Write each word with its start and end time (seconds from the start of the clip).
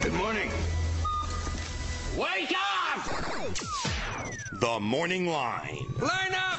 Good 0.00 0.12
morning. 0.14 0.50
Wake 2.16 2.52
up! 2.52 3.54
The 4.60 4.80
Morning 4.80 5.26
Line. 5.28 5.86
Line 5.98 6.34
up, 6.34 6.53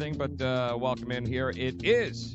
anything, 0.00 0.16
but 0.16 0.44
uh, 0.44 0.76
welcome 0.78 1.10
in 1.10 1.26
here. 1.26 1.50
It 1.56 1.84
is 1.84 2.34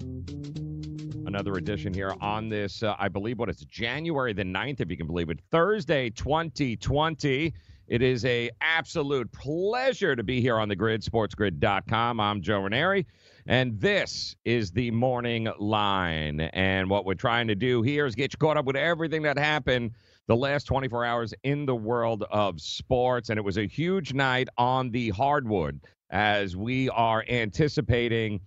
another 1.25 1.53
edition 1.53 1.93
here 1.93 2.13
on 2.19 2.49
this, 2.49 2.83
uh, 2.83 2.95
I 2.99 3.07
believe, 3.07 3.39
what 3.39 3.47
it's 3.47 3.63
January 3.63 4.33
the 4.33 4.43
9th, 4.43 4.81
if 4.81 4.91
you 4.91 4.97
can 4.97 5.07
believe 5.07 5.29
it, 5.29 5.39
Thursday, 5.49 6.09
2020. 6.09 7.53
It 7.87 8.01
is 8.01 8.25
a 8.25 8.49
absolute 8.59 9.31
pleasure 9.31 10.13
to 10.13 10.23
be 10.23 10.41
here 10.41 10.57
on 10.57 10.67
the 10.67 10.75
grid, 10.75 11.03
sportsgrid.com. 11.03 12.19
I'm 12.19 12.41
Joe 12.41 12.59
Raineri, 12.59 13.05
and 13.45 13.79
this 13.79 14.35
is 14.43 14.71
the 14.71 14.91
morning 14.91 15.47
line. 15.57 16.41
And 16.41 16.89
what 16.89 17.05
we're 17.05 17.13
trying 17.13 17.47
to 17.47 17.55
do 17.55 17.81
here 17.81 18.05
is 18.05 18.13
get 18.13 18.33
you 18.33 18.37
caught 18.39 18.57
up 18.57 18.65
with 18.65 18.75
everything 18.75 19.21
that 19.21 19.37
happened 19.37 19.91
the 20.27 20.35
last 20.35 20.65
24 20.65 21.05
hours 21.05 21.33
in 21.43 21.65
the 21.65 21.75
world 21.75 22.25
of 22.29 22.59
sports. 22.59 23.29
And 23.29 23.37
it 23.37 23.43
was 23.43 23.57
a 23.57 23.67
huge 23.67 24.13
night 24.13 24.49
on 24.57 24.91
the 24.91 25.11
hardwood 25.11 25.79
as 26.13 26.55
we 26.55 26.89
are 26.89 27.25
anticipating. 27.27 28.39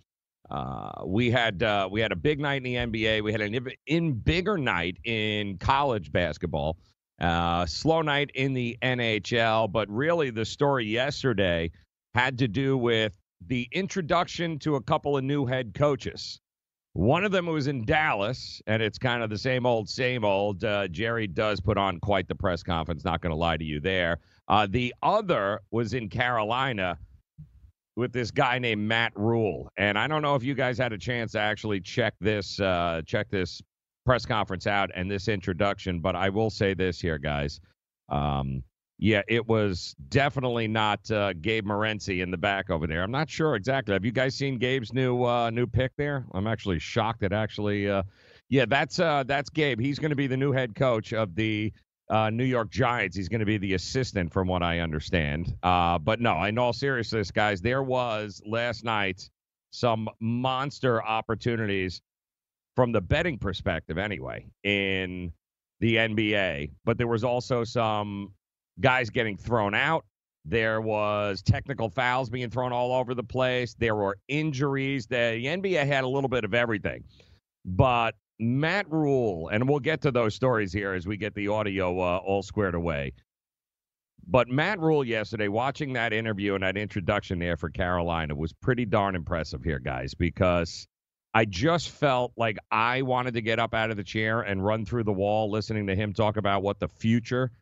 Uh, 0.49 1.03
we 1.04 1.31
had 1.31 1.65
uh, 1.65 1.88
we 1.91 2.00
had 2.00 2.12
a 2.12 2.16
big 2.16 2.38
night 2.38 2.59
in 2.59 2.62
the 2.62 2.75
NBA. 2.75 3.22
We 3.22 3.32
had 3.32 3.41
an 3.41 3.54
in, 3.54 3.69
in 3.87 4.12
bigger 4.12 4.56
night 4.56 4.97
in 5.04 5.59
college 5.59 6.12
basketball. 6.12 6.78
Uh, 7.21 7.66
slow 7.66 8.03
night 8.03 8.31
in 8.34 8.53
the 8.53 8.78
NHL, 8.82 9.71
but 9.72 9.91
really 9.91 10.31
the 10.31 10.44
story 10.44 10.87
yesterday 10.87 11.71
had 12.15 12.38
to 12.38 12.47
do 12.47 12.77
with 12.77 13.19
the 13.49 13.69
introduction 13.72 14.59
to 14.60 14.77
a 14.77 14.83
couple 14.83 15.16
of 15.16 15.25
new 15.25 15.44
head 15.47 15.75
coaches. 15.75 16.41
One 16.93 17.25
of 17.25 17.33
them 17.33 17.47
was 17.47 17.66
in 17.66 17.84
Dallas, 17.84 18.62
and 18.66 18.83
it's 18.83 18.98
kind 18.98 19.22
of 19.22 19.30
the 19.30 19.39
same 19.39 19.66
old, 19.66 19.89
same 19.89 20.24
old. 20.24 20.63
Uh, 20.63 20.89
Jerry 20.89 21.27
does 21.27 21.60
put 21.60 21.77
on 21.77 21.98
quite 22.01 22.28
the 22.28 22.34
press 22.34 22.63
conference, 22.63 23.04
not 23.04 23.21
going 23.21 23.30
to 23.30 23.36
lie 23.36 23.57
to 23.57 23.65
you 23.65 23.80
there. 23.80 24.18
Uh, 24.48 24.66
the 24.71 24.95
other 25.03 25.60
was 25.71 25.95
in 25.95 26.09
Carolina 26.09 26.98
with 27.97 28.13
this 28.13 28.31
guy 28.31 28.59
named 28.59 28.83
Matt 28.83 29.13
Rhule. 29.16 29.71
And 29.77 29.98
I 29.98 30.07
don't 30.07 30.22
know 30.22 30.34
if 30.34 30.45
you 30.45 30.54
guys 30.54 30.78
had 30.78 30.93
a 30.93 30.98
chance 30.98 31.33
to 31.33 31.41
actually 31.41 31.81
check 31.81 32.15
this, 32.21 32.60
uh, 32.60 33.03
check 33.07 33.31
this 33.31 33.63
press 34.04 34.25
conference 34.25 34.66
out 34.66 34.91
and 34.95 35.10
this 35.10 35.28
introduction, 35.28 36.01
but 36.01 36.15
I 36.15 36.28
will 36.28 36.51
say 36.51 36.75
this 36.75 37.01
here, 37.01 37.19
guys. 37.19 37.60
Um, 38.09 38.63
yeah, 38.98 39.22
it 39.28 39.47
was 39.47 39.95
definitely 40.09 40.69
not 40.69 41.10
uh, 41.10 41.34
Gabe 41.34 41.66
Morency 41.66 42.22
in 42.22 42.31
the 42.31 42.39
back 42.39 42.71
over 42.71 42.87
there. 42.87 43.03
I'm 43.03 43.10
not 43.10 43.28
sure 43.28 43.54
exactly. 43.54 43.93
Have 43.93 44.04
you 44.04 44.13
guys 44.13 44.34
seen 44.34 44.59
Gabe's 44.59 44.92
new 44.95 45.25
uh, 45.25 45.51
new 45.51 45.66
pick 45.66 45.92
there? 45.99 46.25
I'm 46.33 46.47
actually 46.47 46.78
shocked 46.78 47.21
that 47.21 47.33
actually, 47.33 47.91
uh, 47.91 48.04
yeah, 48.49 48.65
that's 48.66 48.99
uh, 48.99 49.25
that's 49.27 49.51
Gabe. 49.51 49.81
He's 49.81 49.99
going 49.99 50.10
to 50.10 50.16
be 50.16 50.27
the 50.27 50.37
new 50.37 50.53
head 50.53 50.75
coach 50.75 51.13
of 51.13 51.34
the 51.34 51.72
uh, 52.08 52.30
New 52.30 52.44
York 52.44 52.70
Giants. 52.70 53.16
He's 53.16 53.28
going 53.28 53.41
to 53.41 53.47
be 53.47 53.58
the 53.58 53.74
assistant, 53.74 54.32
from 54.32 54.48
what 54.48 54.62
I 54.62 54.80
understand. 54.80 55.54
Uh, 55.62 55.98
but 55.98 56.20
no, 56.20 56.42
in 56.44 56.58
all 56.58 56.72
seriousness, 56.72 57.30
guys, 57.30 57.60
there 57.60 57.82
was 57.82 58.41
last 58.47 58.84
night 58.84 59.28
some 59.70 60.08
monster 60.20 61.03
opportunities 61.04 62.00
from 62.74 62.92
the 62.92 63.00
betting 63.00 63.38
perspective, 63.38 63.98
anyway, 63.98 64.47
in 64.62 65.32
the 65.80 65.97
NBA. 65.97 66.70
But 66.84 66.98
there 66.98 67.08
was 67.08 67.24
also 67.24 67.64
some 67.64 68.32
guys 68.80 69.10
getting 69.10 69.36
thrown 69.36 69.74
out. 69.74 70.04
There 70.44 70.80
was 70.80 71.42
technical 71.42 71.91
fouls 71.91 72.30
being 72.30 72.50
thrown 72.50 72.72
all 72.72 72.92
over 72.92 73.14
the 73.14 73.24
place. 73.24 73.74
There 73.74 73.97
were 73.97 74.16
injuries. 74.28 75.06
The 75.06 75.16
NBA 75.16 75.84
had 75.86 76.04
a 76.04 76.08
little 76.08 76.28
bit 76.28 76.44
of 76.44 76.54
everything. 76.54 77.03
But 77.64 78.14
Matt 78.38 78.91
Rhule, 78.91 79.48
and 79.48 79.68
we'll 79.68 79.80
get 79.80 80.03
to 80.03 80.10
those 80.10 80.34
stories 80.34 80.72
here 80.72 80.92
as 80.92 81.06
we 81.06 81.16
get 81.16 81.34
the 81.34 81.48
audio 81.48 81.98
uh, 81.98 82.18
all 82.18 82.42
squared 82.42 82.74
away. 82.74 83.12
But 84.28 84.48
Matt 84.48 84.80
Rhule 84.80 85.04
yesterday, 85.04 85.48
watching 85.48 85.92
that 85.92 86.12
interview 86.12 86.54
and 86.54 86.62
that 86.62 86.77
introduction 86.77 87.38
there 87.38 87.56
for 87.56 87.71
Carolina 87.71 88.34
was 88.34 88.53
pretty 88.53 88.84
darn 88.84 89.15
impressive 89.15 89.62
here, 89.62 89.78
guys, 89.78 90.15
because 90.15 90.88
I 91.33 91.44
just 91.44 91.91
felt 91.91 92.33
like 92.36 92.59
I 92.71 93.03
wanted 93.03 93.34
to 93.34 93.41
get 93.41 93.59
up 93.59 93.72
out 93.72 93.91
of 93.91 93.97
the 93.97 94.04
chair 94.04 94.41
and 94.41 94.65
run 94.65 94.84
through 94.84 95.04
the 95.04 95.12
wall 95.12 95.50
listening 95.50 95.86
to 95.86 95.94
him 95.94 96.12
talk 96.12 96.36
about 96.36 96.62
what 96.62 96.80
the 96.80 96.89
future 96.89 97.53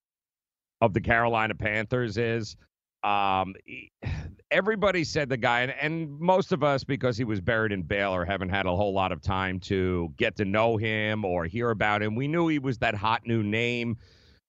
of 0.81 0.95
the 0.95 1.01
Carolina 1.01 1.55
Panthers 1.55 2.17
is. 2.17 2.57
Um, 3.05 3.55
everybody 4.51 5.05
said 5.05 5.29
the 5.29 5.37
guy, 5.37 5.63
and, 5.63 5.75
and 5.81 6.21
most 6.21 6.53
of 6.53 6.63
us, 6.63 6.85
because 6.85 7.17
he 7.17 7.25
was 7.25 7.41
buried 7.41 7.73
in 7.73 7.83
Baylor, 7.83 8.25
haven't 8.25 8.51
had 8.51 8.67
a 8.67 8.75
whole 8.75 8.93
lot 8.93 9.13
of 9.13 9.21
time 9.21 9.61
to 9.61 10.13
get 10.17 10.37
to 10.37 10.45
know 10.45 10.77
him 10.77 11.25
or 11.25 11.45
hear 11.45 11.71
about 11.71 12.03
him. 12.03 12.15
We 12.15 12.29
knew 12.29 12.49
he 12.49 12.59
was 12.59 12.79
that 12.79 12.95
hot 12.95 13.23
new 13.27 13.43
name. 13.43 13.97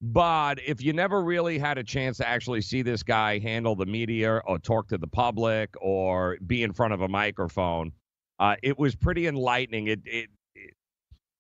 But 0.02 0.60
if 0.66 0.84
you 0.84 0.94
never 0.94 1.24
really 1.24 1.58
had 1.58 1.78
a 1.78 1.84
chance 1.84 2.18
to 2.18 2.28
actually 2.28 2.62
see 2.62 2.82
this 2.82 3.02
guy 3.02 3.40
handle 3.40 3.76
the 3.76 3.86
media 3.86 4.42
or 4.46 4.60
talk 4.60 4.90
to 4.90 4.98
the 4.98 5.08
public 5.08 5.74
or 5.82 6.38
be 6.46 6.64
in 6.64 6.74
front 6.74 6.94
of 6.94 7.02
a 7.02 7.08
microphone, 7.08 7.92
uh, 8.40 8.56
it 8.62 8.78
was 8.78 8.96
pretty 8.96 9.26
enlightening. 9.26 9.88
It, 9.88 10.02
it, 10.06 10.30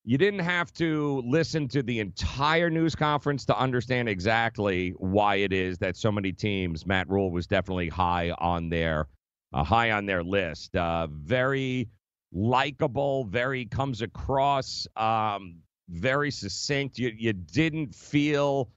you 0.07 0.19
didn't 0.19 0.41
have 0.41 0.71
to 0.73 1.23
listen 1.25 1.67
to 1.67 1.81
the 1.81 1.99
entire 1.99 2.69
news 2.69 2.95
conference 2.95 3.43
to 3.45 3.57
understand 3.57 4.07
exactly 4.07 4.91
why 4.97 5.37
it 5.37 5.51
is 5.51 5.79
that 5.79 5.97
so 5.97 6.11
many 6.11 6.31
teams. 6.31 6.85
Matt 6.85 7.09
Rhule 7.09 7.31
was 7.31 7.47
definitely 7.47 7.89
high 7.89 8.29
on 8.37 8.69
their 8.69 9.07
uh, 9.51 9.63
high 9.63 9.91
on 9.91 10.05
their 10.05 10.23
list. 10.23 10.75
Uh, 10.75 11.07
very 11.09 11.89
likable. 12.31 13.25
Very 13.25 13.65
comes 13.65 14.03
across. 14.03 14.85
Um, 14.95 15.57
very 15.89 16.29
succinct. 16.29 16.99
You 16.99 17.11
you 17.17 17.33
didn't 17.33 17.95
feel 17.95 18.69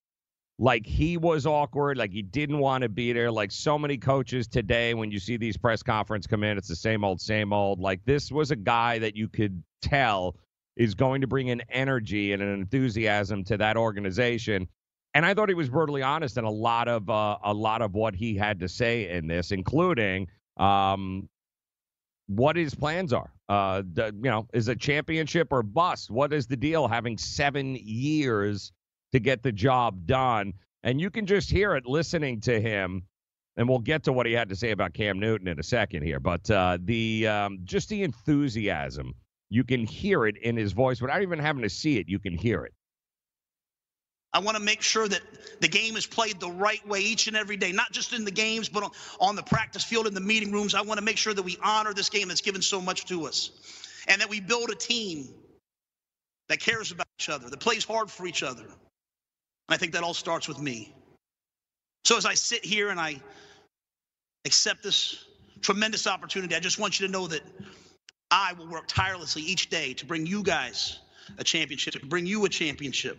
like 0.59 0.87
he 0.87 1.19
was 1.19 1.47
awkward, 1.47 1.99
like 1.99 2.11
he 2.11 2.23
didn't 2.23 2.59
want 2.59 2.83
to 2.83 2.89
be 2.89 3.13
there. 3.13 3.31
Like 3.31 3.53
so 3.53 3.79
many 3.79 3.99
coaches 3.99 4.49
today, 4.49 4.95
when 4.95 5.11
you 5.11 5.19
see 5.19 5.37
these 5.37 5.59
press 5.59 5.83
conference 5.83 6.27
come 6.27 6.43
in, 6.43 6.57
it's 6.57 6.69
the 6.69 6.75
same 6.75 7.05
old, 7.05 7.21
same 7.21 7.53
old. 7.53 7.81
Like 7.81 8.01
this 8.07 8.33
was 8.33 8.51
a 8.51 8.57
guy 8.57 8.99
that 9.01 9.15
you 9.15 9.29
could 9.29 9.63
tell 9.83 10.37
is 10.79 10.95
going 10.95 11.21
to 11.21 11.27
bring 11.27 11.51
an 11.51 11.61
energy 11.69 12.33
and 12.33 12.41
an 12.41 12.55
enthusiasm 12.55 13.45
to 13.45 13.57
that 13.59 13.77
organization. 13.77 14.69
And 15.13 15.27
I 15.27 15.35
thought 15.35 15.49
he 15.49 15.55
was 15.55 15.69
brutally 15.69 16.03
honest 16.03 16.39
in 16.39 16.45
a 16.45 16.51
lot 16.51 16.87
of 16.87 17.11
uh, 17.11 17.39
a 17.43 17.53
lot 17.53 17.83
of 17.83 17.95
what 17.95 18.15
he 18.15 18.37
had 18.37 18.61
to 18.61 18.69
say 18.69 19.11
in 19.11 19.27
this, 19.27 19.51
including 19.51 20.29
um, 20.57 21.29
what 22.29 22.57
his 22.57 22.75
plans 22.75 23.13
are. 23.13 23.33
Uh, 23.49 23.83
the, 23.93 24.15
you 24.23 24.31
know, 24.31 24.47
is 24.53 24.69
a 24.69 24.77
championship 24.77 25.49
or 25.51 25.63
bust? 25.63 26.11
What 26.11 26.33
is 26.33 26.47
the 26.47 26.57
deal 26.57 26.87
having 26.87 27.19
seven 27.19 27.77
years 27.77 28.73
to 29.13 29.19
get 29.19 29.43
the 29.43 29.53
job 29.53 30.07
done? 30.07 30.53
And 30.85 31.01
you 31.01 31.11
can 31.11 31.27
just 31.27 31.51
hear 31.51 31.75
it 31.75 31.87
listening 31.87 32.41
to 32.43 32.61
him. 32.61 33.03
And 33.57 33.69
we'll 33.69 33.81
get 33.81 34.05
to 34.05 34.13
what 34.13 34.27
he 34.27 34.33
had 34.33 34.51
to 34.51 34.57
say 34.57 34.71
about 34.71 34.95
Cam 34.95 35.19
Newton 35.19 35.49
in 35.49 35.59
a 35.59 35.65
second 35.65 36.05
here. 36.05 36.21
But 36.21 36.49
uh, 36.49 36.79
the 36.81 37.27
um, 37.27 37.59
just 37.65 37.89
the 37.89 38.05
enthusiasm, 38.05 39.15
you 39.51 39.65
can 39.65 39.85
hear 39.85 40.27
it 40.27 40.37
in 40.37 40.57
his 40.57 40.73
voice 40.73 41.01
without 41.01 41.23
even 41.23 41.39
having 41.39 41.63
to 41.63 41.71
see 41.71 41.99
it. 41.99 42.09
You 42.09 42.19
can 42.19 42.35
hear 42.35 42.65
it. 42.65 42.75
I 44.35 44.41
want 44.41 44.59
to 44.59 44.63
make 44.63 44.83
sure 44.83 45.09
that 45.09 45.23
the 45.61 45.69
game 45.69 45.97
is 45.97 46.07
played 46.07 46.39
the 46.39 46.51
right 46.51 46.87
way 46.87 47.01
each 47.01 47.29
and 47.29 47.37
every 47.37 47.57
day, 47.57 47.73
not 47.73 47.93
just 47.93 48.13
in 48.13 48.25
the 48.25 48.31
games, 48.31 48.69
but 48.69 48.93
on, 49.21 49.37
the 49.37 49.43
practice 49.43 49.85
field, 49.85 50.07
in 50.07 50.13
the 50.13 50.21
meeting 50.21 50.53
rooms. 50.53 50.75
I 50.75 50.83
want 50.83 50.99
to 50.99 51.05
make 51.05 51.17
sure 51.17 51.33
that 51.33 51.43
we 51.43 51.57
honor 51.63 51.95
this 51.95 52.11
game 52.11 52.29
that's 52.29 52.43
given 52.43 52.61
so 52.61 52.81
much 52.81 53.07
to 53.07 53.27
us 53.27 53.51
and 54.07 54.21
that 54.21 54.29
we 54.29 54.41
build 54.41 54.71
a 54.71 54.75
team 54.75 55.29
that 56.49 56.61
cares 56.61 56.93
about 56.93 57.07
each 57.19 57.31
other, 57.31 57.49
that 57.49 57.61
plays 57.61 57.85
hard 57.85 58.11
for 58.11 58.27
each 58.27 58.43
other. 58.43 58.65
And 58.65 58.75
I 59.71 59.77
think 59.79 59.93
that 59.93 60.03
all 60.03 60.15
starts 60.15 60.47
with 60.47 60.61
me. 60.61 60.95
So 62.05 62.17
as 62.17 62.27
I 62.27 62.35
sit 62.35 62.65
here 62.65 62.91
and 62.91 63.01
I 63.01 63.21
accept 64.45 64.83
this 64.83 65.25
tremendous 65.63 66.07
opportunity, 66.07 66.55
I 66.55 66.61
just 66.61 66.79
want 66.79 67.01
you 67.01 67.07
to 67.07 67.13
know 67.13 67.27
that 67.29 67.43
I 68.31 68.53
will 68.55 68.69
work 68.69 68.85
tirelessly 68.89 69.43
each 69.43 69.71
day 69.71 69.95
to 69.95 70.07
bring 70.07 70.27
you 70.27 70.43
guys 70.43 70.99
a 71.39 71.45
championship, 71.45 71.95
to 71.95 72.07
bring 72.07 72.27
you 72.27 72.45
a 72.45 72.49
championship 72.49 73.19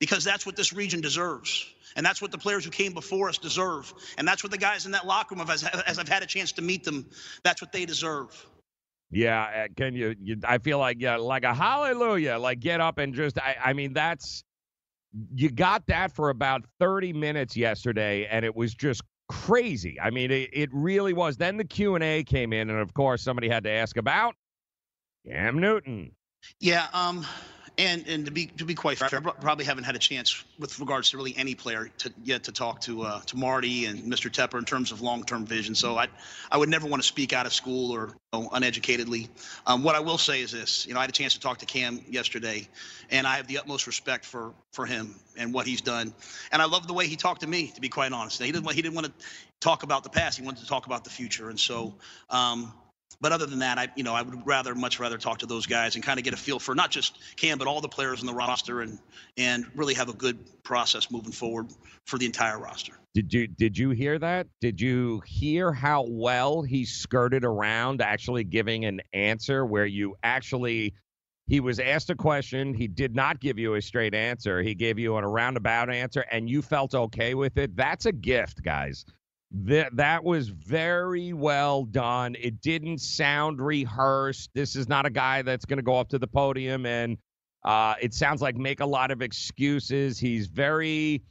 because 0.00 0.24
that's 0.24 0.44
what 0.44 0.56
this 0.56 0.72
region 0.72 1.00
deserves. 1.00 1.66
And 1.96 2.04
that's 2.04 2.20
what 2.20 2.32
the 2.32 2.38
players 2.38 2.64
who 2.64 2.70
came 2.70 2.92
before 2.92 3.28
us 3.28 3.38
deserve. 3.38 3.92
And 4.18 4.26
that's 4.26 4.42
what 4.42 4.50
the 4.50 4.58
guys 4.58 4.84
in 4.86 4.92
that 4.92 5.06
locker 5.06 5.34
room, 5.34 5.48
as, 5.48 5.62
as 5.62 5.98
I've 5.98 6.08
had 6.08 6.22
a 6.22 6.26
chance 6.26 6.52
to 6.52 6.62
meet 6.62 6.82
them, 6.84 7.06
that's 7.44 7.62
what 7.62 7.72
they 7.72 7.84
deserve. 7.84 8.46
Yeah, 9.10 9.42
uh, 9.42 9.68
can 9.76 9.94
you, 9.94 10.16
you? 10.20 10.36
I 10.44 10.58
feel 10.58 10.78
like 10.78 10.96
yeah, 11.00 11.16
like 11.16 11.44
a 11.44 11.54
hallelujah. 11.54 12.36
Like 12.36 12.58
get 12.58 12.80
up 12.80 12.98
and 12.98 13.14
just. 13.14 13.38
I, 13.38 13.56
I 13.64 13.72
mean, 13.72 13.92
that's 13.92 14.42
you 15.32 15.50
got 15.50 15.86
that 15.86 16.10
for 16.10 16.30
about 16.30 16.64
thirty 16.80 17.12
minutes 17.12 17.56
yesterday, 17.56 18.26
and 18.26 18.44
it 18.44 18.56
was 18.56 18.74
just 18.74 19.02
crazy. 19.28 20.00
I 20.00 20.10
mean, 20.10 20.32
it, 20.32 20.50
it 20.52 20.70
really 20.72 21.12
was. 21.12 21.36
Then 21.36 21.58
the 21.58 21.64
Q 21.64 21.94
and 21.94 22.02
A 22.02 22.24
came 22.24 22.52
in, 22.52 22.70
and 22.70 22.80
of 22.80 22.92
course, 22.92 23.22
somebody 23.22 23.48
had 23.48 23.62
to 23.64 23.70
ask 23.70 23.96
about 23.96 24.34
Cam 25.26 25.58
Newton. 25.58 26.12
Yeah. 26.60 26.86
Um. 26.92 27.26
And 27.76 28.06
and 28.06 28.24
to 28.26 28.30
be 28.30 28.46
to 28.46 28.64
be 28.64 28.76
quite 28.76 28.98
fair, 28.98 29.08
I 29.12 29.30
probably 29.32 29.64
haven't 29.64 29.82
had 29.82 29.96
a 29.96 29.98
chance 29.98 30.44
with 30.60 30.78
regards 30.78 31.10
to 31.10 31.16
really 31.16 31.36
any 31.36 31.56
player 31.56 31.90
to 31.98 32.12
yet 32.22 32.44
to 32.44 32.52
talk 32.52 32.80
to 32.82 33.02
uh, 33.02 33.20
to 33.22 33.36
Marty 33.36 33.86
and 33.86 34.00
Mr. 34.04 34.30
Tepper 34.30 34.58
in 34.58 34.64
terms 34.64 34.92
of 34.92 35.00
long-term 35.00 35.44
vision. 35.44 35.74
So 35.74 35.98
I 35.98 36.06
I 36.52 36.56
would 36.56 36.68
never 36.68 36.86
want 36.86 37.02
to 37.02 37.08
speak 37.08 37.32
out 37.32 37.46
of 37.46 37.52
school 37.52 37.90
or 37.90 38.14
you 38.32 38.42
know, 38.42 38.48
uneducatedly. 38.50 39.28
Um, 39.66 39.82
what 39.82 39.96
I 39.96 40.00
will 40.00 40.18
say 40.18 40.40
is 40.40 40.52
this: 40.52 40.86
you 40.86 40.94
know, 40.94 41.00
I 41.00 41.02
had 41.02 41.10
a 41.10 41.12
chance 41.12 41.34
to 41.34 41.40
talk 41.40 41.58
to 41.58 41.66
Cam 41.66 42.00
yesterday, 42.08 42.68
and 43.10 43.26
I 43.26 43.36
have 43.36 43.48
the 43.48 43.58
utmost 43.58 43.88
respect 43.88 44.24
for 44.24 44.54
for 44.72 44.86
him 44.86 45.16
and 45.36 45.52
what 45.52 45.66
he's 45.66 45.80
done. 45.80 46.14
And 46.52 46.62
I 46.62 46.66
love 46.66 46.86
the 46.86 46.94
way 46.94 47.08
he 47.08 47.16
talked 47.16 47.40
to 47.40 47.48
me. 47.48 47.72
To 47.74 47.80
be 47.80 47.88
quite 47.88 48.12
honest, 48.12 48.40
he 48.40 48.52
didn't 48.52 48.70
he 48.70 48.82
didn't 48.82 48.94
want 48.94 49.08
to 49.08 49.12
talk 49.58 49.82
about 49.82 50.04
the 50.04 50.10
past. 50.10 50.38
He 50.38 50.44
wanted 50.44 50.60
to 50.60 50.68
talk 50.68 50.86
about 50.86 51.02
the 51.02 51.10
future. 51.10 51.50
And 51.50 51.58
so. 51.58 51.94
Um, 52.30 52.72
but 53.24 53.32
other 53.32 53.46
than 53.46 53.60
that, 53.60 53.78
I 53.78 53.88
you 53.96 54.02
know 54.04 54.12
I 54.12 54.20
would 54.20 54.46
rather 54.46 54.74
much 54.74 55.00
rather 55.00 55.16
talk 55.16 55.38
to 55.38 55.46
those 55.46 55.64
guys 55.64 55.94
and 55.94 56.04
kind 56.04 56.18
of 56.18 56.24
get 56.24 56.34
a 56.34 56.36
feel 56.36 56.58
for 56.58 56.74
not 56.74 56.90
just 56.90 57.18
Cam 57.36 57.56
but 57.56 57.66
all 57.66 57.80
the 57.80 57.88
players 57.88 58.20
in 58.20 58.26
the 58.26 58.34
roster 58.34 58.82
and 58.82 58.98
and 59.38 59.64
really 59.74 59.94
have 59.94 60.10
a 60.10 60.12
good 60.12 60.38
process 60.62 61.10
moving 61.10 61.32
forward 61.32 61.68
for 62.04 62.18
the 62.18 62.26
entire 62.26 62.58
roster. 62.58 62.92
Did 63.14 63.32
you 63.32 63.46
did 63.46 63.78
you 63.78 63.92
hear 63.92 64.18
that? 64.18 64.46
Did 64.60 64.78
you 64.78 65.22
hear 65.24 65.72
how 65.72 66.04
well 66.06 66.60
he 66.60 66.84
skirted 66.84 67.46
around 67.46 68.02
actually 68.02 68.44
giving 68.44 68.84
an 68.84 69.00
answer 69.14 69.64
where 69.64 69.86
you 69.86 70.16
actually 70.22 70.92
he 71.46 71.60
was 71.60 71.80
asked 71.80 72.10
a 72.10 72.14
question, 72.14 72.74
he 72.74 72.88
did 72.88 73.14
not 73.14 73.40
give 73.40 73.58
you 73.58 73.72
a 73.76 73.80
straight 73.80 74.14
answer. 74.14 74.60
He 74.60 74.74
gave 74.74 74.98
you 74.98 75.16
an 75.16 75.24
roundabout 75.24 75.88
answer 75.88 76.26
and 76.30 76.46
you 76.46 76.60
felt 76.60 76.94
okay 76.94 77.32
with 77.32 77.56
it. 77.56 77.74
That's 77.74 78.04
a 78.04 78.12
gift, 78.12 78.62
guys. 78.62 79.06
That 79.56 79.94
that 79.96 80.24
was 80.24 80.48
very 80.48 81.32
well 81.32 81.84
done. 81.84 82.34
It 82.40 82.60
didn't 82.60 82.98
sound 82.98 83.60
rehearsed. 83.60 84.50
This 84.52 84.74
is 84.74 84.88
not 84.88 85.06
a 85.06 85.10
guy 85.10 85.42
that's 85.42 85.64
going 85.64 85.76
to 85.76 85.82
go 85.82 85.96
up 85.96 86.08
to 86.08 86.18
the 86.18 86.26
podium 86.26 86.86
and 86.86 87.18
uh, 87.64 87.94
it 88.00 88.12
sounds 88.12 88.42
like 88.42 88.56
make 88.56 88.80
a 88.80 88.86
lot 88.86 89.10
of 89.10 89.22
excuses. 89.22 90.18
He's 90.18 90.46
very 90.46 91.22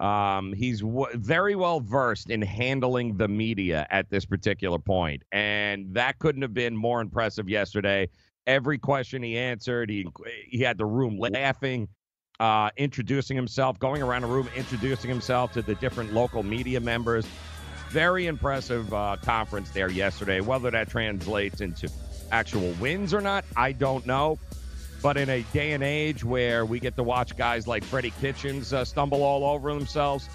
um, 0.00 0.52
he's 0.52 0.80
w- 0.80 1.16
very 1.16 1.56
well 1.56 1.80
versed 1.80 2.30
in 2.30 2.42
handling 2.42 3.16
the 3.16 3.26
media 3.26 3.86
at 3.90 4.10
this 4.10 4.24
particular 4.24 4.78
point, 4.78 5.22
and 5.32 5.92
that 5.94 6.18
couldn't 6.18 6.42
have 6.42 6.54
been 6.54 6.76
more 6.76 7.00
impressive 7.00 7.48
yesterday. 7.48 8.08
Every 8.46 8.78
question 8.78 9.22
he 9.22 9.36
answered, 9.36 9.90
he 9.90 10.06
he 10.46 10.60
had 10.60 10.78
the 10.78 10.86
room 10.86 11.18
laughing, 11.18 11.88
uh, 12.38 12.70
introducing 12.76 13.36
himself, 13.36 13.78
going 13.78 14.02
around 14.02 14.22
the 14.22 14.28
room, 14.28 14.48
introducing 14.54 15.08
himself 15.08 15.52
to 15.52 15.62
the 15.62 15.74
different 15.76 16.12
local 16.12 16.42
media 16.42 16.80
members. 16.80 17.26
Very 17.90 18.26
impressive 18.26 18.92
uh, 18.92 19.16
conference 19.22 19.70
there 19.70 19.90
yesterday. 19.90 20.40
Whether 20.40 20.70
that 20.70 20.88
translates 20.88 21.60
into 21.60 21.90
actual 22.30 22.72
wins 22.80 23.14
or 23.14 23.20
not, 23.20 23.44
I 23.56 23.72
don't 23.72 24.06
know. 24.06 24.38
But 25.02 25.16
in 25.16 25.28
a 25.28 25.42
day 25.52 25.72
and 25.72 25.82
age 25.82 26.24
where 26.24 26.64
we 26.66 26.80
get 26.80 26.96
to 26.96 27.02
watch 27.02 27.36
guys 27.36 27.66
like 27.66 27.84
Freddie 27.84 28.12
Kitchens 28.20 28.72
uh, 28.72 28.84
stumble 28.84 29.22
all 29.22 29.44
over 29.44 29.72
themselves, 29.72 30.28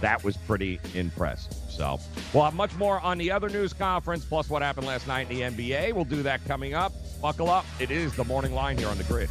that 0.00 0.22
was 0.22 0.36
pretty 0.36 0.78
impressive. 0.94 1.54
So 1.70 1.98
we'll 2.32 2.44
have 2.44 2.54
much 2.54 2.74
more 2.76 3.00
on 3.00 3.18
the 3.18 3.30
other 3.30 3.48
news 3.48 3.72
conference, 3.72 4.24
plus 4.24 4.50
what 4.50 4.62
happened 4.62 4.86
last 4.86 5.08
night 5.08 5.30
in 5.30 5.56
the 5.56 5.70
NBA. 5.70 5.94
We'll 5.94 6.04
do 6.04 6.22
that 6.22 6.44
coming 6.44 6.74
up. 6.74 6.92
Buckle 7.22 7.50
up. 7.50 7.64
It 7.80 7.90
is 7.90 8.14
the 8.14 8.24
morning 8.24 8.52
line 8.52 8.76
here 8.76 8.88
on 8.88 8.98
the 8.98 9.04
grid. 9.04 9.30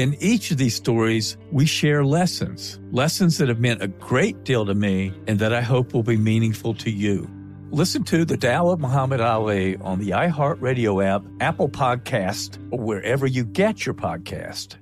In 0.00 0.16
each 0.18 0.50
of 0.50 0.56
these 0.56 0.74
stories, 0.74 1.36
we 1.52 1.66
share 1.66 2.02
lessons, 2.06 2.80
lessons 2.90 3.36
that 3.36 3.50
have 3.50 3.60
meant 3.60 3.82
a 3.82 3.88
great 3.88 4.44
deal 4.44 4.64
to 4.64 4.74
me 4.74 5.12
and 5.26 5.38
that 5.40 5.52
I 5.52 5.60
hope 5.60 5.92
will 5.92 6.02
be 6.02 6.16
meaningful 6.16 6.72
to 6.76 6.90
you. 6.90 7.28
Listen 7.70 8.02
to 8.04 8.24
The 8.24 8.38
Tao 8.38 8.70
of 8.70 8.80
Muhammad 8.80 9.20
Ali 9.20 9.76
on 9.76 9.98
the 9.98 10.12
iHeartRadio 10.12 11.04
app, 11.04 11.22
Apple 11.40 11.68
Podcast, 11.68 12.56
or 12.70 12.80
wherever 12.80 13.26
you 13.26 13.44
get 13.44 13.84
your 13.84 13.94
podcast. 13.94 14.76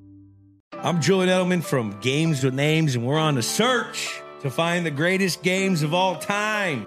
I'm 0.73 1.01
Julian 1.01 1.31
Edelman 1.31 1.65
from 1.65 1.99
Games 1.99 2.45
with 2.45 2.55
Names, 2.55 2.95
and 2.95 3.05
we're 3.05 3.19
on 3.19 3.35
the 3.35 3.43
search 3.43 4.23
to 4.43 4.51
find 4.53 4.87
the 4.87 4.93
greatest 4.93 5.43
games 5.43 5.83
of 5.83 5.95
all 5.95 6.15
time. 6.15 6.87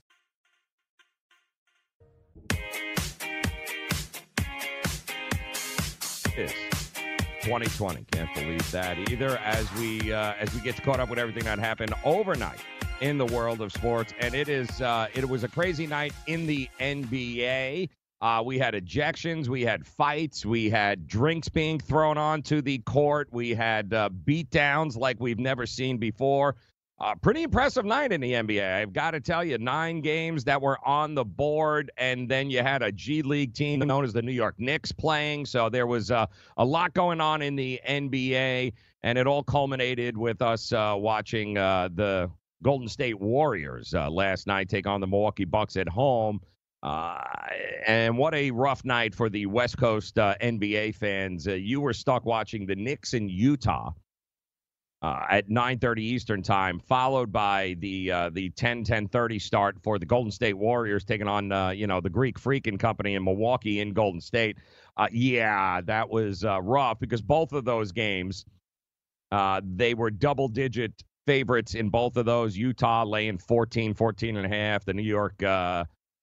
2020. 7.41 8.05
Can't 8.11 8.33
believe 8.33 8.71
that 8.71 8.97
either. 9.09 9.37
As 9.39 9.71
we 9.75 10.13
uh, 10.13 10.33
as 10.39 10.53
we 10.53 10.61
get 10.61 10.81
caught 10.83 10.99
up 10.99 11.09
with 11.09 11.19
everything 11.19 11.43
that 11.45 11.59
happened 11.59 11.93
overnight 12.05 12.59
in 13.01 13.17
the 13.17 13.25
world 13.25 13.61
of 13.61 13.71
sports, 13.71 14.13
and 14.19 14.35
it 14.35 14.47
is 14.47 14.81
uh, 14.81 15.07
it 15.13 15.27
was 15.27 15.43
a 15.43 15.47
crazy 15.47 15.87
night 15.87 16.13
in 16.27 16.45
the 16.45 16.69
NBA. 16.79 17.89
Uh, 18.21 18.43
we 18.45 18.59
had 18.59 18.75
ejections, 18.75 19.47
we 19.47 19.63
had 19.63 19.85
fights, 19.85 20.45
we 20.45 20.69
had 20.69 21.07
drinks 21.07 21.49
being 21.49 21.79
thrown 21.79 22.19
onto 22.19 22.61
the 22.61 22.77
court, 22.79 23.27
we 23.31 23.49
had 23.49 23.91
uh, 23.95 24.09
beatdowns 24.25 24.95
like 24.95 25.19
we've 25.19 25.39
never 25.39 25.65
seen 25.65 25.97
before. 25.97 26.55
Uh, 27.01 27.15
pretty 27.15 27.41
impressive 27.41 27.83
night 27.83 28.11
in 28.11 28.21
the 28.21 28.33
NBA. 28.33 28.75
I've 28.75 28.93
got 28.93 29.11
to 29.11 29.19
tell 29.19 29.43
you, 29.43 29.57
nine 29.57 30.01
games 30.01 30.43
that 30.43 30.61
were 30.61 30.77
on 30.87 31.15
the 31.15 31.25
board, 31.25 31.89
and 31.97 32.29
then 32.29 32.51
you 32.51 32.61
had 32.61 32.83
a 32.83 32.91
G 32.91 33.23
League 33.23 33.55
team 33.55 33.79
known 33.79 34.03
as 34.03 34.13
the 34.13 34.21
New 34.21 34.31
York 34.31 34.53
Knicks 34.59 34.91
playing. 34.91 35.47
So 35.47 35.67
there 35.67 35.87
was 35.87 36.11
uh, 36.11 36.27
a 36.57 36.63
lot 36.63 36.93
going 36.93 37.19
on 37.19 37.41
in 37.41 37.55
the 37.55 37.81
NBA, 37.89 38.73
and 39.01 39.17
it 39.17 39.25
all 39.25 39.41
culminated 39.41 40.15
with 40.15 40.43
us 40.43 40.71
uh, 40.71 40.93
watching 40.95 41.57
uh, 41.57 41.89
the 41.91 42.29
Golden 42.61 42.87
State 42.87 43.19
Warriors 43.19 43.95
uh, 43.95 44.07
last 44.07 44.45
night 44.45 44.69
take 44.69 44.85
on 44.85 45.01
the 45.01 45.07
Milwaukee 45.07 45.45
Bucks 45.45 45.77
at 45.77 45.89
home. 45.89 46.39
Uh, 46.83 47.19
and 47.87 48.15
what 48.15 48.35
a 48.35 48.51
rough 48.51 48.85
night 48.85 49.15
for 49.15 49.27
the 49.27 49.47
West 49.47 49.75
Coast 49.79 50.17
NBA 50.17 50.93
fans. 50.93 51.47
You 51.47 51.81
were 51.81 51.93
stuck 51.93 52.25
watching 52.27 52.67
the 52.67 52.75
Knicks 52.75 53.15
in 53.15 53.27
Utah 53.27 53.93
uh, 55.01 55.25
at 55.29 55.49
9:30 55.49 55.99
Eastern 55.99 56.43
time, 56.43 56.79
followed 56.79 57.31
by 57.31 57.75
the 57.79 58.11
uh, 58.11 58.29
the 58.29 58.49
10 58.51 58.83
10:30 58.83 59.41
start 59.41 59.77
for 59.81 59.97
the 59.97 60.05
Golden 60.05 60.31
State 60.31 60.57
Warriors 60.57 61.03
taking 61.03 61.27
on 61.27 61.51
uh, 61.51 61.69
you 61.69 61.87
know 61.87 62.01
the 62.01 62.09
Greek 62.09 62.39
Freaking 62.39 62.79
Company 62.79 63.15
in 63.15 63.23
Milwaukee 63.23 63.79
in 63.79 63.93
Golden 63.93 64.21
State. 64.21 64.57
Uh, 64.97 65.07
yeah, 65.11 65.81
that 65.81 66.09
was 66.09 66.45
uh, 66.45 66.61
rough 66.61 66.99
because 66.99 67.21
both 67.21 67.53
of 67.53 67.65
those 67.65 67.91
games 67.91 68.45
uh, 69.31 69.61
they 69.63 69.93
were 69.93 70.11
double 70.11 70.47
digit 70.47 70.91
favorites 71.25 71.73
in 71.75 71.89
both 71.89 72.17
of 72.17 72.25
those. 72.25 72.57
Utah 72.57 73.03
laying 73.03 73.37
14, 73.37 73.93
14 73.93 74.37
and 74.37 74.45
a 74.45 74.49
half. 74.49 74.85
The 74.85 74.93
New 74.93 75.03
York 75.03 75.41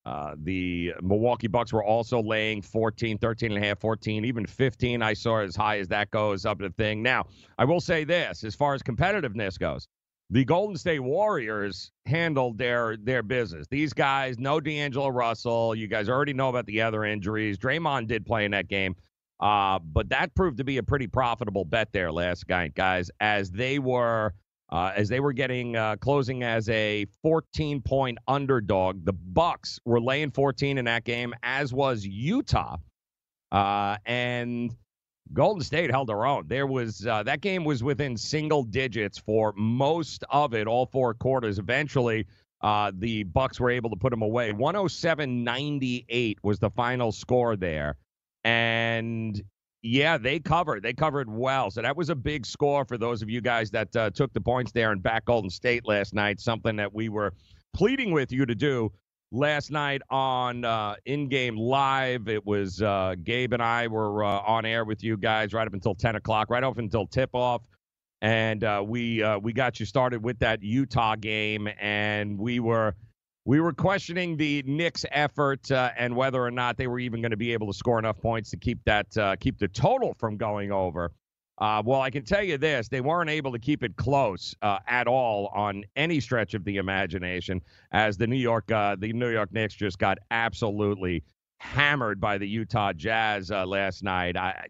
uh, 0.09 0.35
the 0.43 0.95
Milwaukee 1.03 1.49
Bucks 1.49 1.71
were 1.71 1.85
also 1.85 2.23
laying 2.23 2.63
14, 2.63 3.19
13 3.19 3.53
and 3.53 3.63
a 3.63 3.67
half, 3.67 3.79
14, 3.79 4.25
even 4.25 4.47
15. 4.47 5.03
I 5.03 5.13
saw 5.13 5.41
as 5.41 5.55
high 5.55 5.81
as 5.81 5.89
that 5.89 6.11
goes 6.11 6.47
up 6.47 6.61
the 6.61 6.71
thing. 6.71 7.03
Now, 7.03 7.27
I 7.59 7.67
will 7.67 7.81
say 7.81 8.05
this 8.05 8.43
as 8.43 8.55
far 8.55 8.73
as 8.73 8.83
competitiveness 8.83 9.59
goes, 9.59 9.87
the 10.31 10.47
Golden 10.47 10.79
State 10.79 11.01
Warriors 11.01 11.93
handled 12.07 12.57
their 12.57 12.97
their 12.97 13.23
business. 13.23 13.67
These 13.71 13.93
guys, 13.93 14.39
no 14.39 14.61
D'Angelo 14.61 15.09
Russell. 15.09 15.75
You 15.75 15.89
guys 15.89 16.09
already 16.09 16.33
know 16.33 16.49
about 16.49 16.65
the 16.65 16.81
other 16.81 17.05
injuries. 17.05 17.59
Draymond 17.59 18.07
did 18.07 18.25
play 18.25 18.47
in 18.47 18.53
that 18.53 18.69
game. 18.69 18.97
Uh, 19.41 19.79
but 19.79 20.09
that 20.09 20.35
proved 20.35 20.57
to 20.57 20.65
be 20.65 20.79
a 20.79 20.83
pretty 20.83 21.07
profitable 21.07 21.67
bet 21.67 21.93
there 21.93 22.11
last 22.11 22.49
night, 22.49 22.75
guys, 22.75 23.11
as 23.21 23.51
they 23.51 23.79
were 23.79 24.33
uh, 24.71 24.93
as 24.95 25.09
they 25.09 25.21
were 25.21 25.33
getting 25.33 25.77
uh, 25.77 25.97
closing 25.97 26.43
as 26.43 26.69
a 26.69 27.07
14 27.23 27.81
point 27.81 28.19
underdog. 28.27 29.05
The 29.05 29.13
Bucks 29.13 29.79
were 29.85 30.01
laying 30.01 30.31
14 30.31 30.79
in 30.79 30.85
that 30.85 31.05
game, 31.05 31.35
as 31.43 31.73
was 31.73 32.05
Utah, 32.05 32.77
uh, 33.51 33.97
and 34.05 34.75
Golden 35.33 35.63
State 35.63 35.91
held 35.91 36.09
their 36.09 36.27
own. 36.27 36.47
There 36.49 36.67
was 36.67 37.07
uh, 37.07 37.23
that 37.25 37.41
game 37.41 37.65
was 37.65 37.83
within 37.83 38.17
single 38.17 38.63
digits 38.63 39.19
for 39.19 39.53
most 39.57 40.25
of 40.31 40.55
it, 40.55 40.67
all 40.67 40.87
four 40.87 41.15
quarters. 41.15 41.59
Eventually, 41.59 42.27
uh, 42.61 42.93
the 42.95 43.25
Bucks 43.25 43.61
were 43.61 43.71
able 43.71 43.91
to 43.91 43.97
put 43.97 44.11
them 44.11 44.23
away. 44.23 44.53
107-98 44.53 46.37
was 46.43 46.59
the 46.59 46.71
final 46.71 47.13
score 47.13 47.57
there, 47.57 47.97
and 48.45 49.43
yeah, 49.83 50.19
they 50.19 50.41
covered. 50.41 50.83
They 50.83 50.93
covered 50.93 51.31
well. 51.31 51.71
So 51.71 51.83
that 51.83 51.97
was 51.97 52.11
a 52.11 52.15
big 52.15 52.45
score 52.45 52.85
for 52.85 52.99
those 52.99 53.23
of 53.23 53.31
you 53.31 53.41
guys 53.41 53.71
that 53.71 53.95
uh, 53.95 54.11
took 54.11 54.33
the 54.33 54.41
points 54.41 54.73
there 54.73 54.91
and 54.91 55.03
back 55.03 55.25
Golden 55.25 55.51
State 55.51 55.87
last 55.87 56.15
night. 56.15 56.41
Something 56.41 56.77
that 56.77 56.93
we 56.93 57.09
were 57.09 57.33
pleading 57.73 58.13
with 58.13 58.33
you 58.33 58.45
to 58.45 58.55
do 58.55 58.93
last 59.31 59.71
night 59.71 60.03
on 60.11 60.65
uh, 60.65 60.97
in 61.07 61.29
game 61.29 61.57
live. 61.57 62.29
It 62.29 62.45
was 62.45 62.83
uh, 62.83 63.15
Gabe 63.23 63.53
and 63.53 63.63
I 63.63 63.87
were 63.87 64.25
uh, 64.25 64.41
on 64.41 64.65
air 64.65 64.85
with 64.85 65.05
you 65.05 65.17
guys 65.17 65.53
right 65.53 65.67
up 65.67 65.75
until 65.75 65.95
10 65.95 66.17
o'clock, 66.17 66.51
right 66.51 66.65
up 66.65 66.79
until 66.79 67.07
tip 67.07 67.31
off. 67.35 67.63
And 68.21 68.65
uh, 68.65 68.83
we 68.85 69.23
uh, 69.23 69.39
we 69.39 69.53
got 69.53 69.79
you 69.79 69.87
started 69.87 70.25
with 70.25 70.41
that 70.41 70.61
Utah 70.61 71.15
game, 71.15 71.69
and 71.79 72.37
we 72.37 72.59
were 72.59 72.97
we 73.49 73.61
were 73.61 73.73
questioning 73.73 74.37
the 74.37 74.63
Knicks' 74.67 75.07
effort 75.11 75.71
uh, 75.73 75.91
and 75.97 76.15
whether 76.15 76.45
or 76.45 76.51
not 76.51 76.77
they 76.77 76.87
were 76.87 76.99
even 76.99 77.23
going 77.23 77.31
to 77.31 77.37
be 77.39 77.55
able 77.55 77.67
to 77.67 77.73
score 77.73 77.99
enough 77.99 78.21
points 78.21 78.51
to 78.51 78.59
keep 78.59 78.79
that 78.85 79.17
uh, 79.17 79.37
keep 79.37 79.59
the 79.59 79.69
total 79.69 80.15
from 80.19 80.37
going 80.37 80.71
over. 80.71 81.13
Uh, 81.57 81.83
well, 81.83 82.03
I 82.03 82.11
can 82.11 82.27
tell 82.27 82.43
you 82.43 82.59
this: 82.59 82.89
they 82.89 83.01
weren't 83.01 83.31
able 83.31 83.51
to 83.53 83.59
keep 83.59 83.83
it 83.83 83.97
close 83.97 84.55
uh, 84.61 84.81
at 84.87 85.09
all 85.09 85.47
on 85.55 85.83
any 85.97 86.21
stretch 86.21 86.53
of 86.53 86.63
the 86.65 86.77
imagination, 86.77 87.63
as 87.93 88.19
the 88.19 88.27
New 88.27 88.37
York 88.37 88.71
uh, 88.71 88.97
the 88.99 89.15
New 89.15 89.31
York 89.31 89.51
Knicks 89.51 89.75
just 89.75 89.99
got 89.99 90.19
absolutely 90.31 91.25
hammered 91.57 92.21
by 92.21 92.37
the 92.37 92.47
Utah 92.47 92.93
Jazz 92.93 93.51
uh, 93.51 93.65
last 93.65 94.03
night. 94.03 94.37
I, 94.37 94.67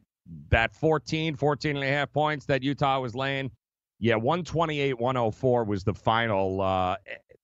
that 0.51 0.73
14, 0.73 1.35
14 1.35 1.75
and 1.75 1.85
a 1.85 1.89
half 1.89 2.13
points 2.13 2.47
that 2.47 2.63
Utah 2.63 3.01
was 3.01 3.17
laying, 3.17 3.51
yeah, 3.99 4.15
128 4.15 4.99
104 4.99 5.65
was 5.65 5.85
the 5.85 5.95
final 5.95 6.61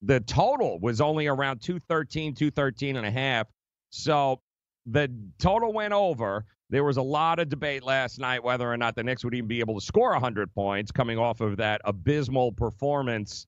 the 0.04 0.20
total 0.20 0.78
was 0.80 1.00
only 1.00 1.26
around 1.26 1.60
213, 1.60 2.34
213 2.34 2.96
and 2.96 3.06
a 3.06 3.10
half. 3.10 3.46
So 3.90 4.40
the 4.86 5.10
total 5.38 5.72
went 5.72 5.92
over. 5.92 6.44
There 6.70 6.84
was 6.84 6.96
a 6.96 7.02
lot 7.02 7.38
of 7.38 7.48
debate 7.48 7.82
last 7.82 8.18
night 8.18 8.42
whether 8.42 8.70
or 8.70 8.76
not 8.76 8.96
the 8.96 9.02
Knicks 9.02 9.24
would 9.24 9.34
even 9.34 9.48
be 9.48 9.60
able 9.60 9.78
to 9.78 9.84
score 9.84 10.10
100 10.12 10.52
points 10.54 10.90
coming 10.90 11.18
off 11.18 11.40
of 11.40 11.56
that 11.58 11.80
abysmal 11.84 12.52
performance 12.52 13.46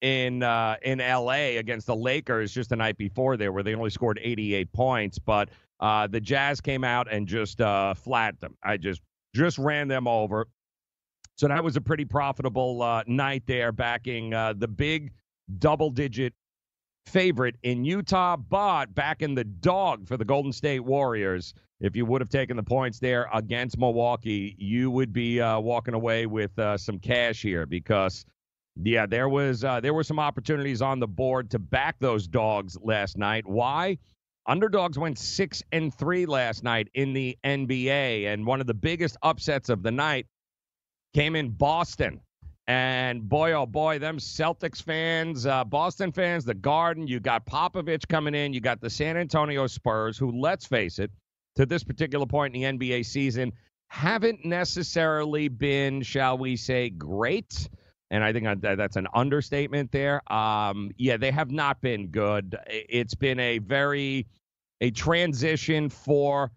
in 0.00 0.42
uh, 0.42 0.76
in 0.82 0.98
LA 0.98 1.56
against 1.58 1.86
the 1.86 1.96
Lakers 1.96 2.52
just 2.52 2.70
the 2.70 2.76
night 2.76 2.98
before 2.98 3.36
there, 3.36 3.52
where 3.52 3.62
they 3.62 3.74
only 3.74 3.90
scored 3.90 4.20
88 4.22 4.72
points. 4.72 5.18
But 5.18 5.48
uh, 5.80 6.06
the 6.06 6.20
Jazz 6.20 6.60
came 6.60 6.84
out 6.84 7.10
and 7.10 7.26
just 7.26 7.60
uh, 7.60 7.94
flattened 7.94 8.40
them. 8.40 8.56
I 8.62 8.76
just 8.76 9.00
just 9.34 9.58
ran 9.58 9.88
them 9.88 10.06
over. 10.06 10.46
So 11.36 11.48
that 11.48 11.64
was 11.64 11.76
a 11.76 11.80
pretty 11.80 12.04
profitable 12.04 12.82
uh, 12.82 13.02
night 13.06 13.42
there, 13.46 13.72
backing 13.72 14.32
uh, 14.32 14.54
the 14.56 14.68
big 14.68 15.12
double 15.58 15.90
digit 15.90 16.32
favorite 17.06 17.56
in 17.62 17.84
Utah, 17.84 18.36
but 18.36 18.94
back 18.94 19.22
in 19.22 19.34
the 19.34 19.44
dog 19.44 20.06
for 20.06 20.16
the 20.16 20.24
Golden 20.24 20.52
State 20.52 20.80
Warriors. 20.80 21.54
If 21.80 21.96
you 21.96 22.06
would 22.06 22.20
have 22.20 22.30
taken 22.30 22.56
the 22.56 22.62
points 22.62 22.98
there 22.98 23.28
against 23.32 23.78
Milwaukee, 23.78 24.54
you 24.58 24.90
would 24.90 25.12
be 25.12 25.40
uh, 25.40 25.58
walking 25.60 25.94
away 25.94 26.26
with 26.26 26.56
uh, 26.58 26.78
some 26.78 26.98
cash 26.98 27.42
here 27.42 27.66
because, 27.66 28.24
yeah, 28.76 29.06
there 29.06 29.28
was 29.28 29.64
uh, 29.64 29.80
there 29.80 29.92
were 29.92 30.04
some 30.04 30.18
opportunities 30.18 30.80
on 30.80 31.00
the 31.00 31.08
board 31.08 31.50
to 31.50 31.58
back 31.58 31.96
those 31.98 32.26
dogs 32.26 32.78
last 32.80 33.18
night. 33.18 33.46
Why? 33.46 33.98
Underdogs 34.46 34.98
went 34.98 35.18
six 35.18 35.62
and 35.72 35.92
three 35.92 36.26
last 36.26 36.62
night 36.62 36.88
in 36.94 37.12
the 37.12 37.36
NBA, 37.44 38.32
and 38.32 38.46
one 38.46 38.60
of 38.60 38.66
the 38.66 38.74
biggest 38.74 39.16
upsets 39.22 39.68
of 39.68 39.82
the 39.82 39.90
night 39.90 40.26
came 41.14 41.36
in 41.36 41.50
Boston. 41.50 42.20
And 42.66 43.28
boy, 43.28 43.52
oh 43.52 43.66
boy, 43.66 43.98
them 43.98 44.18
Celtics 44.18 44.82
fans, 44.82 45.44
uh, 45.46 45.64
Boston 45.64 46.12
fans, 46.12 46.44
the 46.44 46.54
Garden, 46.54 47.06
you 47.06 47.20
got 47.20 47.44
Popovich 47.44 48.08
coming 48.08 48.34
in, 48.34 48.54
you 48.54 48.60
got 48.60 48.80
the 48.80 48.88
San 48.88 49.16
Antonio 49.16 49.66
Spurs, 49.66 50.16
who, 50.16 50.32
let's 50.32 50.64
face 50.64 50.98
it, 50.98 51.10
to 51.56 51.66
this 51.66 51.84
particular 51.84 52.26
point 52.26 52.56
in 52.56 52.78
the 52.78 52.86
NBA 52.86 53.04
season, 53.04 53.52
haven't 53.88 54.44
necessarily 54.46 55.48
been, 55.48 56.02
shall 56.02 56.38
we 56.38 56.56
say, 56.56 56.88
great. 56.88 57.68
And 58.10 58.24
I 58.24 58.32
think 58.32 58.46
that's 58.62 58.96
an 58.96 59.08
understatement 59.14 59.92
there. 59.92 60.20
Um, 60.32 60.90
yeah, 60.96 61.18
they 61.18 61.30
have 61.30 61.50
not 61.50 61.80
been 61.82 62.08
good. 62.08 62.56
It's 62.66 63.14
been 63.14 63.40
a 63.40 63.58
very 63.58 64.26
a 64.80 64.90
transition 64.90 65.88
for 65.88 66.50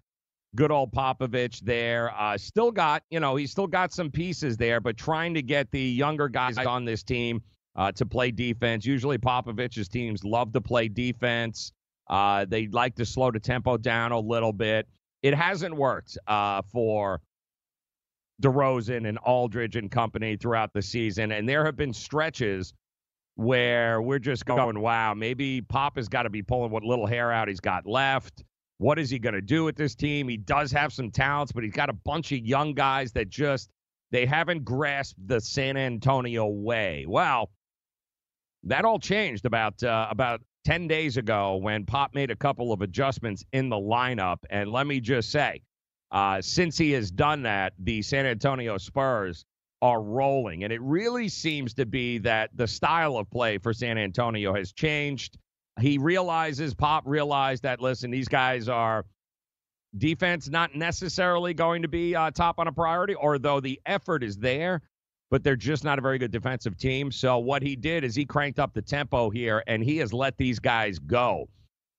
good 0.58 0.72
old 0.72 0.92
Popovich 0.92 1.62
there. 1.62 2.12
Uh, 2.20 2.38
still 2.38 2.72
got, 2.72 3.04
you 3.10 3.22
know, 3.22 3.38
he's 3.38 3.52
still 3.52 3.68
got 3.68 3.94
some 3.94 4.12
pieces 4.12 4.58
there, 4.58 4.82
but 4.82 4.98
trying 4.98 5.34
to 5.36 5.42
get 5.42 5.72
the 5.72 5.80
younger 5.80 6.28
guys 6.28 6.58
on 6.58 6.84
this 6.84 7.04
team 7.04 7.42
uh, 7.78 7.92
to 7.94 8.06
play 8.06 8.32
defense. 8.32 8.86
Usually 8.86 9.18
Popovich's 9.18 9.88
teams 9.88 10.26
love 10.26 10.52
to 10.52 10.60
play 10.60 10.90
defense. 10.90 11.72
Uh, 12.10 12.46
they 12.46 12.68
like 12.68 12.96
to 12.96 13.06
slow 13.06 13.32
the 13.32 13.40
tempo 13.40 13.78
down 13.78 14.12
a 14.12 14.20
little 14.20 14.52
bit. 14.52 14.88
It 15.22 15.36
hasn't 15.36 15.76
worked 15.76 16.18
uh, 16.28 16.64
for 16.72 17.22
DeRozan 18.42 19.08
and 19.08 19.18
Aldridge 19.20 19.76
and 19.76 19.92
company 19.92 20.38
throughout 20.38 20.74
the 20.74 20.82
season, 20.82 21.32
and 21.32 21.48
there 21.48 21.66
have 21.66 21.76
been 21.76 21.94
stretches 21.94 22.74
where 23.36 24.02
we're 24.02 24.20
just 24.20 24.46
going, 24.46 24.80
wow, 24.80 25.14
maybe 25.14 25.62
Pop 25.62 25.98
has 25.98 26.08
got 26.08 26.24
to 26.24 26.30
be 26.32 26.42
pulling 26.42 26.72
what 26.72 26.84
little 26.84 27.06
hair 27.06 27.32
out 27.32 27.48
he's 27.48 27.60
got 27.60 27.86
left. 27.86 28.44
What 28.80 29.00
is 29.00 29.10
he 29.10 29.20
going 29.20 29.36
to 29.36 29.42
do 29.42 29.64
with 29.64 29.76
this 29.76 29.96
team? 29.96 30.28
He 30.28 30.38
does 30.38 30.72
have 30.72 30.94
some 30.94 31.10
talents, 31.12 31.52
but 31.52 31.64
he's 31.64 31.74
got 31.74 31.90
a 31.90 31.94
bunch 31.94 32.32
of 32.32 32.40
young 32.40 32.74
guys 32.74 33.12
that 33.14 33.30
just 33.30 33.70
they 34.12 34.26
haven't 34.26 34.64
grasped 34.64 35.28
the 35.28 35.42
San 35.42 35.78
Antonio 35.78 36.48
way. 36.48 37.06
Well, 37.08 37.50
that 38.64 38.86
all 38.86 39.00
changed 39.00 39.46
about 39.46 39.82
uh, 39.84 40.08
about 40.10 40.42
10 40.66 40.88
days 40.88 41.18
ago 41.18 41.56
when 41.56 41.86
Pop 41.86 42.14
made 42.14 42.30
a 42.30 42.36
couple 42.36 42.72
of 42.72 42.82
adjustments 42.82 43.46
in 43.54 43.70
the 43.70 43.78
lineup. 43.78 44.40
And 44.50 44.72
let 44.72 44.86
me 44.86 45.00
just 45.00 45.32
say, 45.32 45.62
uh, 46.12 46.42
since 46.42 46.78
he 46.78 46.92
has 46.92 47.10
done 47.10 47.44
that, 47.44 47.74
the 47.80 48.02
San 48.02 48.26
Antonio 48.26 48.78
Spurs 48.78 49.46
are 49.82 50.02
rolling. 50.02 50.64
And 50.64 50.74
it 50.74 50.82
really 50.82 51.30
seems 51.30 51.74
to 51.76 51.86
be 51.86 52.18
that 52.20 52.50
the 52.56 52.68
style 52.68 53.18
of 53.18 53.30
play 53.30 53.58
for 53.58 53.74
San 53.74 53.98
Antonio 53.98 54.54
has 54.54 54.72
changed 54.74 55.38
he 55.80 55.98
realizes, 55.98 56.74
Pop 56.74 57.04
realized 57.06 57.64
that, 57.64 57.82
listen, 57.82 58.12
these 58.12 58.28
guys 58.28 58.68
are 58.70 59.06
defense 59.98 60.50
not 60.50 60.76
necessarily 60.76 61.54
going 61.54 61.82
to 61.82 61.88
be 61.88 62.16
uh, 62.16 62.32
top 62.32 62.60
on 62.60 62.68
a 62.68 62.72
priority, 62.72 63.16
or 63.16 63.40
though 63.40 63.60
the 63.60 63.80
effort 63.86 64.24
is 64.24 64.38
there, 64.38 64.82
but 65.30 65.44
they're 65.44 65.56
just 65.56 65.84
not 65.84 66.00
a 66.00 66.02
very 66.02 66.18
good 66.18 66.32
defensive 66.32 66.78
team. 66.78 67.12
So 67.12 67.38
what 67.40 67.62
he 67.62 67.76
did 67.76 68.04
is 68.04 68.16
he 68.16 68.26
cranked 68.26 68.60
up 68.60 68.74
the 68.74 68.82
tempo 68.82 69.30
here, 69.30 69.64
and 69.68 69.84
he 69.84 69.98
has 69.98 70.14
let 70.14 70.38
these 70.38 70.60
guys 70.60 71.00
go. 71.00 71.50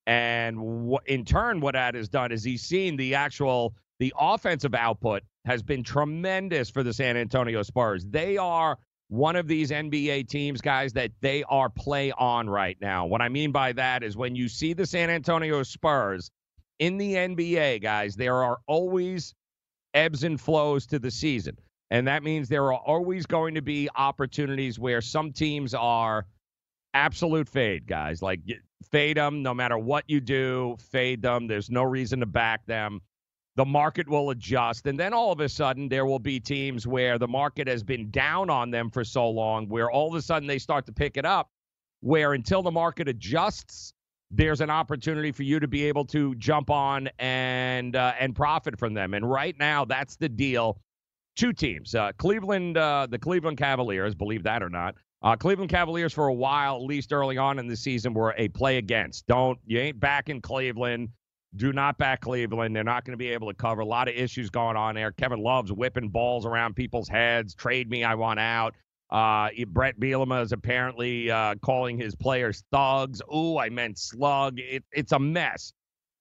And 0.06 0.96
in 1.06 1.24
turn, 1.24 1.60
what 1.60 1.74
that 1.74 1.94
has 1.94 2.08
done 2.08 2.32
is 2.32 2.42
he's 2.42 2.62
seen 2.62 2.96
the 2.96 3.14
actual 3.14 3.74
the 3.98 4.14
offensive 4.18 4.74
output 4.74 5.22
has 5.44 5.62
been 5.62 5.82
tremendous 5.82 6.70
for 6.70 6.82
the 6.82 6.92
San 6.92 7.16
Antonio 7.16 7.62
Spurs. 7.62 8.04
They 8.04 8.36
are 8.36 8.78
one 9.08 9.36
of 9.36 9.48
these 9.48 9.70
NBA 9.70 10.28
teams, 10.28 10.60
guys, 10.60 10.92
that 10.92 11.10
they 11.20 11.42
are 11.44 11.70
play 11.70 12.12
on 12.12 12.48
right 12.48 12.76
now. 12.80 13.06
What 13.06 13.22
I 13.22 13.28
mean 13.28 13.52
by 13.52 13.72
that 13.72 14.02
is 14.02 14.16
when 14.16 14.36
you 14.36 14.48
see 14.48 14.74
the 14.74 14.86
San 14.86 15.10
Antonio 15.10 15.62
Spurs 15.62 16.30
in 16.78 16.98
the 16.98 17.14
NBA, 17.14 17.82
guys, 17.82 18.16
there 18.16 18.42
are 18.42 18.58
always 18.66 19.34
ebbs 19.94 20.24
and 20.24 20.40
flows 20.40 20.86
to 20.88 20.98
the 20.98 21.10
season. 21.10 21.56
And 21.90 22.06
that 22.06 22.22
means 22.22 22.48
there 22.48 22.66
are 22.66 22.78
always 22.78 23.24
going 23.24 23.54
to 23.54 23.62
be 23.62 23.88
opportunities 23.96 24.78
where 24.78 25.00
some 25.00 25.32
teams 25.32 25.72
are 25.72 26.26
absolute 26.92 27.48
fade, 27.48 27.86
guys. 27.86 28.20
Like 28.20 28.40
fade 28.90 29.16
them 29.16 29.42
no 29.42 29.54
matter 29.54 29.78
what 29.78 30.04
you 30.06 30.20
do, 30.20 30.76
fade 30.90 31.22
them. 31.22 31.46
There's 31.46 31.70
no 31.70 31.82
reason 31.82 32.20
to 32.20 32.26
back 32.26 32.66
them 32.66 33.00
the 33.58 33.64
market 33.64 34.08
will 34.08 34.30
adjust. 34.30 34.86
And 34.86 34.96
then 34.96 35.12
all 35.12 35.32
of 35.32 35.40
a 35.40 35.48
sudden, 35.48 35.88
there 35.88 36.06
will 36.06 36.20
be 36.20 36.38
teams 36.38 36.86
where 36.86 37.18
the 37.18 37.26
market 37.26 37.66
has 37.66 37.82
been 37.82 38.08
down 38.12 38.50
on 38.50 38.70
them 38.70 38.88
for 38.88 39.02
so 39.02 39.28
long, 39.28 39.68
where 39.68 39.90
all 39.90 40.06
of 40.06 40.14
a 40.14 40.22
sudden 40.22 40.46
they 40.46 40.60
start 40.60 40.86
to 40.86 40.92
pick 40.92 41.16
it 41.16 41.26
up, 41.26 41.50
where 41.98 42.34
until 42.34 42.62
the 42.62 42.70
market 42.70 43.08
adjusts, 43.08 43.92
there's 44.30 44.60
an 44.60 44.70
opportunity 44.70 45.32
for 45.32 45.42
you 45.42 45.58
to 45.58 45.66
be 45.66 45.82
able 45.82 46.04
to 46.04 46.36
jump 46.36 46.70
on 46.70 47.08
and 47.18 47.96
uh, 47.96 48.12
and 48.20 48.36
profit 48.36 48.78
from 48.78 48.94
them. 48.94 49.12
And 49.12 49.28
right 49.28 49.58
now, 49.58 49.84
that's 49.84 50.14
the 50.14 50.28
deal. 50.28 50.80
Two 51.34 51.52
teams, 51.52 51.96
uh, 51.96 52.12
Cleveland, 52.16 52.76
uh, 52.76 53.08
the 53.10 53.18
Cleveland 53.18 53.58
Cavaliers, 53.58 54.14
believe 54.14 54.44
that 54.44 54.62
or 54.62 54.70
not. 54.70 54.94
Uh, 55.22 55.34
Cleveland 55.34 55.70
Cavaliers 55.70 56.12
for 56.12 56.28
a 56.28 56.34
while, 56.34 56.76
at 56.76 56.82
least 56.82 57.12
early 57.12 57.38
on 57.38 57.58
in 57.58 57.66
the 57.66 57.76
season, 57.76 58.14
were 58.14 58.36
a 58.38 58.46
play 58.46 58.78
against. 58.78 59.26
Don't 59.26 59.58
you 59.66 59.80
ain't 59.80 59.98
back 59.98 60.28
in 60.28 60.40
Cleveland. 60.40 61.08
Do 61.56 61.72
not 61.72 61.96
back 61.98 62.20
Cleveland. 62.20 62.76
They're 62.76 62.84
not 62.84 63.04
going 63.04 63.12
to 63.12 63.18
be 63.18 63.28
able 63.28 63.48
to 63.48 63.54
cover 63.54 63.80
a 63.80 63.86
lot 63.86 64.08
of 64.08 64.14
issues 64.14 64.50
going 64.50 64.76
on 64.76 64.94
there. 64.94 65.12
Kevin 65.12 65.40
Love's 65.40 65.72
whipping 65.72 66.08
balls 66.08 66.44
around 66.44 66.76
people's 66.76 67.08
heads. 67.08 67.54
Trade 67.54 67.88
me, 67.88 68.04
I 68.04 68.14
want 68.14 68.38
out. 68.38 68.74
Uh, 69.10 69.48
Brett 69.68 69.98
Bielema 69.98 70.42
is 70.42 70.52
apparently 70.52 71.30
uh, 71.30 71.54
calling 71.62 71.96
his 71.96 72.14
players 72.14 72.62
thugs. 72.70 73.22
Ooh, 73.34 73.56
I 73.56 73.70
meant 73.70 73.98
slug. 73.98 74.58
It, 74.58 74.84
it's 74.92 75.12
a 75.12 75.18
mess. 75.18 75.72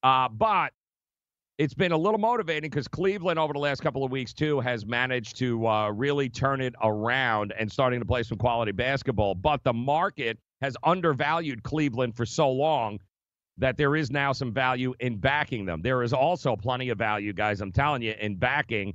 Uh, 0.03 0.29
but 0.29 0.71
it's 1.57 1.73
been 1.73 1.91
a 1.91 1.97
little 1.97 2.19
motivating 2.19 2.69
because 2.69 2.87
Cleveland 2.87 3.39
over 3.39 3.51
the 3.51 3.59
last 3.59 3.81
couple 3.81 4.05
of 4.05 4.11
weeks 4.11 4.31
too 4.31 4.61
has 4.61 4.85
managed 4.85 5.37
to 5.37 5.67
uh, 5.67 5.89
really 5.89 6.29
turn 6.29 6.61
it 6.61 6.75
around 6.81 7.53
and 7.59 7.69
starting 7.69 7.99
to 7.99 8.05
play 8.05 8.23
some 8.23 8.37
quality 8.37 8.71
basketball. 8.71 9.35
But 9.35 9.63
the 9.63 9.73
market 9.73 10.37
has 10.61 10.77
undervalued 10.83 11.63
Cleveland 11.63 12.15
for 12.15 12.25
so 12.25 12.49
long 12.49 12.99
that 13.57 13.77
there 13.77 13.95
is 13.95 14.11
now 14.11 14.31
some 14.33 14.53
value 14.53 14.93
in 14.99 15.17
backing 15.17 15.65
them. 15.65 15.81
There 15.81 16.03
is 16.03 16.13
also 16.13 16.55
plenty 16.55 16.89
of 16.89 16.97
value, 16.97 17.33
guys. 17.33 17.61
I'm 17.61 17.71
telling 17.71 18.01
you, 18.01 18.13
in 18.19 18.35
backing 18.35 18.93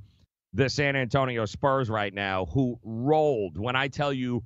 the 0.53 0.69
San 0.69 0.95
Antonio 0.95 1.45
Spurs 1.45 1.89
right 1.89 2.13
now, 2.13 2.45
who 2.45 2.79
rolled, 2.83 3.57
when 3.57 3.75
I 3.75 3.87
tell 3.87 4.13
you 4.13 4.43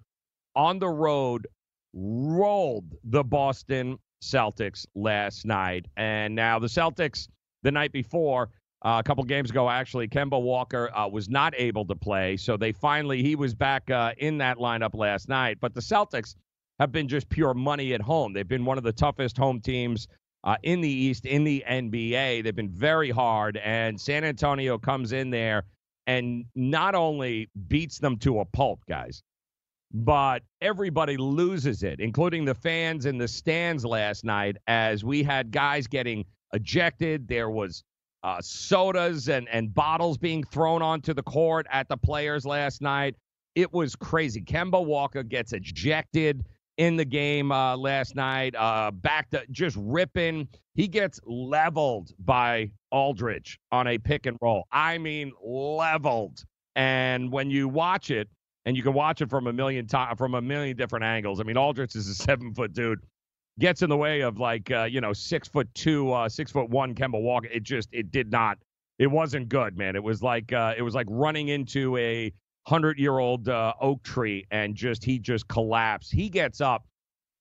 on 0.55 0.79
the 0.79 0.87
road, 0.87 1.47
rolled 1.93 2.95
the 3.03 3.23
Boston 3.23 3.99
Celtics 4.23 4.85
last 4.95 5.45
night. 5.45 5.85
And 5.97 6.33
now 6.33 6.59
the 6.59 6.67
Celtics, 6.67 7.27
the 7.63 7.71
night 7.71 7.91
before, 7.91 8.49
uh, 8.83 8.97
a 8.99 9.03
couple 9.03 9.23
games 9.23 9.49
ago, 9.49 9.69
actually, 9.69 10.07
Kemba 10.07 10.41
Walker 10.41 10.95
uh, 10.95 11.07
was 11.07 11.29
not 11.29 11.53
able 11.57 11.85
to 11.85 11.95
play. 11.95 12.37
So 12.37 12.57
they 12.57 12.71
finally, 12.71 13.23
he 13.23 13.35
was 13.35 13.53
back 13.53 13.89
uh, 13.89 14.13
in 14.17 14.37
that 14.37 14.57
lineup 14.57 14.93
last 14.93 15.27
night. 15.27 15.57
But 15.59 15.73
the 15.73 15.81
Celtics 15.81 16.35
have 16.79 16.91
been 16.91 17.07
just 17.07 17.29
pure 17.29 17.53
money 17.53 17.93
at 17.93 18.01
home. 18.01 18.33
They've 18.33 18.47
been 18.47 18.65
one 18.65 18.77
of 18.77 18.83
the 18.83 18.93
toughest 18.93 19.37
home 19.37 19.59
teams 19.59 20.07
uh, 20.43 20.57
in 20.63 20.81
the 20.81 20.89
East, 20.89 21.25
in 21.25 21.43
the 21.43 21.63
NBA. 21.67 22.43
They've 22.43 22.55
been 22.55 22.69
very 22.69 23.09
hard. 23.09 23.57
And 23.57 23.99
San 23.99 24.23
Antonio 24.23 24.77
comes 24.77 25.11
in 25.11 25.29
there 25.29 25.63
and 26.05 26.45
not 26.55 26.95
only 26.95 27.49
beats 27.67 27.99
them 27.99 28.17
to 28.19 28.39
a 28.39 28.45
pulp, 28.45 28.79
guys, 28.87 29.23
but 29.91 30.43
everybody 30.61 31.17
loses 31.17 31.83
it, 31.83 31.99
including 31.99 32.45
the 32.45 32.55
fans 32.55 33.05
in 33.05 33.17
the 33.17 33.27
stands 33.27 33.85
last 33.85 34.23
night, 34.23 34.57
as 34.67 35.03
we 35.03 35.23
had 35.23 35.51
guys 35.51 35.87
getting 35.87 36.25
ejected. 36.53 37.27
There 37.27 37.49
was 37.49 37.83
uh, 38.23 38.39
sodas 38.41 39.29
and, 39.29 39.47
and 39.49 39.73
bottles 39.73 40.17
being 40.17 40.43
thrown 40.43 40.81
onto 40.81 41.13
the 41.13 41.23
court 41.23 41.65
at 41.71 41.87
the 41.89 41.97
players 41.97 42.45
last 42.45 42.81
night. 42.81 43.15
It 43.55 43.73
was 43.73 43.95
crazy. 43.95 44.41
Kemba 44.41 44.83
Walker 44.83 45.23
gets 45.23 45.51
ejected 45.53 46.45
in 46.77 46.95
the 46.95 47.05
game 47.05 47.51
uh, 47.51 47.75
last 47.75 48.15
night, 48.15 48.55
uh, 48.55 48.91
back 48.91 49.29
to 49.31 49.43
just 49.51 49.75
ripping. 49.79 50.47
He 50.75 50.87
gets 50.87 51.19
leveled 51.25 52.13
by 52.19 52.71
Aldridge 52.91 53.59
on 53.71 53.87
a 53.87 53.97
pick 53.97 54.25
and 54.27 54.37
roll. 54.41 54.65
I 54.71 54.97
mean, 54.97 55.33
leveled. 55.43 56.43
And 56.75 57.31
when 57.31 57.49
you 57.49 57.67
watch 57.67 58.11
it, 58.11 58.29
and 58.67 58.75
you 58.75 58.83
can 58.83 58.93
watch 58.93 59.21
it 59.21 59.29
from 59.29 59.47
a 59.47 59.53
million 59.53 59.87
times 59.87 60.17
from 60.17 60.35
a 60.35 60.41
million 60.41 60.75
different 60.75 61.05
angles. 61.05 61.39
I 61.39 61.43
mean, 61.43 61.55
Aldridge 61.55 61.95
is 61.95 62.09
a 62.09 62.15
seven 62.15 62.53
foot 62.53 62.73
dude, 62.73 62.99
gets 63.59 63.81
in 63.81 63.89
the 63.89 63.95
way 63.95 64.21
of 64.21 64.39
like 64.39 64.69
uh, 64.69 64.83
you 64.83 64.99
know 64.99 65.13
six 65.13 65.47
foot 65.47 65.73
two, 65.73 66.11
uh, 66.11 66.27
six 66.27 66.51
foot 66.51 66.69
one 66.69 66.93
Kemba 66.93 67.19
Walker. 67.19 67.47
It 67.47 67.63
just 67.63 67.87
it 67.93 68.11
did 68.11 68.29
not. 68.29 68.57
It 68.99 69.07
wasn't 69.07 69.47
good, 69.47 69.77
man. 69.77 69.95
It 69.95 70.03
was 70.03 70.21
like 70.21 70.51
uh, 70.51 70.73
it 70.77 70.81
was 70.81 70.93
like 70.93 71.07
running 71.09 71.47
into 71.47 71.95
a 71.95 72.33
hundred 72.67 72.99
year 72.99 73.17
old 73.17 73.47
uh, 73.47 73.73
oak 73.79 74.03
tree 74.03 74.45
and 74.51 74.75
just 74.75 75.05
he 75.05 75.19
just 75.19 75.47
collapsed. 75.47 76.11
He 76.11 76.27
gets 76.27 76.59
up 76.59 76.85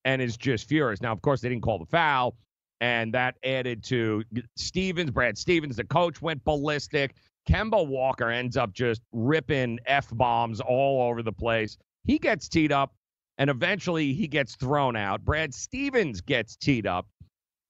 and 0.05 0.23
is 0.23 0.37
just 0.37 0.69
furious. 0.69 1.01
Now, 1.01 1.11
of 1.11 1.21
course, 1.21 1.41
they 1.41 1.49
didn't 1.49 1.65
call 1.65 1.81
the 1.81 1.87
foul, 1.87 2.37
and 2.81 3.13
that 3.15 3.35
added 3.43 3.83
to 3.85 4.23
Stevens, 4.55 5.11
Brad 5.11 5.37
Stevens, 5.37 5.77
the 5.77 5.85
coach 5.85 6.23
went 6.23 6.45
ballistic. 6.45 7.17
Kemba 7.49 7.85
Walker 7.87 8.31
ends 8.31 8.57
up 8.57 8.73
just 8.73 9.03
ripping 9.13 9.81
f 9.87 10.09
bombs 10.13 10.61
all 10.61 11.09
over 11.09 11.25
the 11.25 11.33
place. 11.33 11.77
He 12.05 12.21
gets 12.21 12.49
teed 12.49 12.71
up, 12.71 12.95
and 13.37 13.51
eventually 13.51 14.13
he 14.13 14.29
gets 14.29 14.55
thrown 14.55 14.95
out. 14.95 15.25
Brad 15.25 15.53
Stevens 15.53 16.21
gets 16.21 16.55
teed 16.55 16.87
up, 16.87 17.09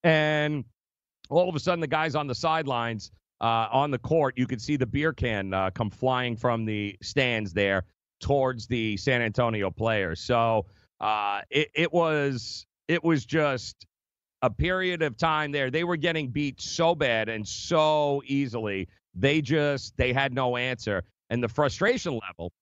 and 0.04 0.62
all 1.30 1.48
of 1.48 1.54
a 1.56 1.60
sudden 1.60 1.80
the 1.80 1.86
guys 1.86 2.14
on 2.14 2.26
the 2.26 2.34
sidelines 2.34 3.10
uh, 3.40 3.68
on 3.70 3.90
the 3.90 3.98
court, 3.98 4.34
you 4.36 4.46
could 4.46 4.60
see 4.60 4.76
the 4.76 4.86
beer 4.86 5.12
can 5.12 5.52
uh, 5.52 5.70
come 5.70 5.90
flying 5.90 6.36
from 6.36 6.64
the 6.64 6.96
stands 7.02 7.52
there 7.52 7.84
towards 8.20 8.66
the 8.66 8.96
San 8.96 9.20
Antonio 9.22 9.70
players. 9.70 10.20
So 10.20 10.66
uh, 11.00 11.42
it, 11.50 11.68
it 11.74 11.92
was 11.92 12.66
it 12.88 13.02
was 13.02 13.26
just 13.26 13.86
a 14.42 14.50
period 14.50 15.02
of 15.02 15.16
time 15.16 15.52
there. 15.52 15.70
They 15.70 15.84
were 15.84 15.96
getting 15.96 16.28
beat 16.28 16.60
so 16.60 16.94
bad 16.94 17.28
and 17.28 17.46
so 17.46 18.22
easily. 18.26 18.88
They 19.14 19.40
just 19.40 19.96
they 19.96 20.12
had 20.12 20.32
no 20.32 20.56
answer, 20.56 21.02
and 21.30 21.42
the 21.42 21.48
frustration 21.48 22.18
level 22.28 22.52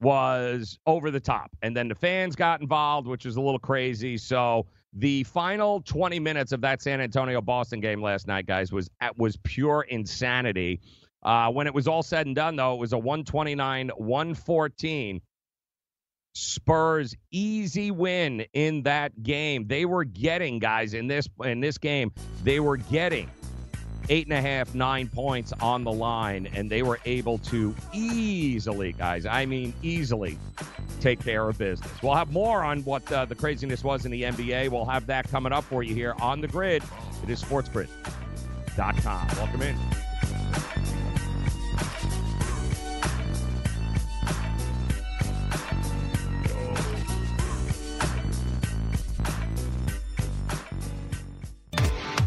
was 0.00 0.78
over 0.86 1.10
the 1.10 1.20
top. 1.20 1.50
And 1.62 1.76
then 1.76 1.88
the 1.88 1.94
fans 1.94 2.34
got 2.34 2.60
involved, 2.60 3.06
which 3.06 3.24
was 3.24 3.36
a 3.36 3.40
little 3.40 3.58
crazy. 3.58 4.16
So 4.16 4.66
the 4.92 5.24
final 5.24 5.80
20 5.82 6.18
minutes 6.18 6.52
of 6.52 6.60
that 6.62 6.82
San 6.82 7.00
Antonio 7.00 7.40
Boston 7.40 7.80
game 7.80 8.02
last 8.02 8.26
night, 8.26 8.46
guys, 8.46 8.72
was 8.72 8.90
was 9.16 9.36
pure 9.42 9.82
insanity. 9.82 10.80
Uh, 11.22 11.50
when 11.50 11.66
it 11.66 11.74
was 11.74 11.86
all 11.86 12.02
said 12.02 12.26
and 12.26 12.34
done, 12.34 12.56
though, 12.56 12.74
it 12.74 12.78
was 12.80 12.92
a 12.92 12.98
129 12.98 13.90
114 13.96 15.20
Spurs 16.32 17.14
easy 17.32 17.90
win 17.90 18.44
in 18.52 18.84
that 18.84 19.22
game. 19.22 19.66
They 19.66 19.84
were 19.84 20.04
getting 20.04 20.58
guys 20.58 20.94
in 20.94 21.08
this 21.08 21.28
in 21.44 21.60
this 21.60 21.78
game. 21.78 22.12
They 22.44 22.60
were 22.60 22.76
getting 22.76 23.28
eight 24.10 24.26
and 24.26 24.34
a 24.34 24.40
half, 24.40 24.74
nine 24.74 25.08
points 25.08 25.52
on 25.60 25.84
the 25.84 25.92
line, 25.92 26.48
and 26.54 26.68
they 26.68 26.82
were 26.82 26.98
able 27.04 27.38
to 27.38 27.74
easily, 27.92 28.92
guys, 28.92 29.24
I 29.24 29.46
mean, 29.46 29.72
easily 29.82 30.36
take 31.00 31.24
care 31.24 31.48
of 31.48 31.56
business. 31.56 31.90
We'll 32.02 32.14
have 32.14 32.32
more 32.32 32.62
on 32.62 32.82
what 32.84 33.10
uh, 33.10 33.24
the 33.24 33.36
craziness 33.36 33.82
was 33.82 34.04
in 34.04 34.10
the 34.10 34.22
NBA. 34.22 34.68
We'll 34.68 34.84
have 34.84 35.06
that 35.06 35.30
coming 35.30 35.52
up 35.52 35.64
for 35.64 35.82
you 35.82 35.94
here 35.94 36.14
on 36.20 36.40
the 36.40 36.48
grid. 36.48 36.82
It 37.22 37.30
is 37.30 37.42
sportsgrid.com. 37.42 39.28
Welcome 39.36 39.62
in. 39.62 39.76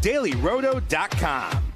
DailyRoto.com. 0.00 1.63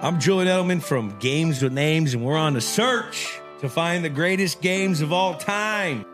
I'm 0.00 0.20
Julian 0.20 0.46
Edelman 0.46 0.80
from 0.80 1.18
Games 1.18 1.60
with 1.60 1.72
Names, 1.72 2.14
and 2.14 2.24
we're 2.24 2.36
on 2.36 2.52
the 2.52 2.60
search 2.60 3.40
to 3.58 3.68
find 3.68 4.04
the 4.04 4.08
greatest 4.08 4.62
games 4.62 5.00
of 5.00 5.12
all 5.12 5.34
time. 5.34 6.04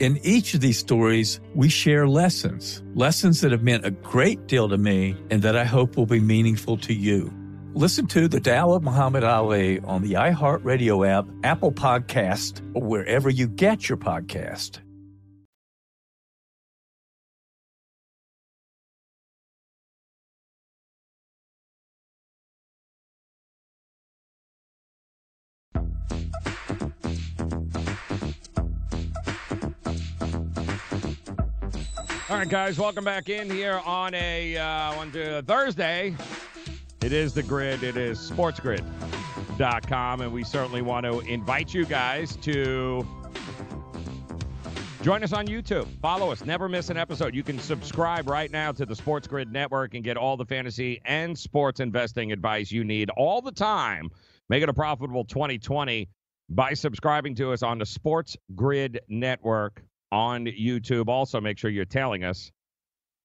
In 0.00 0.18
each 0.24 0.54
of 0.54 0.60
these 0.60 0.78
stories, 0.78 1.40
we 1.54 1.68
share 1.68 2.08
lessons, 2.08 2.82
lessons 2.94 3.40
that 3.40 3.52
have 3.52 3.62
meant 3.62 3.86
a 3.86 3.92
great 3.92 4.46
deal 4.48 4.68
to 4.68 4.76
me 4.76 5.16
and 5.30 5.40
that 5.42 5.56
I 5.56 5.64
hope 5.64 5.96
will 5.96 6.06
be 6.06 6.18
meaningful 6.18 6.76
to 6.78 6.92
you. 6.92 7.32
Listen 7.74 8.06
to 8.08 8.26
The 8.26 8.40
Tao 8.40 8.72
of 8.72 8.82
Muhammad 8.82 9.24
Ali 9.24 9.80
on 9.80 10.02
the 10.02 10.14
iHeartRadio 10.14 11.08
app, 11.08 11.26
Apple 11.44 11.72
Podcast, 11.72 12.60
or 12.74 12.82
wherever 12.82 13.30
you 13.30 13.46
get 13.46 13.88
your 13.88 13.98
podcast. 13.98 14.80
All 32.34 32.40
right, 32.40 32.48
guys, 32.48 32.80
welcome 32.80 33.04
back 33.04 33.28
in 33.28 33.48
here 33.48 33.80
on 33.86 34.12
a 34.12 34.56
uh, 34.56 34.98
on 34.98 35.12
to 35.12 35.40
Thursday. 35.42 36.16
It 37.00 37.12
is 37.12 37.32
the 37.32 37.44
grid. 37.44 37.84
It 37.84 37.96
is 37.96 38.18
sportsgrid.com, 38.18 40.20
and 40.20 40.32
we 40.32 40.42
certainly 40.42 40.82
want 40.82 41.06
to 41.06 41.20
invite 41.20 41.72
you 41.72 41.84
guys 41.84 42.34
to 42.38 43.06
join 45.02 45.22
us 45.22 45.32
on 45.32 45.46
YouTube. 45.46 45.86
Follow 46.02 46.32
us. 46.32 46.44
Never 46.44 46.68
miss 46.68 46.90
an 46.90 46.96
episode. 46.96 47.36
You 47.36 47.44
can 47.44 47.60
subscribe 47.60 48.28
right 48.28 48.50
now 48.50 48.72
to 48.72 48.84
the 48.84 48.96
Sports 48.96 49.28
Grid 49.28 49.52
Network 49.52 49.94
and 49.94 50.02
get 50.02 50.16
all 50.16 50.36
the 50.36 50.44
fantasy 50.44 51.00
and 51.04 51.38
sports 51.38 51.78
investing 51.78 52.32
advice 52.32 52.72
you 52.72 52.82
need 52.82 53.10
all 53.10 53.42
the 53.42 53.52
time. 53.52 54.10
Make 54.48 54.64
it 54.64 54.68
a 54.68 54.74
profitable 54.74 55.24
2020 55.24 56.08
by 56.48 56.74
subscribing 56.74 57.36
to 57.36 57.52
us 57.52 57.62
on 57.62 57.78
the 57.78 57.86
Sports 57.86 58.36
Grid 58.56 58.98
Network 59.08 59.84
on 60.14 60.46
YouTube. 60.46 61.08
Also, 61.08 61.40
make 61.40 61.58
sure 61.58 61.70
you're 61.70 61.84
tailing 61.84 62.22
us 62.22 62.52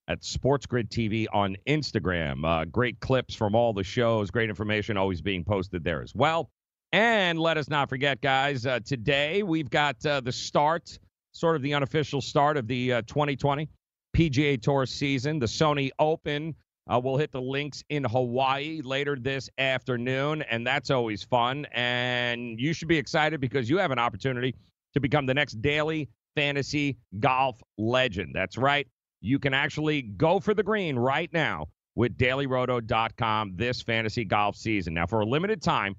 at 0.07 0.23
Sports 0.23 0.65
Grid 0.65 0.89
TV 0.89 1.27
on 1.31 1.55
Instagram. 1.67 2.43
Uh, 2.43 2.65
great 2.65 2.99
clips 2.99 3.35
from 3.35 3.53
all 3.53 3.73
the 3.73 3.83
shows, 3.83 4.31
great 4.31 4.49
information 4.49 4.97
always 4.97 5.21
being 5.21 5.43
posted 5.43 5.83
there 5.83 6.01
as 6.01 6.15
well. 6.15 6.49
And 6.91 7.39
let 7.39 7.57
us 7.57 7.69
not 7.69 7.89
forget, 7.89 8.19
guys, 8.21 8.65
uh, 8.65 8.79
today 8.83 9.43
we've 9.43 9.69
got 9.69 10.03
uh, 10.03 10.21
the 10.21 10.31
start, 10.31 10.97
sort 11.31 11.55
of 11.55 11.61
the 11.61 11.75
unofficial 11.75 12.21
start 12.21 12.57
of 12.57 12.67
the 12.67 12.93
uh, 12.93 13.01
2020 13.03 13.69
PGA 14.17 14.59
Tour 14.59 14.87
season. 14.87 15.37
The 15.37 15.45
Sony 15.45 15.91
Open 15.99 16.55
uh, 16.91 16.99
will 16.99 17.17
hit 17.17 17.31
the 17.31 17.41
links 17.41 17.83
in 17.89 18.03
Hawaii 18.03 18.81
later 18.83 19.15
this 19.15 19.47
afternoon, 19.59 20.41
and 20.41 20.65
that's 20.65 20.89
always 20.89 21.21
fun. 21.21 21.67
And 21.71 22.59
you 22.59 22.73
should 22.73 22.87
be 22.87 22.97
excited 22.97 23.39
because 23.39 23.69
you 23.69 23.77
have 23.77 23.91
an 23.91 23.99
opportunity 23.99 24.55
to 24.95 24.99
become 24.99 25.27
the 25.27 25.35
next 25.35 25.61
daily 25.61 26.09
fantasy 26.35 26.97
golf 27.19 27.61
legend. 27.77 28.31
That's 28.33 28.57
right. 28.57 28.87
You 29.21 29.39
can 29.39 29.53
actually 29.53 30.01
go 30.01 30.39
for 30.39 30.53
the 30.53 30.63
green 30.63 30.97
right 30.97 31.31
now 31.33 31.67
with 31.95 32.17
dailyroto.com 32.17 33.53
this 33.55 33.81
fantasy 33.81 34.23
golf 34.23 34.55
season. 34.55 34.93
Now, 34.93 35.05
for 35.05 35.19
a 35.19 35.25
limited 35.25 35.61
time, 35.61 35.95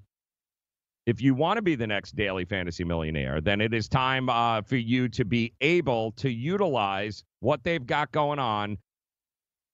if 1.07 1.21
you 1.21 1.35
want 1.35 1.57
to 1.57 1.63
be 1.63 1.75
the 1.75 1.87
next 1.87 2.15
daily 2.15 2.45
fantasy 2.45 2.85
millionaire, 2.85 3.41
then 3.41 3.61
it 3.61 3.75
is 3.75 3.89
time 3.89 4.29
uh, 4.29 4.63
for 4.63 4.77
you 4.77 5.09
to 5.11 5.25
be 5.25 5.53
able 5.61 6.13
to 6.13 6.31
utilize 6.31 7.25
what 7.41 7.65
they've 7.65 7.85
got 7.85 8.13
going 8.13 8.39
on 8.39 8.79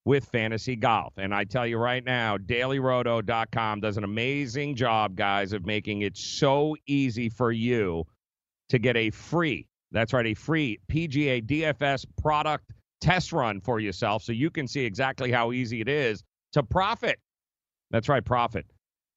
with 0.05 0.25
fantasy 0.27 0.77
golf. 0.77 1.13
And 1.19 1.35
I 1.35 1.45
tell 1.45 1.67
you 1.67 1.79
right 1.79 2.03
now, 2.03 2.39
dailyroto.com 2.39 3.81
does 3.81 3.97
an 3.97 4.05
amazing 4.05 4.77
job, 4.77 5.17
guys, 5.17 5.53
of 5.53 5.67
making 5.67 6.03
it 6.03 6.17
so 6.17 6.77
easy 6.87 7.29
for 7.29 7.51
you 7.51 8.05
to 8.69 8.79
get 8.79 8.97
a 8.97 9.11
free, 9.11 9.67
that's 9.93 10.13
right, 10.13 10.27
a 10.27 10.35
free 10.35 10.79
PGA 10.89 11.45
DFS 11.45 12.05
product 12.21 12.71
test 13.01 13.33
run 13.33 13.61
for 13.61 13.79
yourself 13.81 14.23
so 14.23 14.33
you 14.33 14.51
can 14.51 14.67
see 14.67 14.85
exactly 14.85 15.31
how 15.31 15.53
easy 15.53 15.81
it 15.81 15.89
is 15.89 16.25
to 16.53 16.63
profit. 16.63 17.19
That's 17.91 18.09
right, 18.09 18.25
profit 18.25 18.67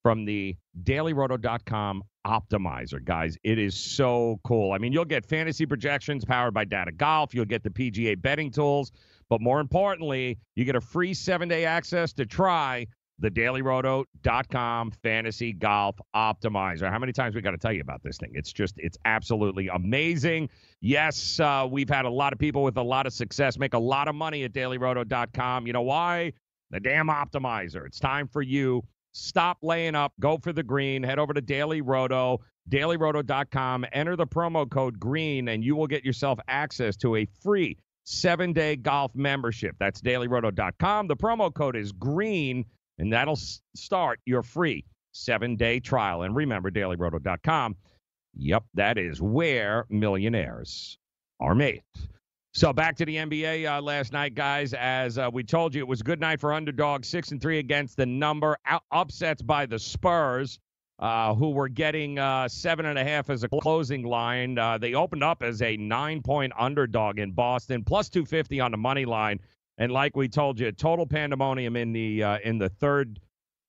from 0.03 0.25
the 0.25 0.55
dailyroto.com 0.84 2.03
optimizer, 2.25 3.03
guys. 3.03 3.38
It 3.43 3.58
is 3.60 3.75
so 3.75 4.39
cool. 4.43 4.71
I 4.71 4.77
mean, 4.77 4.93
you'll 4.93 5.05
get 5.05 5.25
fantasy 5.25 5.65
projections 5.65 6.23
powered 6.25 6.53
by 6.53 6.65
Data 6.65 6.91
Golf, 6.91 7.34
you'll 7.34 7.45
get 7.45 7.63
the 7.63 7.69
PGA 7.69 8.21
betting 8.21 8.51
tools, 8.51 8.91
but 9.29 9.41
more 9.41 9.60
importantly, 9.60 10.38
you 10.55 10.65
get 10.65 10.75
a 10.75 10.82
free 10.82 11.13
seven 11.13 11.47
day 11.47 11.65
access 11.65 12.13
to 12.13 12.25
try 12.25 12.88
the 13.19 13.29
dailyroto.com 13.29 14.91
fantasy 15.03 15.53
golf 15.53 15.95
optimizer. 16.15 16.89
How 16.89 16.99
many 16.99 17.12
times 17.12 17.36
we 17.36 17.41
got 17.41 17.51
to 17.51 17.58
tell 17.58 17.73
you 17.73 17.82
about 17.82 18.01
this 18.03 18.17
thing? 18.17 18.32
It's 18.34 18.51
just, 18.51 18.75
it's 18.77 18.97
absolutely 19.05 19.67
amazing. 19.67 20.49
Yes, 20.82 21.39
uh, 21.39 21.67
we've 21.69 21.89
had 21.89 22.05
a 22.05 22.10
lot 22.10 22.34
of 22.34 22.39
people 22.39 22.63
with 22.63 22.77
a 22.77 22.84
lot 22.84 23.05
of 23.05 23.13
success 23.13 23.58
make 23.60 23.73
a 23.73 23.79
lot 23.79 24.08
of 24.08 24.15
money 24.15 24.43
at 24.43 24.53
dailyroto.com. 24.53 25.67
You 25.67 25.73
know 25.73 25.82
why? 25.82 26.34
The 26.71 26.79
damn 26.79 27.08
optimizer. 27.08 27.86
It's 27.86 27.99
time 27.99 28.27
for 28.27 28.41
you. 28.41 28.84
Stop 29.12 29.58
laying 29.62 29.95
up. 29.95 30.13
Go 30.19 30.38
for 30.38 30.53
the 30.53 30.63
green. 30.63 31.03
Head 31.03 31.19
over 31.19 31.34
to 31.34 31.41
Daily 31.41 31.82
Roto, 31.82 32.39
dailyroto.com. 32.69 33.86
Enter 33.91 34.15
the 34.15 34.27
promo 34.27 34.69
code 34.69 34.99
GREEN, 34.99 35.49
and 35.49 35.63
you 35.63 35.75
will 35.75 35.88
get 35.88 36.05
yourself 36.05 36.39
access 36.47 36.95
to 36.97 37.15
a 37.15 37.27
free 37.41 37.77
seven 38.03 38.53
day 38.53 38.75
golf 38.75 39.13
membership. 39.15 39.75
That's 39.79 40.01
dailyroto.com. 40.01 41.08
The 41.08 41.15
promo 41.15 41.53
code 41.53 41.75
is 41.75 41.91
GREEN, 41.91 42.65
and 42.99 43.12
that'll 43.12 43.33
s- 43.33 43.62
start 43.75 44.19
your 44.25 44.43
free 44.43 44.85
seven 45.12 45.55
day 45.55 45.79
trial. 45.79 46.21
And 46.23 46.35
remember, 46.35 46.69
dailyroto.com. 46.71 47.75
Yep, 48.35 48.63
that 48.75 48.97
is 48.97 49.21
where 49.21 49.85
millionaires 49.89 50.97
are 51.39 51.55
made. 51.55 51.81
So 52.53 52.73
back 52.73 52.95
to 52.97 53.05
the 53.05 53.15
NBA 53.15 53.65
uh, 53.77 53.81
last 53.81 54.12
night, 54.12 54.33
guys. 54.35 54.73
As 54.73 55.17
uh, 55.17 55.29
we 55.31 55.43
told 55.43 55.73
you, 55.75 55.81
it 55.81 55.88
was 55.88 56.01
a 56.01 56.03
good 56.03 56.19
night 56.19 56.39
for 56.39 56.51
underdog, 56.53 57.05
six 57.05 57.31
and 57.31 57.41
three 57.41 57.59
against 57.59 57.95
the 57.97 58.05
number. 58.05 58.57
Out- 58.65 58.83
upsets 58.91 59.41
by 59.41 59.65
the 59.65 59.77
Spurs, 59.77 60.59
uh, 60.99 61.33
who 61.35 61.51
were 61.51 61.69
getting 61.69 62.17
uh, 62.19 62.47
seven 62.47 62.85
and 62.88 62.97
a 62.97 63.03
half 63.03 63.29
as 63.29 63.43
a 63.43 63.49
closing 63.49 64.03
line. 64.03 64.57
Uh, 64.57 64.77
they 64.77 64.95
opened 64.95 65.23
up 65.23 65.43
as 65.43 65.62
a 65.62 65.77
nine-point 65.77 66.51
underdog 66.57 67.19
in 67.19 67.31
Boston, 67.31 67.83
plus 67.83 68.09
two 68.09 68.25
fifty 68.25 68.59
on 68.59 68.71
the 68.71 68.77
money 68.77 69.05
line. 69.05 69.39
And 69.79 69.93
like 69.93 70.15
we 70.15 70.27
told 70.27 70.59
you, 70.59 70.71
total 70.73 71.07
pandemonium 71.07 71.77
in 71.77 71.93
the 71.93 72.21
uh, 72.21 72.37
in 72.43 72.57
the 72.57 72.67
third 72.67 73.19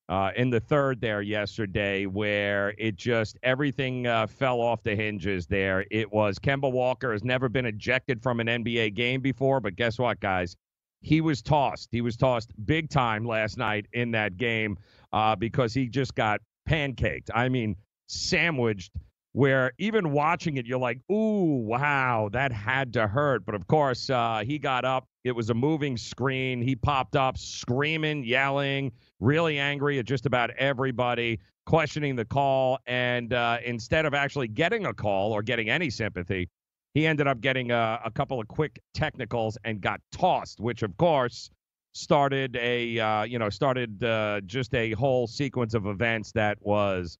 uh, 0.09 0.31
in 0.35 0.49
the 0.49 0.59
third 0.59 0.99
there 0.99 1.21
yesterday, 1.21 2.05
where 2.05 2.75
it 2.77 2.97
just 2.97 3.39
everything 3.43 4.05
uh, 4.05 4.27
fell 4.27 4.59
off 4.59 4.83
the 4.83 4.93
hinges. 4.93 5.47
There, 5.47 5.85
it 5.89 6.11
was 6.11 6.37
Kemba 6.37 6.69
Walker 6.69 7.13
has 7.13 7.23
never 7.23 7.47
been 7.47 7.65
ejected 7.65 8.21
from 8.21 8.41
an 8.41 8.47
NBA 8.47 8.93
game 8.93 9.21
before, 9.21 9.61
but 9.61 9.77
guess 9.77 9.97
what, 9.97 10.19
guys? 10.19 10.57
He 10.99 11.21
was 11.21 11.41
tossed. 11.41 11.87
He 11.93 12.01
was 12.01 12.17
tossed 12.17 12.51
big 12.65 12.89
time 12.89 13.25
last 13.25 13.57
night 13.57 13.87
in 13.93 14.11
that 14.11 14.35
game 14.35 14.77
uh, 15.13 15.35
because 15.37 15.73
he 15.73 15.87
just 15.87 16.13
got 16.13 16.41
pancaked. 16.69 17.29
I 17.33 17.47
mean, 17.47 17.77
sandwiched. 18.07 18.91
Where 19.33 19.71
even 19.77 20.11
watching 20.11 20.57
it, 20.57 20.65
you're 20.65 20.79
like, 20.79 20.99
"Ooh, 21.09 21.63
wow, 21.63 22.29
that 22.33 22.51
had 22.51 22.91
to 22.93 23.07
hurt." 23.07 23.45
But 23.45 23.55
of 23.55 23.65
course, 23.67 24.09
uh, 24.09 24.43
he 24.45 24.59
got 24.59 24.83
up. 24.83 25.07
It 25.23 25.31
was 25.31 25.49
a 25.49 25.53
moving 25.53 25.95
screen. 25.95 26.61
He 26.61 26.75
popped 26.75 27.15
up, 27.15 27.37
screaming, 27.37 28.23
yelling, 28.25 28.91
really 29.19 29.57
angry 29.57 29.99
at 29.99 30.05
just 30.05 30.25
about 30.25 30.49
everybody, 30.51 31.39
questioning 31.65 32.15
the 32.15 32.25
call. 32.25 32.79
And 32.87 33.31
uh, 33.33 33.59
instead 33.63 34.05
of 34.05 34.13
actually 34.13 34.49
getting 34.49 34.85
a 34.85 34.93
call 34.93 35.31
or 35.31 35.41
getting 35.41 35.69
any 35.69 35.89
sympathy, 35.89 36.49
he 36.93 37.07
ended 37.07 37.27
up 37.27 37.39
getting 37.39 37.71
a, 37.71 37.99
a 38.03 38.11
couple 38.11 38.39
of 38.39 38.47
quick 38.47 38.81
technicals 38.93 39.57
and 39.63 39.79
got 39.79 40.01
tossed, 40.11 40.59
which 40.59 40.83
of 40.83 40.95
course 40.97 41.49
started 41.93 42.55
a 42.57 42.99
uh, 42.99 43.23
you 43.23 43.39
know 43.39 43.49
started 43.49 44.03
uh, 44.03 44.41
just 44.45 44.73
a 44.75 44.91
whole 44.93 45.27
sequence 45.27 45.73
of 45.73 45.85
events 45.85 46.31
that 46.33 46.57
was 46.61 47.17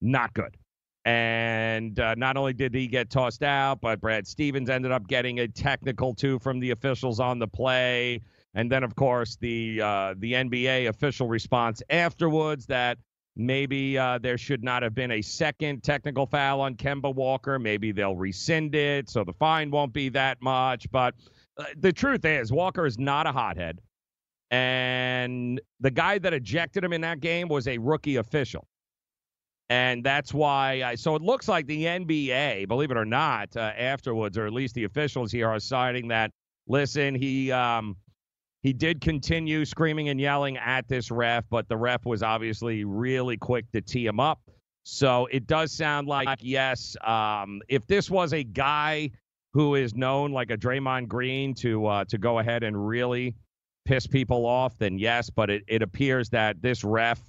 not 0.00 0.32
good. 0.34 0.56
And 1.04 1.98
uh, 1.98 2.14
not 2.16 2.36
only 2.36 2.52
did 2.52 2.74
he 2.74 2.86
get 2.86 3.08
tossed 3.08 3.42
out, 3.42 3.80
but 3.80 4.00
Brad 4.00 4.26
Stevens 4.26 4.68
ended 4.68 4.92
up 4.92 5.08
getting 5.08 5.40
a 5.40 5.48
technical 5.48 6.14
too 6.14 6.38
from 6.40 6.60
the 6.60 6.72
officials 6.72 7.20
on 7.20 7.38
the 7.38 7.48
play. 7.48 8.20
And 8.54 8.70
then, 8.70 8.82
of 8.82 8.94
course, 8.96 9.36
the 9.36 9.80
uh, 9.80 10.14
the 10.18 10.34
NBA 10.34 10.88
official 10.88 11.26
response 11.28 11.82
afterwards 11.88 12.66
that 12.66 12.98
maybe 13.36 13.96
uh, 13.96 14.18
there 14.18 14.36
should 14.36 14.62
not 14.62 14.82
have 14.82 14.94
been 14.94 15.12
a 15.12 15.22
second 15.22 15.82
technical 15.82 16.26
foul 16.26 16.60
on 16.60 16.74
Kemba 16.74 17.14
Walker. 17.14 17.58
Maybe 17.58 17.92
they'll 17.92 18.16
rescind 18.16 18.74
it, 18.74 19.08
so 19.08 19.24
the 19.24 19.32
fine 19.32 19.70
won't 19.70 19.92
be 19.92 20.08
that 20.10 20.42
much. 20.42 20.90
But 20.90 21.14
uh, 21.56 21.64
the 21.78 21.92
truth 21.92 22.24
is, 22.24 22.52
Walker 22.52 22.84
is 22.84 22.98
not 22.98 23.26
a 23.26 23.32
hothead, 23.32 23.80
and 24.50 25.60
the 25.78 25.90
guy 25.90 26.18
that 26.18 26.34
ejected 26.34 26.84
him 26.84 26.92
in 26.92 27.00
that 27.02 27.20
game 27.20 27.48
was 27.48 27.68
a 27.68 27.78
rookie 27.78 28.16
official. 28.16 28.66
And 29.70 30.02
that's 30.02 30.34
why. 30.34 30.82
I, 30.82 30.94
so 30.96 31.14
it 31.14 31.22
looks 31.22 31.46
like 31.46 31.66
the 31.66 31.84
NBA, 31.84 32.66
believe 32.66 32.90
it 32.90 32.96
or 32.96 33.04
not, 33.04 33.56
uh, 33.56 33.72
afterwards, 33.78 34.36
or 34.36 34.44
at 34.46 34.52
least 34.52 34.74
the 34.74 34.84
officials 34.84 35.30
here 35.30 35.48
are 35.48 35.60
citing 35.60 36.08
that. 36.08 36.32
Listen, 36.66 37.14
he 37.14 37.50
um, 37.50 37.96
he 38.62 38.72
did 38.72 39.00
continue 39.00 39.64
screaming 39.64 40.08
and 40.08 40.20
yelling 40.20 40.56
at 40.58 40.88
this 40.88 41.10
ref, 41.10 41.44
but 41.50 41.68
the 41.68 41.76
ref 41.76 42.04
was 42.04 42.22
obviously 42.22 42.84
really 42.84 43.36
quick 43.36 43.64
to 43.72 43.80
tee 43.80 44.06
him 44.06 44.20
up. 44.20 44.40
So 44.82 45.26
it 45.30 45.46
does 45.46 45.72
sound 45.72 46.08
like 46.08 46.40
yes, 46.40 46.96
um, 47.04 47.62
if 47.68 47.86
this 47.86 48.10
was 48.10 48.32
a 48.32 48.42
guy 48.42 49.10
who 49.52 49.76
is 49.76 49.94
known 49.94 50.32
like 50.32 50.50
a 50.50 50.56
Draymond 50.56 51.06
Green 51.06 51.54
to 51.54 51.86
uh, 51.86 52.04
to 52.06 52.18
go 52.18 52.40
ahead 52.40 52.64
and 52.64 52.88
really 52.88 53.36
piss 53.84 54.06
people 54.08 54.46
off, 54.46 54.76
then 54.78 54.98
yes. 54.98 55.30
But 55.30 55.48
it, 55.48 55.62
it 55.68 55.82
appears 55.82 56.28
that 56.30 56.60
this 56.60 56.82
ref 56.82 57.20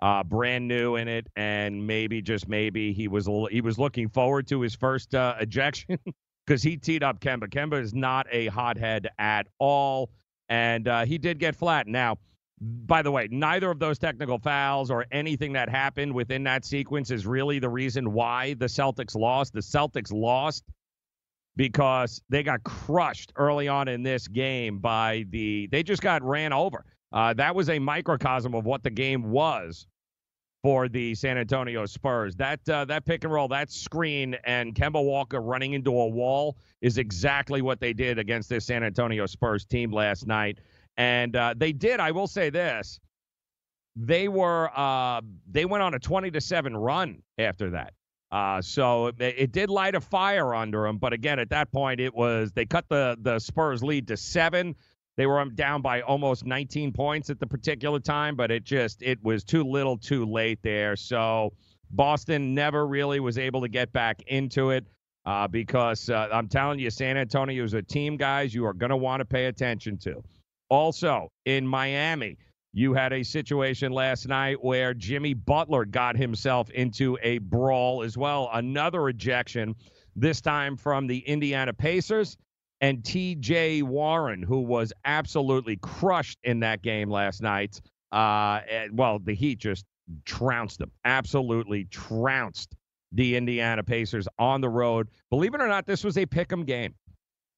uh, 0.00 0.22
brand 0.22 0.68
new 0.68 0.96
in 0.96 1.08
it, 1.08 1.26
and 1.36 1.86
maybe 1.86 2.22
just 2.22 2.48
maybe 2.48 2.92
he 2.92 3.08
was 3.08 3.28
he 3.50 3.60
was 3.60 3.78
looking 3.78 4.08
forward 4.08 4.46
to 4.48 4.60
his 4.60 4.74
first 4.74 5.14
uh, 5.14 5.34
ejection 5.40 5.98
because 6.46 6.62
he 6.62 6.76
teed 6.76 7.02
up 7.02 7.20
Kemba. 7.20 7.48
Kemba 7.48 7.80
is 7.80 7.94
not 7.94 8.26
a 8.30 8.46
hothead 8.48 9.08
at 9.18 9.46
all, 9.58 10.10
and 10.48 10.86
uh, 10.88 11.04
he 11.04 11.18
did 11.18 11.38
get 11.38 11.56
flat. 11.56 11.86
Now, 11.86 12.18
by 12.60 13.02
the 13.02 13.10
way, 13.10 13.28
neither 13.30 13.70
of 13.70 13.78
those 13.78 13.98
technical 13.98 14.38
fouls 14.38 14.90
or 14.90 15.06
anything 15.10 15.52
that 15.54 15.68
happened 15.68 16.14
within 16.14 16.44
that 16.44 16.64
sequence 16.64 17.10
is 17.10 17.26
really 17.26 17.58
the 17.58 17.68
reason 17.68 18.12
why 18.12 18.54
the 18.54 18.66
Celtics 18.66 19.14
lost. 19.14 19.52
The 19.52 19.60
Celtics 19.60 20.12
lost 20.12 20.64
because 21.56 22.22
they 22.28 22.42
got 22.42 22.62
crushed 22.64 23.32
early 23.36 23.68
on 23.68 23.88
in 23.88 24.02
this 24.02 24.28
game 24.28 24.78
by 24.78 25.24
the 25.30 25.68
they 25.72 25.82
just 25.82 26.02
got 26.02 26.22
ran 26.22 26.52
over. 26.52 26.84
Uh, 27.12 27.32
that 27.34 27.54
was 27.54 27.70
a 27.70 27.78
microcosm 27.78 28.54
of 28.54 28.64
what 28.64 28.82
the 28.82 28.90
game 28.90 29.30
was 29.30 29.86
for 30.62 30.88
the 30.88 31.14
San 31.14 31.38
Antonio 31.38 31.86
Spurs. 31.86 32.34
That 32.36 32.68
uh, 32.68 32.84
that 32.86 33.04
pick 33.04 33.24
and 33.24 33.32
roll, 33.32 33.48
that 33.48 33.70
screen, 33.70 34.36
and 34.44 34.74
Kemba 34.74 35.02
Walker 35.02 35.40
running 35.40 35.74
into 35.74 35.90
a 35.90 36.08
wall 36.08 36.56
is 36.80 36.98
exactly 36.98 37.62
what 37.62 37.78
they 37.78 37.92
did 37.92 38.18
against 38.18 38.48
this 38.48 38.66
San 38.66 38.82
Antonio 38.82 39.26
Spurs 39.26 39.64
team 39.64 39.92
last 39.92 40.26
night. 40.26 40.58
And 40.96 41.36
uh, 41.36 41.54
they 41.56 41.72
did. 41.72 42.00
I 42.00 42.10
will 42.10 42.26
say 42.26 42.50
this: 42.50 42.98
they 43.94 44.28
were 44.28 44.70
uh, 44.76 45.20
they 45.50 45.64
went 45.64 45.82
on 45.82 45.94
a 45.94 45.98
twenty 46.00 46.30
to 46.32 46.40
seven 46.40 46.76
run 46.76 47.22
after 47.38 47.70
that. 47.70 47.92
Uh, 48.32 48.60
so 48.60 49.06
it, 49.06 49.20
it 49.20 49.52
did 49.52 49.70
light 49.70 49.94
a 49.94 50.00
fire 50.00 50.52
under 50.52 50.82
them, 50.82 50.98
but 50.98 51.12
again, 51.12 51.38
at 51.38 51.50
that 51.50 51.70
point, 51.70 52.00
it 52.00 52.12
was 52.12 52.50
they 52.52 52.66
cut 52.66 52.84
the 52.88 53.16
the 53.20 53.38
Spurs 53.38 53.84
lead 53.84 54.08
to 54.08 54.16
seven. 54.16 54.74
They 55.16 55.26
were 55.26 55.42
down 55.46 55.80
by 55.80 56.02
almost 56.02 56.44
19 56.44 56.92
points 56.92 57.30
at 57.30 57.40
the 57.40 57.46
particular 57.46 57.98
time, 58.00 58.36
but 58.36 58.50
it 58.50 58.64
just 58.64 59.02
it 59.02 59.22
was 59.22 59.44
too 59.44 59.64
little, 59.64 59.96
too 59.96 60.26
late 60.26 60.58
there. 60.62 60.94
So 60.94 61.54
Boston 61.90 62.54
never 62.54 62.86
really 62.86 63.20
was 63.20 63.38
able 63.38 63.62
to 63.62 63.68
get 63.68 63.92
back 63.92 64.22
into 64.26 64.70
it 64.70 64.84
uh, 65.24 65.48
because 65.48 66.10
uh, 66.10 66.28
I'm 66.32 66.48
telling 66.48 66.78
you, 66.78 66.90
San 66.90 67.16
Antonio 67.16 67.64
is 67.64 67.74
a 67.74 67.82
team, 67.82 68.16
guys, 68.16 68.54
you 68.54 68.64
are 68.66 68.74
going 68.74 68.90
to 68.90 68.96
want 68.96 69.20
to 69.20 69.24
pay 69.24 69.46
attention 69.46 69.96
to. 69.98 70.22
Also 70.68 71.30
in 71.44 71.66
Miami, 71.66 72.36
you 72.72 72.92
had 72.92 73.12
a 73.12 73.22
situation 73.22 73.92
last 73.92 74.28
night 74.28 74.62
where 74.62 74.92
Jimmy 74.92 75.32
Butler 75.32 75.86
got 75.86 76.16
himself 76.16 76.68
into 76.70 77.16
a 77.22 77.38
brawl 77.38 78.02
as 78.02 78.18
well. 78.18 78.50
Another 78.52 79.08
ejection, 79.08 79.74
this 80.14 80.42
time 80.42 80.76
from 80.76 81.06
the 81.06 81.18
Indiana 81.20 81.72
Pacers 81.72 82.36
and 82.80 83.02
TJ 83.02 83.82
Warren, 83.82 84.42
who 84.42 84.60
was 84.60 84.92
absolutely 85.04 85.76
crushed 85.76 86.38
in 86.44 86.60
that 86.60 86.82
game 86.82 87.10
last 87.10 87.42
night. 87.42 87.80
Uh, 88.12 88.60
and, 88.70 88.96
well, 88.96 89.18
the 89.18 89.34
Heat 89.34 89.58
just 89.58 89.84
trounced 90.24 90.78
them, 90.78 90.90
absolutely 91.04 91.84
trounced 91.84 92.76
the 93.12 93.36
Indiana 93.36 93.82
Pacers 93.82 94.28
on 94.38 94.60
the 94.60 94.68
road. 94.68 95.08
Believe 95.30 95.54
it 95.54 95.60
or 95.60 95.68
not, 95.68 95.86
this 95.86 96.04
was 96.04 96.18
a 96.18 96.26
pick 96.26 96.52
'em 96.52 96.64
game. 96.64 96.94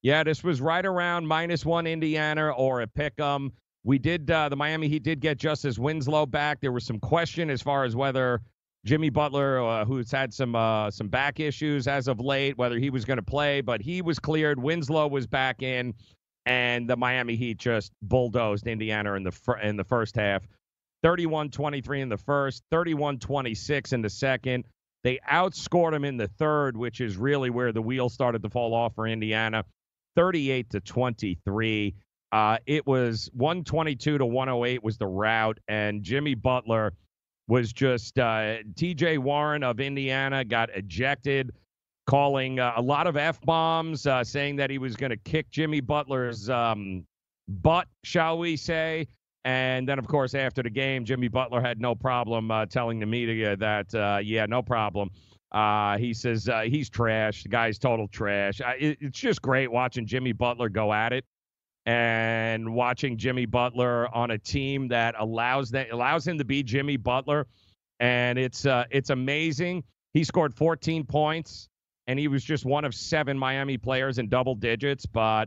Yeah, 0.03 0.23
this 0.23 0.45
was 0.45 0.61
right 0.61 0.85
around 0.87 1.27
minus 1.27 1.67
one 1.67 1.87
Indiana 1.87 2.51
or 2.51 2.83
a 2.83 2.87
pick 2.87 3.19
'em. 3.19 3.53
We 3.85 3.99
did 3.99 4.31
uh, 4.31 4.49
the 4.49 4.57
Miami 4.57 4.89
Heat 4.89 5.03
did 5.03 5.21
get 5.21 5.39
Justice 5.39 5.79
Winslow 5.79 6.27
back. 6.27 6.61
There 6.61 6.73
was 6.73 6.85
some 6.85 7.01
question 7.01 7.51
as 7.51 7.63
far 7.63 7.85
as 7.85 7.97
whether 7.97 8.41
Jimmy 8.89 9.11
Butler, 9.11 9.63
uh, 9.63 9.85
who's 9.85 10.11
had 10.11 10.33
some 10.33 10.57
uh, 10.57 10.91
some 10.91 11.09
back 11.09 11.41
issues 11.41 11.87
as 11.87 12.09
of 12.09 12.21
late, 12.21 12.57
whether 12.57 12.79
he 12.79 12.89
was 12.89 13.05
going 13.05 13.19
to 13.19 13.23
play, 13.23 13.61
but 13.61 13.83
he 13.83 14.01
was 14.01 14.19
cleared. 14.19 14.59
Winslow 14.59 15.09
was 15.09 15.27
back 15.27 15.61
in, 15.61 15.93
and 16.47 16.89
the 16.89 16.97
Miami 16.97 17.37
Heat 17.37 17.59
just 17.59 17.93
bulldozed 18.01 18.67
Indiana 18.67 19.13
in 19.13 19.25
the 19.25 19.31
fir- 19.31 19.59
in 19.59 19.77
the 19.77 19.85
first 19.85 20.17
half. 20.17 20.43
31-23 21.05 22.01
in 22.01 22.09
the 22.09 22.17
first, 22.17 22.63
31-26 22.73 23.93
in 23.93 24.01
the 24.01 24.09
second. 24.09 24.65
They 25.05 25.21
outscored 25.31 25.93
them 25.93 26.07
in 26.07 26.17
the 26.17 26.29
third, 26.29 26.75
which 26.75 27.03
is 27.03 27.19
really 27.19 27.51
where 27.51 27.73
the 27.73 27.83
wheels 27.83 28.15
started 28.15 28.43
to 28.43 28.49
fall 28.49 28.73
off 28.73 28.95
for 28.95 29.07
Indiana. 29.07 29.65
38 30.17 30.71
to 30.71 30.81
23. 30.81 31.95
Uh, 32.33 32.57
it 32.65 32.87
was 32.87 33.29
122 33.35 34.17
to 34.17 34.25
108 34.25 34.83
was 34.83 34.97
the 34.97 35.07
route, 35.07 35.59
and 35.69 36.03
Jimmy 36.03 36.35
Butler 36.35 36.95
was 37.49 37.73
just 37.73 38.19
uh, 38.19 38.59
TJ 38.75 39.19
Warren 39.19 39.65
of 39.65 39.81
Indiana 39.81 40.45
got 40.45 40.71
ejected, 40.77 41.51
calling 42.07 42.61
uh, 42.61 42.75
a 42.77 42.83
lot 42.83 43.07
of 43.07 43.17
f 43.17 43.41
bombs, 43.41 44.07
uh, 44.07 44.23
saying 44.23 44.57
that 44.57 44.71
he 44.71 44.79
was 44.79 44.97
going 44.97 45.11
to 45.11 45.17
kick 45.17 45.51
Jimmy 45.51 45.81
Butler's 45.81 46.49
um, 46.49 47.05
butt, 47.49 47.89
shall 48.05 48.39
we 48.39 48.57
say? 48.57 49.09
And 49.45 49.89
then, 49.89 49.99
of 49.99 50.07
course, 50.07 50.35
after 50.35 50.63
the 50.63 50.71
game, 50.71 51.05
Jimmy 51.05 51.29
Butler 51.29 51.61
had 51.61 51.81
no 51.81 51.95
problem 51.95 52.51
uh, 52.51 52.67
telling 52.67 52.99
the 52.99 53.07
media 53.07 53.57
that, 53.57 53.95
uh, 53.95 54.21
yeah, 54.23 54.45
no 54.45 54.63
problem. 54.63 55.11
Uh, 55.53 55.97
he 55.97 56.13
says 56.13 56.51
he's 56.67 56.91
trash. 56.91 57.45
The 57.45 57.49
guy's 57.49 57.79
total 57.79 58.09
trash. 58.09 58.61
I, 58.61 58.75
it, 58.75 58.99
it's 59.01 59.19
just 59.19 59.41
great 59.41 59.73
watching 59.73 60.07
Jimmy 60.07 60.33
Butler 60.33 60.69
go 60.69 60.93
at 60.93 61.15
it 61.15 61.25
and 61.89 62.75
watching 62.75 63.17
Jimmy 63.17 63.47
Butler 63.47 64.15
on 64.15 64.33
a 64.33 64.39
team 64.39 64.89
that 64.89 65.15
allows 65.19 65.71
that 65.71 65.91
allows 65.91 66.29
him 66.29 66.37
to 66.37 66.45
be 66.45 66.63
Jimmy 66.63 66.99
Butler. 66.99 67.47
And 67.99 68.39
it's 68.39 68.67
uh, 68.67 68.85
it's 68.91 69.09
amazing. 69.09 69.83
He 70.13 70.23
scored 70.23 70.55
14 70.55 71.05
points, 71.07 71.71
and 72.07 72.19
he 72.19 72.29
was 72.29 72.45
just 72.45 72.67
one 72.67 72.85
of 72.85 72.95
seven 72.95 73.39
Miami 73.39 73.79
players 73.79 74.19
in 74.19 74.29
double 74.29 74.55
digits. 74.55 75.07
But 75.07 75.47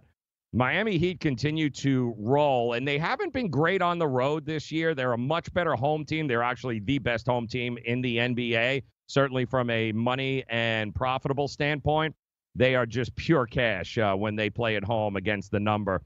Miami 0.52 0.98
Heat 0.98 1.20
continue 1.20 1.70
to 1.70 2.16
roll, 2.18 2.74
and 2.74 2.88
they 2.88 2.98
haven't 2.98 3.34
been 3.34 3.52
great 3.52 3.84
on 3.84 4.00
the 4.00 4.08
road 4.08 4.44
this 4.44 4.72
year. 4.72 4.96
They're 4.96 5.14
a 5.14 5.20
much 5.20 5.54
better 5.54 5.76
home 5.76 6.06
team. 6.06 6.26
They're 6.26 6.42
actually 6.42 6.80
the 6.80 6.98
best 6.98 7.28
home 7.28 7.48
team 7.48 7.78
in 7.86 8.02
the 8.02 8.18
NBA, 8.18 8.82
certainly 9.06 9.46
from 9.46 9.70
a 9.70 9.92
money 9.92 10.44
and 10.50 10.96
profitable 10.96 11.48
standpoint. 11.48 12.16
They 12.56 12.74
are 12.74 12.88
just 12.88 13.16
pure 13.16 13.46
cash 13.46 14.00
uh, 14.00 14.16
when 14.16 14.36
they 14.36 14.50
play 14.50 14.76
at 14.76 14.84
home 14.84 15.18
against 15.18 15.52
the 15.52 15.60
number. 15.60 16.02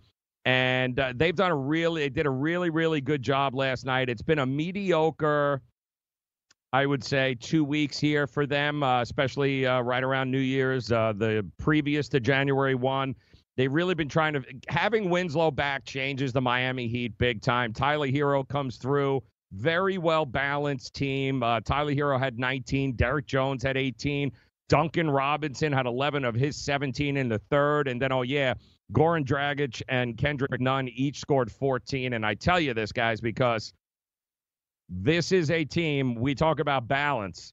And 0.46 1.00
uh, 1.00 1.14
they've 1.16 1.36
done 1.36 1.52
a 1.52 1.56
really, 1.56 2.04
they 2.04 2.10
did 2.10 2.28
a 2.28 2.32
really, 2.32 2.70
really 2.70 3.02
good 3.02 3.24
job 3.24 3.56
last 3.56 3.84
night. 3.84 4.10
It's 4.10 4.22
been 4.22 4.40
a 4.40 4.46
mediocre, 4.46 5.62
I 6.72 6.86
would 6.86 7.04
say, 7.04 7.36
two 7.40 7.64
weeks 7.64 7.98
here 7.98 8.28
for 8.28 8.46
them, 8.46 8.84
uh, 8.84 9.02
especially 9.02 9.66
uh, 9.66 9.82
right 9.82 10.04
around 10.04 10.30
New 10.30 10.38
Year's, 10.38 10.92
uh, 10.92 11.14
the 11.18 11.46
previous 11.58 12.08
to 12.10 12.20
January 12.20 12.76
1. 12.76 13.16
They've 13.58 13.72
really 13.72 13.96
been 13.96 14.10
trying 14.10 14.34
to 14.34 14.44
having 14.68 15.10
Winslow 15.10 15.50
back 15.50 15.86
changes 15.86 16.32
the 16.34 16.42
Miami 16.42 16.88
Heat 16.88 17.18
big 17.18 17.42
time. 17.42 17.74
Tyler 17.74 18.08
Herro 18.08 18.48
comes 18.48 18.78
through, 18.78 19.24
very 19.54 19.98
well 19.98 20.26
balanced 20.26 20.94
team. 20.94 21.42
Uh, 21.42 21.62
Tyler 21.62 21.94
Herro 21.94 22.20
had 22.20 22.38
19, 22.38 22.94
Derrick 22.94 23.26
Jones 23.26 23.64
had 23.64 23.78
18, 23.78 24.32
Duncan 24.68 25.10
Robinson 25.10 25.72
had 25.72 25.86
11 25.86 26.26
of 26.26 26.36
his 26.36 26.58
17 26.58 27.18
in 27.18 27.30
the 27.30 27.40
third, 27.50 27.88
and 27.88 28.02
then 28.02 28.12
oh 28.12 28.24
yeah, 28.24 28.56
Goran 28.92 29.26
Dragic 29.26 29.82
and 29.90 30.18
Kendrick 30.18 30.62
Nunn 30.62 30.88
each 30.90 31.20
scored 31.20 31.52
14. 31.52 32.14
And 32.14 32.26
I 32.26 32.36
tell 32.36 32.60
you 32.60 32.74
this, 32.74 32.92
guys, 32.92 33.20
because 33.20 33.74
this 34.90 35.32
is 35.32 35.50
a 35.52 35.66
team 35.66 36.16
we 36.16 36.36
talk 36.36 36.60
about 36.60 36.88
balance. 36.88 37.52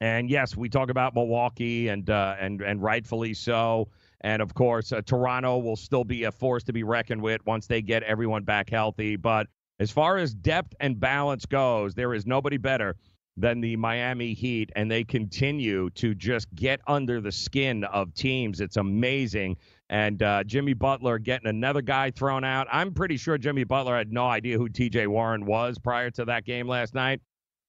And 0.00 0.28
yes, 0.28 0.56
we 0.56 0.68
talk 0.68 0.90
about 0.90 1.14
Milwaukee, 1.14 1.88
and 1.88 2.10
uh, 2.10 2.36
and 2.38 2.60
and 2.60 2.82
rightfully 2.82 3.32
so. 3.32 3.88
And 4.20 4.42
of 4.42 4.52
course, 4.52 4.92
uh, 4.92 5.00
Toronto 5.00 5.58
will 5.58 5.76
still 5.76 6.04
be 6.04 6.24
a 6.24 6.32
force 6.32 6.64
to 6.64 6.72
be 6.72 6.82
reckoned 6.82 7.22
with 7.22 7.44
once 7.46 7.66
they 7.66 7.80
get 7.80 8.02
everyone 8.02 8.42
back 8.42 8.68
healthy. 8.68 9.16
But 9.16 9.46
as 9.78 9.90
far 9.90 10.18
as 10.18 10.34
depth 10.34 10.74
and 10.80 11.00
balance 11.00 11.46
goes, 11.46 11.94
there 11.94 12.12
is 12.12 12.26
nobody 12.26 12.58
better 12.58 12.96
than 13.38 13.60
the 13.60 13.76
Miami 13.76 14.32
Heat, 14.32 14.70
and 14.74 14.90
they 14.90 15.04
continue 15.04 15.90
to 15.90 16.14
just 16.14 16.52
get 16.54 16.80
under 16.86 17.20
the 17.20 17.32
skin 17.32 17.84
of 17.84 18.14
teams. 18.14 18.60
It's 18.60 18.78
amazing. 18.78 19.56
And 19.88 20.20
uh, 20.22 20.42
Jimmy 20.44 20.74
Butler 20.74 21.18
getting 21.18 21.48
another 21.48 21.80
guy 21.80 22.10
thrown 22.10 22.42
out. 22.42 22.66
I'm 22.72 22.92
pretty 22.92 23.16
sure 23.16 23.38
Jimmy 23.38 23.64
Butler 23.64 23.96
had 23.96 24.12
no 24.12 24.26
idea 24.26 24.58
who 24.58 24.68
TJ 24.68 25.06
Warren 25.06 25.46
was 25.46 25.78
prior 25.78 26.10
to 26.12 26.24
that 26.24 26.44
game 26.44 26.66
last 26.66 26.94
night. 26.94 27.20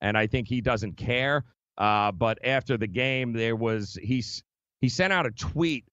And 0.01 0.18
I 0.18 0.28
think 0.28 0.47
he 0.47 0.61
doesn't 0.61 0.97
care. 0.97 1.43
Uh, 1.78 2.11
but 2.11 2.39
after 2.43 2.78
the 2.78 2.88
game, 2.88 3.34
there 3.34 3.55
was 3.55 3.97
he 4.01 4.24
he 4.82 4.89
sent 4.89 5.13
out 5.13 5.28
a 5.28 5.32
tweet 5.32 5.86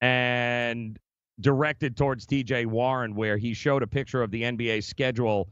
and 0.00 0.98
directed 1.40 1.96
towards 1.96 2.26
TJ 2.26 2.66
Warren 2.66 3.14
where 3.14 3.36
he 3.36 3.52
showed 3.52 3.82
a 3.82 3.86
picture 3.86 4.22
of 4.22 4.30
the 4.30 4.42
NBA 4.42 4.84
schedule 4.84 5.50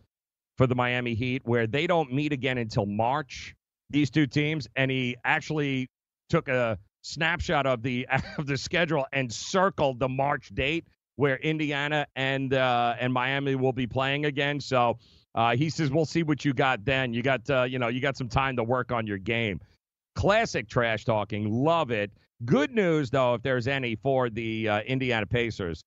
for 0.57 0.67
the 0.67 0.75
Miami 0.75 1.15
Heat 1.15 1.43
where 1.45 1.67
they 1.67 1.87
don't 1.87 2.13
meet 2.13 2.33
again 2.33 2.59
until 2.59 2.87
March, 2.87 3.55
these 3.91 4.11
two 4.11 4.27
teams. 4.27 4.67
And 4.77 4.91
he 4.91 5.17
actually 5.25 5.89
took 6.31 6.49
a 6.49 6.79
snapshot 7.03 7.67
of 7.67 7.83
the 7.83 8.07
of 8.39 8.47
the 8.47 8.57
schedule 8.57 9.07
and 9.13 9.33
circled 9.33 9.99
the 9.99 10.09
March 10.09 10.49
date 10.55 10.87
where 11.17 11.37
Indiana 11.37 12.07
and 12.17 12.55
uh, 12.55 12.95
and 12.99 13.13
Miami 13.13 13.55
will 13.55 13.73
be 13.73 13.87
playing 13.87 14.25
again. 14.25 14.61
So 14.61 14.99
uh, 15.35 15.55
he 15.55 15.71
says 15.71 15.91
we'll 15.91 16.07
see 16.07 16.23
what 16.23 16.45
you 16.45 16.55
got 16.55 16.85
then. 16.85 17.13
You 17.13 17.23
got 17.23 17.49
uh, 17.51 17.65
you 17.65 17.79
know 17.79 17.89
you 17.89 18.01
got 18.01 18.17
some 18.17 18.29
time 18.29 18.57
to 18.57 18.65
work 18.65 18.91
on 18.91 19.07
your 19.07 19.19
game. 19.19 19.61
Classic 20.15 20.69
trash 20.69 21.05
talking, 21.05 21.51
love 21.51 21.91
it. 21.91 22.11
Good 22.45 22.75
news 22.75 23.11
though, 23.11 23.35
if 23.35 23.43
there's 23.43 23.69
any 23.69 23.97
for 23.97 24.31
the 24.31 24.69
uh, 24.69 24.81
Indiana 24.81 25.27
Pacers, 25.27 25.83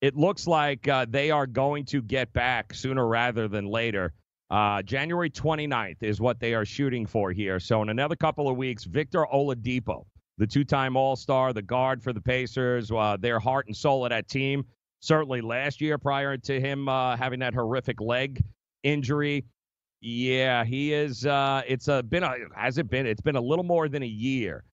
it 0.00 0.16
looks 0.16 0.46
like 0.46 0.88
uh, 0.88 1.06
they 1.08 1.30
are 1.30 1.46
going 1.46 1.84
to 1.86 2.02
get 2.02 2.32
back 2.32 2.74
sooner 2.74 3.06
rather 3.06 3.48
than 3.48 3.66
later. 3.66 4.12
Uh, 4.50 4.82
January 4.82 5.30
29th 5.30 6.02
is 6.02 6.20
what 6.20 6.38
they 6.38 6.54
are 6.54 6.64
shooting 6.64 7.06
for 7.06 7.32
here. 7.32 7.58
So 7.58 7.82
in 7.82 7.88
another 7.88 8.14
couple 8.14 8.48
of 8.48 8.56
weeks, 8.56 8.84
Victor 8.84 9.26
Oladipo, 9.32 10.04
the 10.38 10.46
two-time 10.46 10.96
All-Star, 10.96 11.52
the 11.52 11.62
guard 11.62 12.02
for 12.02 12.12
the 12.12 12.20
Pacers, 12.20 12.90
uh, 12.90 13.16
their 13.18 13.38
heart 13.38 13.66
and 13.66 13.76
soul 13.76 14.04
of 14.04 14.10
that 14.10 14.28
team. 14.28 14.64
Certainly 15.00 15.40
last 15.40 15.80
year, 15.80 15.98
prior 15.98 16.36
to 16.36 16.60
him 16.60 16.88
uh, 16.88 17.16
having 17.16 17.40
that 17.40 17.54
horrific 17.54 18.00
leg 18.00 18.42
injury, 18.82 19.44
yeah, 20.00 20.64
he 20.64 20.92
is. 20.92 21.26
Uh, 21.26 21.62
it's 21.66 21.88
a, 21.88 22.02
been 22.02 22.22
a 22.22 22.34
has 22.54 22.78
it 22.78 22.88
been? 22.88 23.06
It's 23.06 23.20
been 23.20 23.36
a 23.36 23.40
little 23.40 23.64
more 23.64 23.88
than 23.88 24.02
a 24.02 24.06
year 24.06 24.64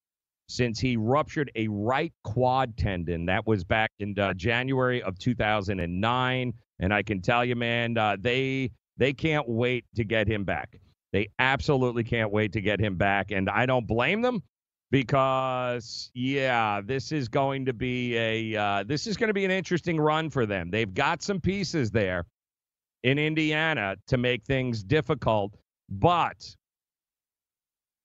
since 0.48 0.80
he 0.80 0.98
ruptured 0.98 1.52
a 1.56 1.68
right 1.70 2.14
quad 2.24 2.76
tendon. 2.78 3.26
That 3.26 3.48
was 3.48 3.64
back 3.64 3.92
in 4.00 4.18
uh, 4.20 4.34
January 4.34 5.02
of 5.02 5.18
2009, 5.18 6.54
and 6.80 6.94
I 6.94 7.04
can 7.04 7.22
tell 7.22 7.46
you, 7.46 7.56
man, 7.56 7.98
uh, 7.98 8.18
they 8.20 8.72
they 8.98 9.14
can't 9.14 9.48
wait 9.48 9.86
to 9.96 10.04
get 10.04 10.28
him 10.28 10.44
back. 10.44 10.80
They 11.14 11.30
absolutely 11.40 12.04
can't 12.04 12.32
wait 12.32 12.54
to 12.54 12.62
get 12.62 12.80
him 12.80 12.96
back, 12.96 13.32
and 13.32 13.50
I 13.50 13.66
don't 13.66 13.88
blame 13.88 14.22
them 14.22 14.44
because 14.94 16.12
yeah, 16.14 16.80
this 16.86 17.12
is 17.12 17.28
going 17.28 17.66
to 17.66 17.74
be 17.74 18.16
a 18.16 18.56
uh, 18.56 18.84
this 18.84 19.08
is 19.08 19.18
going 19.18 19.30
to 19.30 19.34
be 19.34 19.44
an 19.44 19.50
interesting 19.50 20.00
run 20.00 20.30
for 20.30 20.46
them. 20.46 20.70
They've 20.70 20.94
got 20.94 21.24
some 21.24 21.42
pieces 21.42 21.90
there 21.90 22.28
in 23.02 23.18
Indiana 23.18 23.96
to 24.06 24.18
make 24.18 24.46
things 24.46 24.84
difficult, 24.84 25.58
but 25.90 26.56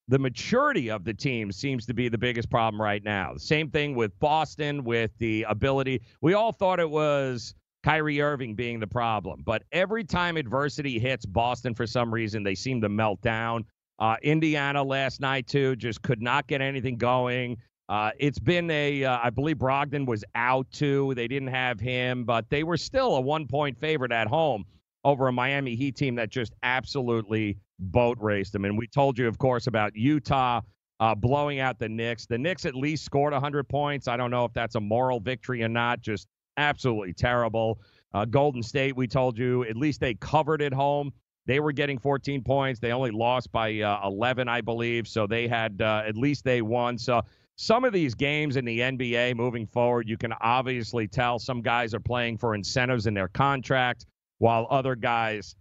the 0.08 0.18
maturity 0.18 0.90
of 0.90 1.04
the 1.04 1.12
team 1.12 1.52
seems 1.52 1.84
to 1.84 1.92
be 1.92 2.08
the 2.08 2.16
biggest 2.16 2.48
problem 2.48 2.80
right 2.80 3.04
now. 3.04 3.34
The 3.34 3.40
same 3.40 3.70
thing 3.70 3.94
with 3.94 4.18
Boston, 4.18 4.82
with 4.82 5.10
the 5.18 5.44
ability. 5.46 6.00
We 6.22 6.32
all 6.32 6.52
thought 6.52 6.80
it 6.80 6.88
was 6.88 7.54
Kyrie 7.82 8.22
Irving 8.22 8.54
being 8.54 8.80
the 8.80 8.86
problem, 8.86 9.42
but 9.44 9.62
every 9.72 10.04
time 10.04 10.38
adversity 10.38 10.98
hits 10.98 11.26
Boston 11.26 11.74
for 11.74 11.86
some 11.86 12.14
reason, 12.14 12.42
they 12.42 12.54
seem 12.54 12.80
to 12.80 12.88
melt 12.88 13.20
down. 13.20 13.66
Uh, 13.98 14.16
Indiana 14.22 14.82
last 14.82 15.20
night, 15.20 15.46
too, 15.46 15.76
just 15.76 16.02
could 16.02 16.22
not 16.22 16.46
get 16.46 16.60
anything 16.60 16.96
going. 16.96 17.56
Uh, 17.88 18.10
it's 18.18 18.38
been 18.38 18.70
a, 18.70 19.04
uh, 19.04 19.18
I 19.22 19.30
believe 19.30 19.56
Brogdon 19.56 20.06
was 20.06 20.22
out 20.34 20.70
too. 20.70 21.14
They 21.14 21.26
didn't 21.26 21.48
have 21.48 21.80
him, 21.80 22.24
but 22.24 22.48
they 22.50 22.62
were 22.62 22.76
still 22.76 23.16
a 23.16 23.20
one 23.20 23.46
point 23.46 23.78
favorite 23.78 24.12
at 24.12 24.28
home 24.28 24.64
over 25.04 25.28
a 25.28 25.32
Miami 25.32 25.74
Heat 25.74 25.96
team 25.96 26.14
that 26.16 26.28
just 26.28 26.52
absolutely 26.62 27.56
boat 27.78 28.18
raced 28.20 28.52
them. 28.52 28.66
And 28.66 28.76
we 28.76 28.86
told 28.86 29.18
you, 29.18 29.26
of 29.26 29.38
course, 29.38 29.68
about 29.68 29.96
Utah 29.96 30.60
uh, 31.00 31.14
blowing 31.14 31.60
out 31.60 31.78
the 31.78 31.88
Knicks. 31.88 32.26
The 32.26 32.38
Knicks 32.38 32.66
at 32.66 32.74
least 32.74 33.04
scored 33.04 33.32
100 33.32 33.68
points. 33.68 34.08
I 34.08 34.16
don't 34.16 34.30
know 34.30 34.44
if 34.44 34.52
that's 34.52 34.74
a 34.74 34.80
moral 34.80 35.20
victory 35.20 35.62
or 35.62 35.68
not. 35.68 36.00
Just 36.00 36.26
absolutely 36.56 37.14
terrible. 37.14 37.80
Uh, 38.12 38.24
Golden 38.24 38.62
State, 38.62 38.96
we 38.96 39.06
told 39.06 39.38
you, 39.38 39.64
at 39.64 39.76
least 39.76 40.00
they 40.00 40.14
covered 40.14 40.60
at 40.60 40.72
home. 40.72 41.12
They 41.48 41.60
were 41.60 41.72
getting 41.72 41.98
14 41.98 42.44
points. 42.44 42.78
They 42.78 42.92
only 42.92 43.10
lost 43.10 43.50
by 43.50 43.80
uh, 43.80 44.06
11, 44.06 44.48
I 44.48 44.60
believe. 44.60 45.08
So 45.08 45.26
they 45.26 45.48
had, 45.48 45.80
uh, 45.80 46.02
at 46.06 46.14
least 46.14 46.44
they 46.44 46.60
won. 46.60 46.98
So 46.98 47.22
some 47.56 47.86
of 47.86 47.94
these 47.94 48.14
games 48.14 48.56
in 48.56 48.66
the 48.66 48.80
NBA 48.80 49.34
moving 49.34 49.66
forward, 49.66 50.10
you 50.10 50.18
can 50.18 50.34
obviously 50.42 51.08
tell 51.08 51.38
some 51.38 51.62
guys 51.62 51.94
are 51.94 52.00
playing 52.00 52.36
for 52.36 52.54
incentives 52.54 53.06
in 53.06 53.14
their 53.14 53.28
contract, 53.28 54.04
while 54.36 54.66
other 54.68 54.94
guys, 54.94 55.56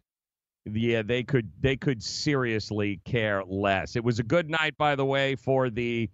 yeah, 0.66 1.04
they 1.04 1.24
could 1.24 1.50
they 1.62 1.78
could 1.78 2.04
seriously 2.04 3.00
care 3.06 3.42
less. 3.46 3.96
It 3.96 4.04
was 4.04 4.20
a 4.20 4.24
good 4.24 4.50
night, 4.50 4.78
by 4.78 4.94
the 4.94 5.06
way, 5.06 5.36
for 5.36 5.70
the 5.70 6.10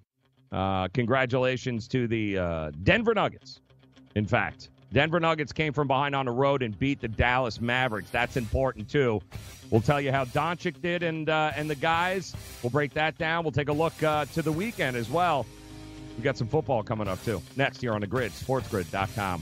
uh, 0.51 0.87
congratulations 0.89 1.87
to 1.87 2.07
the 2.07 2.37
uh, 2.37 2.71
Denver 2.83 3.15
Nuggets. 3.15 3.59
In 4.15 4.27
fact, 4.27 4.69
Denver 4.93 5.19
Nuggets 5.19 5.51
came 5.51 5.73
from 5.73 5.87
behind 5.87 6.15
on 6.15 6.27
the 6.27 6.31
road 6.31 6.61
and 6.61 6.77
beat 6.77 7.01
the 7.01 7.07
Dallas 7.07 7.59
Mavericks. 7.59 8.11
That's 8.11 8.37
important 8.37 8.87
too. 8.87 9.21
We'll 9.71 9.81
tell 9.81 9.99
you 9.99 10.11
how 10.11 10.25
Doncic 10.25 10.81
did 10.81 11.01
and 11.01 11.27
uh, 11.29 11.51
and 11.55 11.67
the 11.69 11.75
guys. 11.75 12.35
We'll 12.61 12.69
break 12.69 12.93
that 12.93 13.17
down. 13.17 13.43
We'll 13.43 13.51
take 13.51 13.69
a 13.69 13.73
look 13.73 14.01
uh, 14.03 14.25
to 14.25 14.43
the 14.43 14.51
weekend 14.51 14.95
as 14.95 15.09
well. 15.09 15.47
We 16.15 16.23
got 16.23 16.37
some 16.37 16.47
football 16.47 16.83
coming 16.83 17.07
up 17.07 17.23
too. 17.25 17.41
Next 17.55 17.81
here 17.81 17.93
on 17.93 18.01
the 18.01 18.07
grid, 18.07 18.31
sportsgrid.com. 18.33 19.41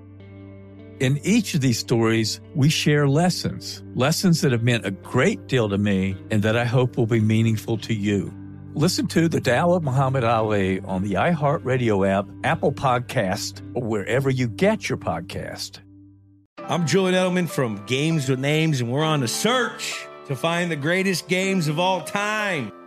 In 1.01 1.19
each 1.23 1.55
of 1.55 1.61
these 1.61 1.79
stories, 1.79 2.39
we 2.53 2.69
share 2.69 3.07
lessons, 3.07 3.81
lessons 3.95 4.41
that 4.41 4.51
have 4.51 4.61
meant 4.61 4.85
a 4.85 4.91
great 4.91 5.47
deal 5.47 5.67
to 5.67 5.79
me 5.79 6.15
and 6.29 6.43
that 6.43 6.55
I 6.55 6.63
hope 6.63 6.95
will 6.95 7.07
be 7.07 7.19
meaningful 7.19 7.79
to 7.79 7.93
you. 7.95 8.31
Listen 8.75 9.07
to 9.07 9.27
The 9.27 9.41
Tao 9.41 9.71
of 9.71 9.81
Muhammad 9.81 10.23
Ali 10.23 10.79
on 10.81 11.01
the 11.01 11.13
iHeartRadio 11.13 12.07
app, 12.07 12.27
Apple 12.43 12.71
Podcast, 12.71 13.63
or 13.73 13.81
wherever 13.81 14.29
you 14.29 14.47
get 14.47 14.89
your 14.89 14.99
podcast. 14.99 15.79
I'm 16.59 16.85
Julian 16.85 17.15
Edelman 17.15 17.49
from 17.49 17.83
Games 17.87 18.29
with 18.29 18.37
Names, 18.37 18.79
and 18.79 18.91
we're 18.91 19.03
on 19.03 19.23
a 19.23 19.27
search 19.27 20.05
to 20.27 20.35
find 20.35 20.69
the 20.69 20.75
greatest 20.75 21.27
games 21.27 21.67
of 21.67 21.79
all 21.79 22.01
time. 22.01 22.71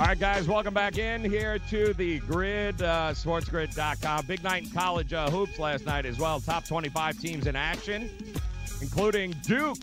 All 0.00 0.06
right, 0.06 0.18
guys, 0.18 0.48
welcome 0.48 0.72
back 0.72 0.96
in 0.96 1.22
here 1.22 1.58
to 1.68 1.92
the 1.92 2.20
grid, 2.20 2.80
uh, 2.80 3.10
sportsgrid.com. 3.12 4.24
Big 4.24 4.42
night 4.42 4.62
in 4.62 4.70
college 4.70 5.12
uh, 5.12 5.28
hoops 5.28 5.58
last 5.58 5.84
night 5.84 6.06
as 6.06 6.18
well. 6.18 6.40
Top 6.40 6.64
25 6.64 7.18
teams 7.20 7.46
in 7.46 7.54
action, 7.54 8.08
including 8.80 9.32
Duke. 9.42 9.76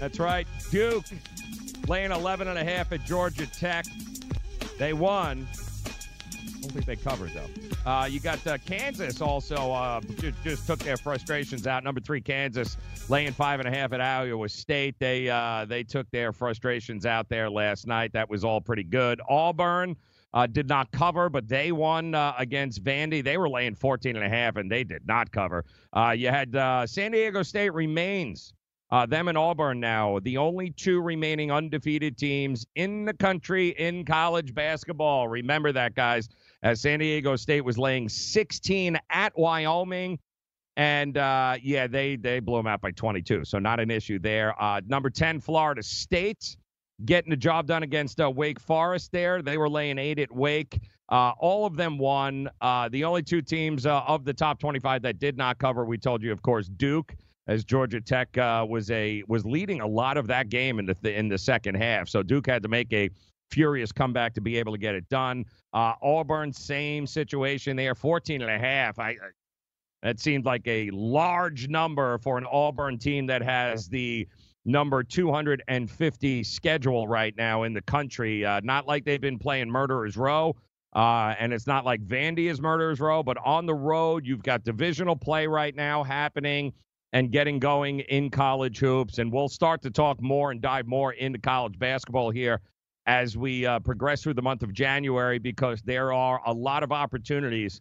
That's 0.00 0.18
right, 0.18 0.48
Duke 0.72 1.04
laying 1.86 2.10
11 2.10 2.48
and 2.48 2.58
a 2.58 2.64
half 2.64 2.90
at 2.90 3.04
Georgia 3.04 3.46
Tech. 3.46 3.86
They 4.80 4.92
won. 4.92 5.46
I 6.46 6.60
don't 6.60 6.72
think 6.72 6.86
they 6.86 6.96
covered, 6.96 7.32
though. 7.32 7.90
Uh, 7.90 8.06
you 8.06 8.20
got 8.20 8.44
uh, 8.46 8.58
Kansas 8.58 9.20
also 9.20 9.72
uh, 9.72 10.00
just, 10.18 10.42
just 10.42 10.66
took 10.66 10.78
their 10.80 10.96
frustrations 10.96 11.66
out. 11.66 11.84
Number 11.84 12.00
three, 12.00 12.20
Kansas 12.20 12.76
laying 13.08 13.32
five 13.32 13.60
and 13.60 13.68
a 13.68 13.76
half 13.76 13.92
at 13.92 14.00
Iowa 14.00 14.48
State. 14.48 14.96
They 14.98 15.28
uh, 15.28 15.64
they 15.66 15.82
took 15.82 16.10
their 16.10 16.32
frustrations 16.32 17.06
out 17.06 17.28
there 17.28 17.50
last 17.50 17.86
night. 17.86 18.12
That 18.12 18.28
was 18.28 18.44
all 18.44 18.60
pretty 18.60 18.84
good. 18.84 19.20
Auburn 19.28 19.96
uh, 20.36 20.46
did 20.46 20.68
not 20.68 20.90
cover, 20.92 21.30
but 21.30 21.48
they 21.48 21.72
won 21.72 22.14
uh, 22.14 22.34
against 22.38 22.84
Vandy. 22.84 23.24
They 23.24 23.38
were 23.38 23.48
laying 23.48 23.74
14 23.74 24.16
and 24.16 24.24
a 24.24 24.28
half, 24.28 24.56
and 24.56 24.70
they 24.70 24.84
did 24.84 25.06
not 25.06 25.30
cover. 25.32 25.64
Uh, 25.94 26.14
you 26.16 26.28
had 26.28 26.54
uh, 26.54 26.86
San 26.86 27.12
Diego 27.12 27.42
State 27.42 27.72
remains. 27.72 28.52
Uh, 28.90 29.04
them 29.04 29.26
and 29.28 29.36
Auburn 29.36 29.80
now, 29.80 30.20
the 30.20 30.36
only 30.36 30.70
two 30.70 31.00
remaining 31.00 31.50
undefeated 31.50 32.16
teams 32.16 32.66
in 32.76 33.04
the 33.04 33.14
country 33.14 33.70
in 33.70 34.04
college 34.04 34.54
basketball. 34.54 35.26
Remember 35.26 35.72
that, 35.72 35.94
guys, 35.94 36.28
as 36.62 36.80
San 36.80 37.00
Diego 37.00 37.34
State 37.34 37.62
was 37.62 37.78
laying 37.78 38.08
16 38.08 38.96
at 39.10 39.36
Wyoming. 39.36 40.18
And 40.76 41.16
uh, 41.16 41.56
yeah, 41.62 41.86
they 41.86 42.16
they 42.16 42.38
blew 42.38 42.58
them 42.58 42.66
out 42.66 42.82
by 42.82 42.90
22, 42.90 43.46
so 43.46 43.58
not 43.58 43.80
an 43.80 43.90
issue 43.90 44.18
there. 44.18 44.60
Uh, 44.62 44.82
number 44.86 45.08
10, 45.08 45.40
Florida 45.40 45.82
State 45.82 46.56
getting 47.04 47.30
the 47.30 47.36
job 47.36 47.66
done 47.66 47.82
against 47.82 48.20
uh, 48.20 48.30
Wake 48.30 48.60
Forest 48.60 49.12
there. 49.12 49.42
They 49.42 49.58
were 49.58 49.68
laying 49.68 49.98
eight 49.98 50.18
at 50.18 50.30
Wake. 50.34 50.80
Uh, 51.08 51.32
all 51.38 51.66
of 51.66 51.76
them 51.76 51.98
won. 51.98 52.50
Uh, 52.60 52.88
the 52.88 53.04
only 53.04 53.22
two 53.22 53.42
teams 53.42 53.86
uh, 53.86 54.00
of 54.00 54.24
the 54.24 54.34
top 54.34 54.58
25 54.58 55.02
that 55.02 55.18
did 55.18 55.36
not 55.36 55.58
cover, 55.58 55.84
we 55.84 55.98
told 55.98 56.22
you, 56.22 56.32
of 56.32 56.42
course, 56.42 56.68
Duke, 56.68 57.14
as 57.48 57.64
Georgia 57.64 58.00
Tech 58.00 58.36
uh, 58.38 58.66
was 58.68 58.90
a 58.90 59.22
was 59.28 59.44
leading 59.44 59.80
a 59.80 59.86
lot 59.86 60.16
of 60.16 60.26
that 60.26 60.48
game 60.48 60.78
in 60.78 60.86
the 60.86 60.94
th- 60.94 61.16
in 61.16 61.28
the 61.28 61.38
second 61.38 61.76
half. 61.76 62.08
So 62.08 62.22
Duke 62.22 62.46
had 62.46 62.62
to 62.62 62.68
make 62.68 62.92
a 62.92 63.10
furious 63.50 63.92
comeback 63.92 64.34
to 64.34 64.40
be 64.40 64.56
able 64.58 64.72
to 64.72 64.78
get 64.78 64.94
it 64.94 65.08
done. 65.08 65.44
Uh, 65.72 65.94
Auburn, 66.02 66.52
same 66.52 67.06
situation 67.06 67.76
there, 67.76 67.94
14 67.94 68.42
and 68.42 68.50
a 68.50 68.58
half. 68.58 68.98
I, 68.98 69.10
I 69.10 69.16
that 70.02 70.20
seemed 70.20 70.44
like 70.44 70.66
a 70.66 70.90
large 70.90 71.68
number 71.68 72.18
for 72.18 72.38
an 72.38 72.46
Auburn 72.50 72.98
team 72.98 73.26
that 73.26 73.42
has 73.42 73.88
the 73.88 74.28
number 74.64 75.02
250 75.02 76.44
schedule 76.44 77.08
right 77.08 77.34
now 77.36 77.62
in 77.62 77.72
the 77.72 77.82
country. 77.82 78.44
Uh, 78.44 78.60
not 78.62 78.86
like 78.86 79.04
they've 79.04 79.20
been 79.20 79.38
playing 79.38 79.70
Murderers 79.70 80.16
Row. 80.16 80.54
Uh, 80.94 81.34
and 81.38 81.52
it's 81.52 81.66
not 81.66 81.84
like 81.84 82.00
Vandy 82.06 82.50
is 82.50 82.60
Murderers 82.60 83.00
Row, 83.00 83.22
but 83.22 83.36
on 83.44 83.66
the 83.66 83.74
road, 83.74 84.26
you've 84.26 84.42
got 84.42 84.64
divisional 84.64 85.16
play 85.16 85.46
right 85.46 85.74
now 85.74 86.02
happening 86.02 86.72
and 87.12 87.30
getting 87.30 87.58
going 87.58 88.00
in 88.00 88.30
college 88.30 88.78
hoops. 88.78 89.18
And 89.18 89.32
we'll 89.32 89.48
start 89.48 89.82
to 89.82 89.90
talk 89.90 90.20
more 90.20 90.50
and 90.50 90.60
dive 90.60 90.86
more 90.86 91.12
into 91.12 91.38
college 91.38 91.78
basketball 91.78 92.30
here 92.30 92.60
as 93.06 93.36
we 93.36 93.64
uh, 93.64 93.78
progress 93.80 94.22
through 94.22 94.34
the 94.34 94.42
month 94.42 94.62
of 94.62 94.72
January 94.72 95.38
because 95.38 95.80
there 95.82 96.12
are 96.12 96.40
a 96.46 96.52
lot 96.52 96.82
of 96.82 96.90
opportunities 96.92 97.80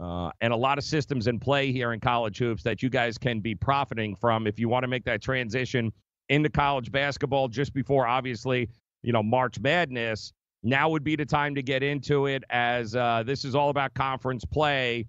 uh, 0.00 0.30
and 0.40 0.52
a 0.52 0.56
lot 0.56 0.78
of 0.78 0.84
systems 0.84 1.26
in 1.26 1.38
play 1.38 1.72
here 1.72 1.92
in 1.92 2.00
college 2.00 2.38
hoops 2.38 2.62
that 2.62 2.82
you 2.82 2.90
guys 2.90 3.16
can 3.16 3.40
be 3.40 3.54
profiting 3.54 4.14
from 4.14 4.46
if 4.46 4.58
you 4.58 4.68
want 4.68 4.82
to 4.82 4.88
make 4.88 5.04
that 5.04 5.22
transition 5.22 5.92
into 6.28 6.50
college 6.50 6.90
basketball 6.90 7.48
just 7.48 7.72
before, 7.72 8.06
obviously, 8.06 8.68
you 9.02 9.12
know, 9.12 9.22
March 9.22 9.60
Madness. 9.60 10.32
Now 10.62 10.88
would 10.88 11.04
be 11.04 11.14
the 11.14 11.24
time 11.24 11.54
to 11.54 11.62
get 11.62 11.82
into 11.82 12.26
it 12.26 12.42
as 12.50 12.96
uh, 12.96 13.22
this 13.24 13.44
is 13.44 13.54
all 13.54 13.70
about 13.70 13.94
conference 13.94 14.44
play 14.44 15.06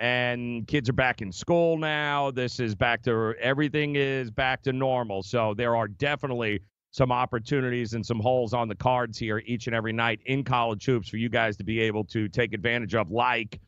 and 0.00 0.66
kids 0.66 0.88
are 0.88 0.94
back 0.94 1.22
in 1.22 1.32
school 1.32 1.76
now. 1.76 2.30
This 2.30 2.60
is 2.60 2.74
back 2.74 3.02
to 3.02 3.34
everything 3.40 3.96
is 3.96 4.30
back 4.30 4.62
to 4.62 4.72
normal. 4.72 5.22
So 5.22 5.54
there 5.54 5.76
are 5.76 5.88
definitely 5.88 6.60
some 6.90 7.12
opportunities 7.12 7.94
and 7.94 8.04
some 8.04 8.20
holes 8.20 8.54
on 8.54 8.68
the 8.68 8.74
cards 8.74 9.18
here 9.18 9.42
each 9.44 9.66
and 9.66 9.76
every 9.76 9.92
night 9.92 10.20
in 10.26 10.44
college 10.44 10.84
hoops 10.84 11.08
for 11.08 11.16
you 11.16 11.28
guys 11.28 11.56
to 11.56 11.64
be 11.64 11.80
able 11.80 12.04
to 12.04 12.28
take 12.28 12.54
advantage 12.54 12.94
of, 12.94 13.10
like 13.10 13.60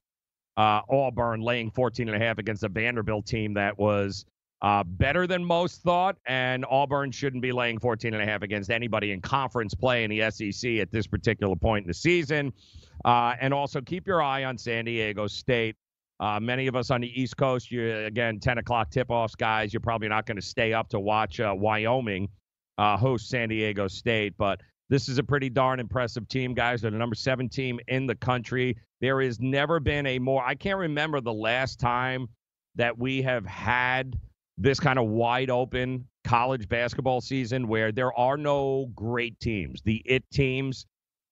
uh, 0.57 0.81
Auburn 0.89 1.41
laying 1.41 1.71
14 1.71 2.09
and 2.09 2.21
a 2.21 2.25
half 2.25 2.39
against 2.39 2.63
a 2.65 2.69
Vanderbilt 2.69 3.27
team 3.27 3.55
that 3.55 3.79
was 3.79 4.25
uh, 4.63 4.85
better 4.85 5.27
than 5.27 5.45
most 5.45 5.83
thought, 5.83 6.17
and 6.27 6.67
Auburn 6.69 7.11
shouldn't 7.11 7.43
be 7.43 7.51
laying 7.51 7.79
14 7.79 8.13
and 8.13 8.23
a 8.23 8.27
half 8.27 8.43
against 8.43 8.71
anybody 8.71 9.13
in 9.13 9.21
conference 9.21 9.75
play 9.75 10.05
in 10.05 10.11
the 10.11 10.31
SEC 10.31 10.73
at 10.79 10.91
this 10.91 11.07
particular 11.07 11.57
point 11.57 11.85
in 11.85 11.89
the 11.89 11.95
season. 11.95 12.53
Uh, 13.05 13.35
and 13.41 13.55
also 13.55 13.81
keep 13.81 14.07
your 14.07 14.23
eye 14.23 14.45
on 14.45 14.59
San 14.59 14.85
Diego 14.85 15.27
State. 15.27 15.77
Uh, 16.21 16.39
many 16.39 16.67
of 16.67 16.77
us 16.77 16.91
on 16.91 17.01
the 17.01 17.21
East 17.21 17.37
Coast, 17.39 17.71
you 17.71 17.97
again 17.97 18.39
10 18.39 18.59
o'clock 18.59 18.91
tip-offs, 18.91 19.35
guys. 19.35 19.73
You're 19.73 19.81
probably 19.81 20.09
not 20.09 20.27
going 20.27 20.37
to 20.37 20.43
stay 20.43 20.75
up 20.75 20.89
to 20.91 21.01
watch 21.01 21.41
uh, 21.41 21.55
Wyoming 21.57 22.29
uh, 22.77 22.97
host 22.97 23.31
San 23.31 23.49
Diego 23.49 23.89
State, 23.89 24.35
but 24.37 24.61
this 24.91 25.09
is 25.09 25.19
a 25.19 25.23
pretty 25.23 25.49
darn 25.49 25.81
impressive 25.81 26.29
team, 26.29 26.53
guys. 26.53 26.83
They're 26.83 26.91
the 26.91 26.99
number 26.99 27.15
seven 27.15 27.49
team 27.49 27.81
in 27.89 28.07
the 28.07 28.15
country. 28.15 28.77
There 29.01 29.23
has 29.23 29.41
never 29.41 29.81
been 29.81 30.07
a 30.07 30.19
more. 30.19 30.45
I 30.45 30.55
can't 30.55 30.79
remember 30.79 31.21
the 31.21 31.33
last 31.33 31.81
time 31.81 32.29
that 32.75 32.99
we 32.99 33.23
have 33.23 33.47
had 33.47 34.19
this 34.59 34.79
kind 34.79 34.99
of 34.99 35.07
wide 35.07 35.49
open 35.49 36.07
college 36.25 36.69
basketball 36.69 37.21
season 37.21 37.67
where 37.67 37.93
there 37.93 38.13
are 38.19 38.37
no 38.37 38.91
great 38.95 39.39
teams. 39.41 39.81
The 39.83 40.03
it 40.05 40.25
teams, 40.31 40.87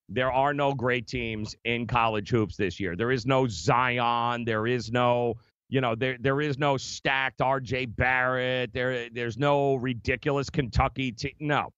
there 0.09 0.31
are 0.31 0.53
no 0.53 0.73
great 0.73 1.07
teams 1.07 1.55
in 1.65 1.87
college 1.87 2.29
hoops 2.29 2.57
this 2.57 2.79
year. 2.79 2.95
There 2.95 3.11
is 3.11 3.25
no 3.25 3.47
Zion. 3.47 4.43
There 4.43 4.67
is 4.67 4.91
no, 4.91 5.35
you 5.69 5.81
know, 5.81 5.95
there 5.95 6.17
there 6.19 6.41
is 6.41 6.57
no 6.57 6.77
stacked 6.77 7.39
RJ 7.39 7.95
Barrett. 7.95 8.73
There 8.73 9.09
there's 9.09 9.37
no 9.37 9.75
ridiculous 9.75 10.49
Kentucky 10.49 11.11
team. 11.11 11.33
No. 11.39 11.69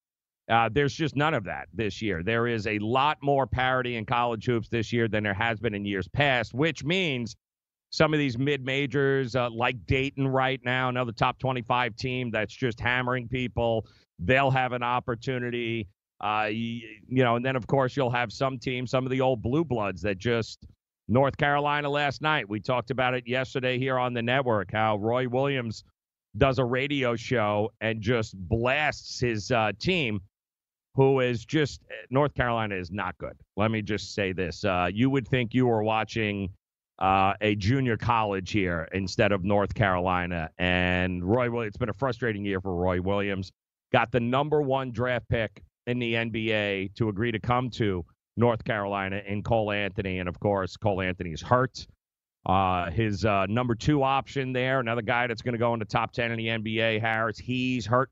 Uh, 0.49 0.69
there's 0.71 0.93
just 0.93 1.15
none 1.15 1.33
of 1.33 1.45
that 1.45 1.67
this 1.73 2.01
year. 2.01 2.23
There 2.23 2.47
is 2.47 2.67
a 2.67 2.79
lot 2.79 3.17
more 3.21 3.47
parity 3.47 3.95
in 3.95 4.05
college 4.05 4.45
hoops 4.45 4.69
this 4.69 4.91
year 4.91 5.07
than 5.07 5.23
there 5.23 5.33
has 5.33 5.59
been 5.59 5.73
in 5.73 5.85
years 5.85 6.07
past, 6.07 6.53
which 6.53 6.83
means 6.83 7.35
some 7.91 8.13
of 8.13 8.19
these 8.19 8.37
mid 8.37 8.65
majors, 8.65 9.35
uh, 9.35 9.49
like 9.49 9.85
Dayton 9.85 10.27
right 10.27 10.59
now, 10.63 10.89
another 10.89 11.11
top 11.11 11.39
25 11.39 11.95
team 11.95 12.31
that's 12.31 12.53
just 12.53 12.79
hammering 12.79 13.27
people, 13.27 13.85
they'll 14.19 14.51
have 14.51 14.71
an 14.71 14.83
opportunity. 14.83 15.87
Uh, 16.21 16.47
you, 16.51 16.87
you 17.07 17.23
know, 17.23 17.35
and 17.35 17.45
then 17.45 17.55
of 17.55 17.67
course 17.67 17.97
you'll 17.97 18.11
have 18.11 18.31
some 18.31 18.57
teams, 18.57 18.91
some 18.91 19.05
of 19.05 19.11
the 19.11 19.21
old 19.21 19.41
blue 19.41 19.65
bloods 19.65 20.01
that 20.03 20.17
just 20.17 20.65
North 21.07 21.35
Carolina 21.37 21.89
last 21.89 22.21
night. 22.21 22.47
We 22.47 22.59
talked 22.59 22.91
about 22.91 23.13
it 23.13 23.27
yesterday 23.27 23.77
here 23.77 23.97
on 23.97 24.13
the 24.13 24.21
network. 24.21 24.71
How 24.71 24.97
Roy 24.97 25.27
Williams 25.27 25.83
does 26.37 26.59
a 26.59 26.63
radio 26.63 27.15
show 27.15 27.71
and 27.81 28.01
just 28.01 28.35
blasts 28.37 29.19
his 29.19 29.51
uh, 29.51 29.71
team, 29.79 30.21
who 30.95 31.19
is 31.19 31.43
just 31.43 31.81
North 32.09 32.33
Carolina 32.33 32.75
is 32.75 32.91
not 32.91 33.17
good. 33.17 33.35
Let 33.57 33.71
me 33.71 33.81
just 33.81 34.13
say 34.13 34.31
this: 34.31 34.63
uh, 34.63 34.89
you 34.93 35.09
would 35.09 35.27
think 35.27 35.53
you 35.53 35.67
were 35.67 35.83
watching 35.83 36.49
uh, 36.99 37.33
a 37.41 37.55
junior 37.55 37.97
college 37.97 38.51
here 38.51 38.87
instead 38.93 39.31
of 39.31 39.43
North 39.43 39.73
Carolina. 39.73 40.49
And 40.59 41.23
Roy, 41.23 41.65
it's 41.65 41.77
been 41.77 41.89
a 41.89 41.93
frustrating 41.93 42.45
year 42.45 42.61
for 42.61 42.75
Roy 42.75 43.01
Williams. 43.01 43.51
Got 43.91 44.11
the 44.11 44.19
number 44.19 44.61
one 44.61 44.91
draft 44.91 45.27
pick 45.27 45.63
in 45.87 45.99
the 45.99 46.13
NBA 46.13 46.95
to 46.95 47.09
agree 47.09 47.31
to 47.31 47.39
come 47.39 47.69
to 47.71 48.05
North 48.37 48.63
Carolina 48.63 49.21
and 49.27 49.43
Cole 49.43 49.71
Anthony. 49.71 50.19
And 50.19 50.29
of 50.29 50.39
course, 50.39 50.77
Cole 50.77 51.01
Anthony's 51.01 51.41
hurt. 51.41 51.85
Uh, 52.45 52.89
his 52.89 53.23
uh, 53.23 53.45
number 53.47 53.75
two 53.75 54.01
option 54.03 54.51
there, 54.51 54.79
another 54.79 55.03
guy 55.03 55.27
that's 55.27 55.43
going 55.43 55.53
to 55.53 55.59
go 55.59 55.73
in 55.73 55.79
the 55.79 55.85
top 55.85 56.11
10 56.11 56.31
in 56.31 56.37
the 56.37 56.47
NBA, 56.47 56.99
Harris, 56.99 57.37
he's 57.37 57.85
hurt. 57.85 58.09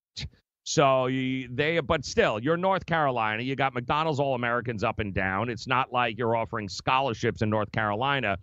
So 0.63 1.07
you, 1.07 1.49
they, 1.51 1.79
but 1.79 2.05
still, 2.05 2.39
you're 2.39 2.57
North 2.57 2.85
Carolina. 2.85 3.41
You 3.41 3.55
got 3.55 3.73
McDonald's 3.73 4.19
All 4.19 4.35
Americans 4.35 4.83
up 4.83 4.99
and 4.99 5.15
down. 5.15 5.49
It's 5.49 5.65
not 5.65 5.91
like 5.91 6.19
you're 6.19 6.35
offering 6.35 6.69
scholarships 6.69 7.41
in 7.41 7.49
North 7.49 7.71
Carolina 7.71 8.37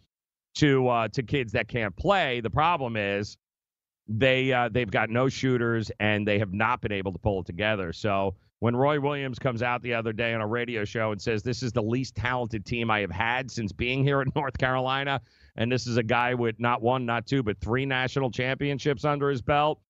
to 0.57 0.89
uh, 0.89 1.09
to 1.09 1.23
kids 1.23 1.53
that 1.53 1.69
can't 1.69 1.95
play. 1.95 2.41
The 2.41 2.51
problem 2.51 2.97
is 2.97 3.37
they 4.09 4.53
uh, 4.53 4.71
they've 4.73 4.91
got 4.91 5.09
no 5.09 5.29
shooters 5.29 5.93
and 6.01 6.27
they 6.27 6.41
have 6.41 6.53
not 6.53 6.81
been 6.81 6.93
able 6.93 7.13
to 7.13 7.19
pull 7.19 7.43
it 7.43 7.47
together. 7.47 7.93
So 7.93 8.35
when 8.61 8.75
Roy 8.75 9.01
Williams 9.01 9.39
comes 9.39 9.63
out 9.63 9.83
the 9.83 9.95
other 9.95 10.13
day 10.13 10.33
on 10.33 10.41
a 10.41 10.47
radio 10.47 10.85
show 10.85 11.13
and 11.13 11.21
says 11.21 11.43
this 11.43 11.63
is 11.63 11.73
the 11.73 11.83
least 11.83 12.15
talented 12.15 12.65
team 12.65 12.91
I 12.91 13.01
have 13.01 13.11
had 13.11 13.51
since 13.51 13.73
being 13.73 14.03
here 14.03 14.23
in 14.23 14.33
North 14.37 14.57
Carolina, 14.59 15.21
and 15.57 15.71
this 15.71 15.87
is 15.87 15.97
a 15.97 16.03
guy 16.03 16.35
with 16.35 16.59
not 16.59 16.83
one, 16.83 17.05
not 17.05 17.27
two, 17.27 17.43
but 17.43 17.61
three 17.61 17.85
national 17.85 18.31
championships 18.31 19.05
under 19.05 19.29
his 19.29 19.43
belt. 19.43 19.81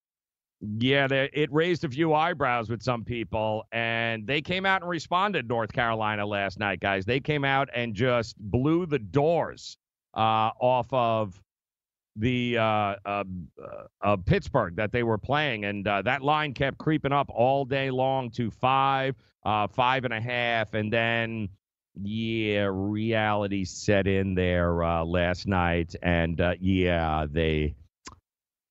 Yeah, 0.61 1.07
they, 1.07 1.29
it 1.35 1.53
raised 1.53 1.85
a 1.85 1.89
few 1.89 2.15
eyebrows 2.15 2.71
with 2.71 2.83
some 2.83 3.05
people, 3.05 3.65
and 3.73 4.27
they 4.27 4.41
came 4.41 4.65
out 4.65 4.81
and 4.81 4.91
responded. 4.91 5.47
North 5.49 5.73
Carolina 5.73 6.25
last 6.25 6.59
night, 6.59 6.81
guys. 6.81 7.05
They 7.05 7.21
came 7.21 7.45
out 7.45 7.69
and 7.75 7.95
just 7.95 8.37
blew 8.39 8.87
the 8.87 8.99
doors 8.99 9.77
uh, 10.15 10.51
off 10.59 10.87
of 10.93 11.41
the 12.17 12.59
uh, 12.59 12.95
uh, 13.05 13.25
uh, 14.03 14.17
Pittsburgh 14.25 14.77
that 14.77 14.93
they 14.93 15.03
were 15.03 15.19
playing, 15.19 15.65
and 15.65 15.87
uh, 15.87 16.03
that 16.03 16.23
line 16.23 16.55
kept 16.55 16.79
creeping 16.79 17.13
up 17.13 17.29
all 17.31 17.65
day 17.65 17.91
long 17.91 18.31
to 18.31 18.51
five, 18.51 19.15
uh, 19.45 19.67
five 19.67 20.05
and 20.05 20.15
a 20.15 20.21
half, 20.21 20.75
and 20.75 20.93
then 20.93 21.49
yeah, 22.03 22.69
reality 22.71 23.65
set 23.65 24.07
in 24.07 24.35
there 24.35 24.83
uh, 24.83 25.05
last 25.05 25.47
night, 25.47 25.95
and 26.03 26.41
yeah, 26.61 27.27
they. 27.31 27.75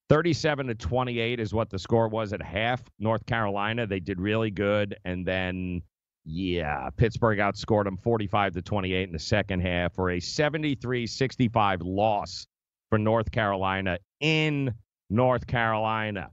37 0.08 0.68
to 0.68 0.74
28 0.76 1.40
is 1.40 1.52
what 1.52 1.68
the 1.68 1.80
score 1.80 2.06
was 2.06 2.32
at 2.32 2.40
half. 2.40 2.80
North 3.00 3.26
Carolina, 3.26 3.88
they 3.88 3.98
did 3.98 4.20
really 4.20 4.52
good. 4.52 4.96
And 5.04 5.26
then 5.26 5.82
yeah, 6.24 6.90
Pittsburgh 6.96 7.40
outscored 7.40 7.84
them 7.84 7.96
45 7.96 8.54
to 8.54 8.62
28 8.62 9.08
in 9.08 9.12
the 9.12 9.18
second 9.18 9.62
half 9.62 9.94
for 9.94 10.10
a 10.10 10.18
73-65 10.18 11.80
loss 11.82 12.46
for 12.90 12.98
North 12.98 13.30
Carolina 13.30 13.98
in 14.20 14.72
North 15.10 15.46
Carolina. 15.46 16.30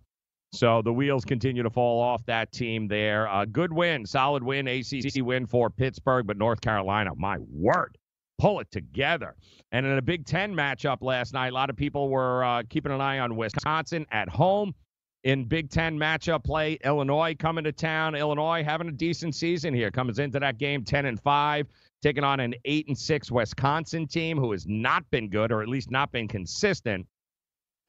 So 0.53 0.83
the 0.83 0.93
wheels 0.93 1.25
continue 1.25 1.63
to 1.63 1.69
fall 1.69 1.99
off 1.99 2.23
that 2.27 2.51
team 2.51 2.87
there. 2.87 3.25
A 3.25 3.45
good 3.45 3.73
win, 3.73 4.05
solid 4.05 4.43
win, 4.43 4.67
ACC 4.67 5.23
win 5.23 5.47
for 5.47 5.69
Pittsburgh, 5.71 6.27
but 6.27 6.37
North 6.37 6.61
Carolina, 6.61 7.09
my 7.15 7.37
word, 7.51 7.97
pull 8.37 8.59
it 8.59 8.69
together. 8.69 9.35
And 9.71 9.83
in 9.85 9.97
a 9.97 10.01
Big 10.01 10.27
Ten 10.27 10.53
matchup 10.53 10.97
last 11.01 11.33
night, 11.33 11.53
a 11.53 11.55
lot 11.55 11.71
of 11.71 11.75
people 11.75 12.09
were 12.09 12.43
uh, 12.43 12.63
keeping 12.69 12.91
an 12.91 13.01
eye 13.01 13.17
on 13.17 13.35
Wisconsin 13.35 14.05
at 14.11 14.29
home 14.29 14.75
in 15.23 15.45
Big 15.45 15.69
Ten 15.69 15.97
matchup 15.97 16.43
play. 16.43 16.77
Illinois 16.83 17.35
coming 17.37 17.63
to 17.63 17.71
town. 17.71 18.15
Illinois 18.15 18.63
having 18.63 18.87
a 18.87 18.91
decent 18.91 19.35
season 19.35 19.73
here. 19.73 19.89
Comes 19.89 20.19
into 20.19 20.39
that 20.39 20.57
game 20.57 20.83
10 20.83 21.05
and 21.05 21.19
5, 21.19 21.67
taking 22.01 22.23
on 22.23 22.39
an 22.39 22.53
8 22.65 22.87
and 22.89 22.97
6 22.97 23.31
Wisconsin 23.31 24.07
team 24.07 24.37
who 24.37 24.51
has 24.51 24.67
not 24.67 25.09
been 25.11 25.29
good 25.29 25.51
or 25.51 25.61
at 25.61 25.67
least 25.67 25.91
not 25.91 26.11
been 26.11 26.27
consistent. 26.27 27.07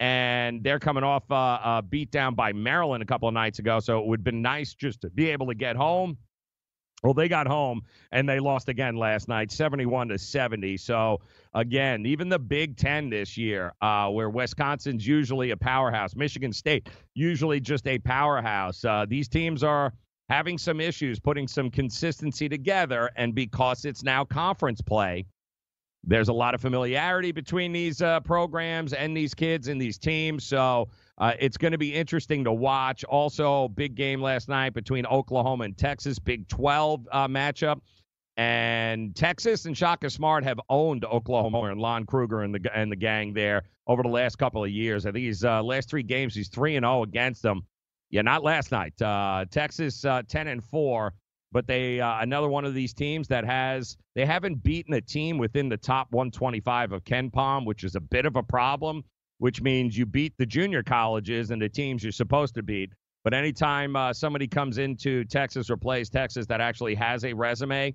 And 0.01 0.63
they're 0.63 0.81
coming 0.81 1.05
off 1.05 1.31
uh, 1.31 1.59
a 1.65 1.83
beat 1.83 2.11
down 2.11 2.35
by 2.35 2.53
Maryland 2.53 3.03
a 3.03 3.07
couple 3.07 3.29
of 3.29 3.35
nights 3.35 3.59
ago. 3.59 3.81
So 3.81 3.99
it 4.01 4.07
would 4.07 4.21
have 4.21 4.25
been 4.25 4.43
nice 4.43 4.75
just 4.75 5.01
to 5.03 5.11
be 5.11 5.31
able 5.31 5.47
to 5.47 5.55
get 5.55 5.77
home 5.77 6.19
Well, 7.03 7.13
they 7.15 7.29
got 7.29 7.47
home 7.47 7.83
and 8.13 8.27
they 8.29 8.41
lost 8.41 8.69
again 8.69 8.97
last 8.97 9.29
night, 9.29 9.53
71 9.53 10.09
to 10.09 10.19
70. 10.19 10.79
So, 10.79 11.21
again, 11.53 12.07
even 12.07 12.31
the 12.31 12.39
Big 12.39 12.77
Ten 12.77 13.11
this 13.11 13.37
year, 13.37 13.75
uh, 13.83 14.09
where 14.09 14.31
Wisconsin's 14.31 15.07
usually 15.07 15.51
a 15.51 15.57
powerhouse, 15.57 16.17
Michigan 16.17 16.53
State 16.53 16.89
usually 17.15 17.61
just 17.61 17.87
a 17.87 17.99
powerhouse, 17.99 18.85
uh, 18.85 19.05
these 19.07 19.29
teams 19.29 19.63
are 19.63 19.93
having 20.31 20.57
some 20.57 20.81
issues 20.81 21.21
putting 21.21 21.47
some 21.47 21.71
consistency 21.71 22.49
together. 22.49 23.11
And 23.17 23.35
because 23.35 23.85
it's 23.85 24.03
now 24.03 24.25
conference 24.25 24.81
play, 24.81 25.27
there's 26.05 26.29
a 26.29 26.33
lot 26.33 26.55
of 26.55 26.61
familiarity 26.61 27.33
between 27.33 27.73
these 27.73 28.01
uh, 28.01 28.21
programs 28.21 28.93
and 28.93 29.17
these 29.17 29.35
kids 29.35 29.69
and 29.69 29.81
these 29.81 29.99
teams. 29.99 30.45
So, 30.45 30.89
uh, 31.19 31.33
it's 31.39 31.57
going 31.57 31.73
to 31.73 31.79
be 31.79 31.95
interesting 31.95 32.45
to 32.45 32.53
watch. 32.53 33.05
Also, 33.05 33.69
big 33.69 33.95
game 33.95 34.21
last 34.21 34.49
night 34.49 34.75
between 34.75 35.07
Oklahoma 35.07 35.65
and 35.65 35.79
Texas, 35.79 36.19
Big 36.19 36.49
12 36.49 37.07
uh, 37.11 37.29
matchup. 37.29 37.81
And 38.37 39.15
Texas 39.15 39.65
and 39.65 39.77
Shaka 39.79 40.11
Smart 40.11 40.43
have 40.43 40.59
owned 40.69 41.05
Oklahoma 41.05 41.63
and 41.71 41.81
Lon 41.81 42.05
Kruger 42.05 42.43
and 42.43 42.53
the 42.53 42.71
and 42.75 42.91
the 42.91 42.97
gang 42.97 43.33
there 43.33 43.63
over 43.87 44.03
the 44.03 44.09
last 44.09 44.39
couple 44.39 44.65
of 44.65 44.71
years. 44.71 45.07
I 45.07 45.13
think 45.13 45.25
he's 45.25 45.45
uh, 45.45 45.63
last 45.63 45.89
three 45.89 46.03
games 46.03 46.35
he's 46.35 46.49
three 46.49 46.75
and 46.75 46.83
zero 46.83 46.99
oh 46.99 47.03
against 47.05 47.43
them. 47.43 47.65
Yeah, 48.11 48.23
not 48.23 48.43
last 48.43 48.73
night. 48.73 49.01
Uh, 49.01 49.45
Texas 49.53 50.05
uh, 50.05 50.23
ten 50.27 50.49
and 50.49 50.65
four, 50.65 51.15
but 51.53 51.69
they 51.69 52.01
uh, 52.01 52.23
another 52.23 52.49
one 52.49 52.65
of 52.65 52.75
these 52.75 52.93
teams 52.93 53.29
that 53.29 53.45
has 53.45 53.97
they 54.17 54.27
haven't 54.27 54.65
beaten 54.65 54.95
a 54.95 55.01
team 55.01 55.39
within 55.39 55.69
the 55.69 55.77
top 55.77 56.09
125 56.11 56.91
of 56.91 57.05
KenPom, 57.05 57.65
which 57.67 57.85
is 57.85 57.95
a 57.95 58.01
bit 58.01 58.27
of 58.27 58.35
a 58.35 58.43
problem 58.43 59.05
which 59.39 59.61
means 59.61 59.97
you 59.97 60.07
beat 60.07 60.35
the 60.39 60.47
junior 60.47 60.83
colleges 60.83 61.51
and 61.51 61.61
the 61.61 61.69
teams 61.69 62.03
you're 62.03 62.13
supposed 62.13 62.55
to 62.55 62.63
beat. 62.63 62.93
But 63.25 63.33
anytime 63.35 63.97
uh, 63.97 64.13
somebody 64.13 64.47
comes 64.47 64.79
into 64.79 65.25
Texas 65.25 65.71
or 65.71 65.77
plays 65.77 66.11
Texas 66.11 66.47
that 66.47 66.61
actually 66.61 66.95
has 66.95 67.25
a 67.25 67.33
resume, 67.33 67.95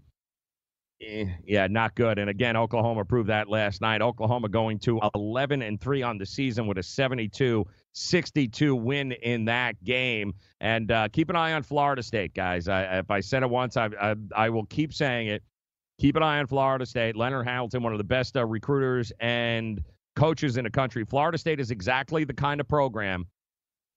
eh, 1.01 1.25
yeah, 1.45 1.67
not 1.67 1.95
good. 1.95 2.17
And 2.17 2.31
again, 2.31 2.57
Oklahoma 2.57 3.05
proved 3.05 3.29
that 3.29 3.47
last 3.47 3.79
night. 3.79 4.01
Oklahoma 4.01 4.49
going 4.49 4.79
to 4.79 4.99
11 5.13 5.61
and 5.61 5.79
3 5.79 6.01
on 6.01 6.17
the 6.17 6.25
season 6.25 6.65
with 6.65 6.79
a 6.79 6.83
72 6.83 7.65
62 7.93 8.75
win 8.75 9.11
in 9.11 9.45
that 9.45 9.83
game. 9.83 10.33
And 10.61 10.91
uh, 10.91 11.09
keep 11.09 11.29
an 11.29 11.35
eye 11.35 11.53
on 11.53 11.63
Florida 11.63 12.01
State, 12.01 12.33
guys. 12.33 12.67
I, 12.67 12.99
if 12.99 13.11
I 13.11 13.19
said 13.19 13.43
it 13.43 13.49
once, 13.49 13.77
I, 13.77 13.89
I, 14.01 14.15
I, 14.35 14.49
will 14.49 14.65
keep 14.65 14.93
saying 14.93 15.27
it. 15.27 15.43
Keep 15.99 16.15
an 16.15 16.23
eye 16.23 16.39
on 16.39 16.47
Florida 16.47 16.85
State. 16.85 17.15
Leonard 17.15 17.45
Hamilton, 17.45 17.83
one 17.83 17.91
of 17.91 17.97
the 17.97 18.03
best 18.03 18.37
uh, 18.37 18.45
recruiters 18.45 19.11
and 19.19 19.83
coaches 20.19 20.57
in 20.57 20.65
the 20.65 20.69
country. 20.69 21.05
Florida 21.05 21.37
State 21.37 21.61
is 21.61 21.71
exactly 21.71 22.25
the 22.25 22.33
kind 22.33 22.59
of 22.59 22.67
program. 22.67 23.25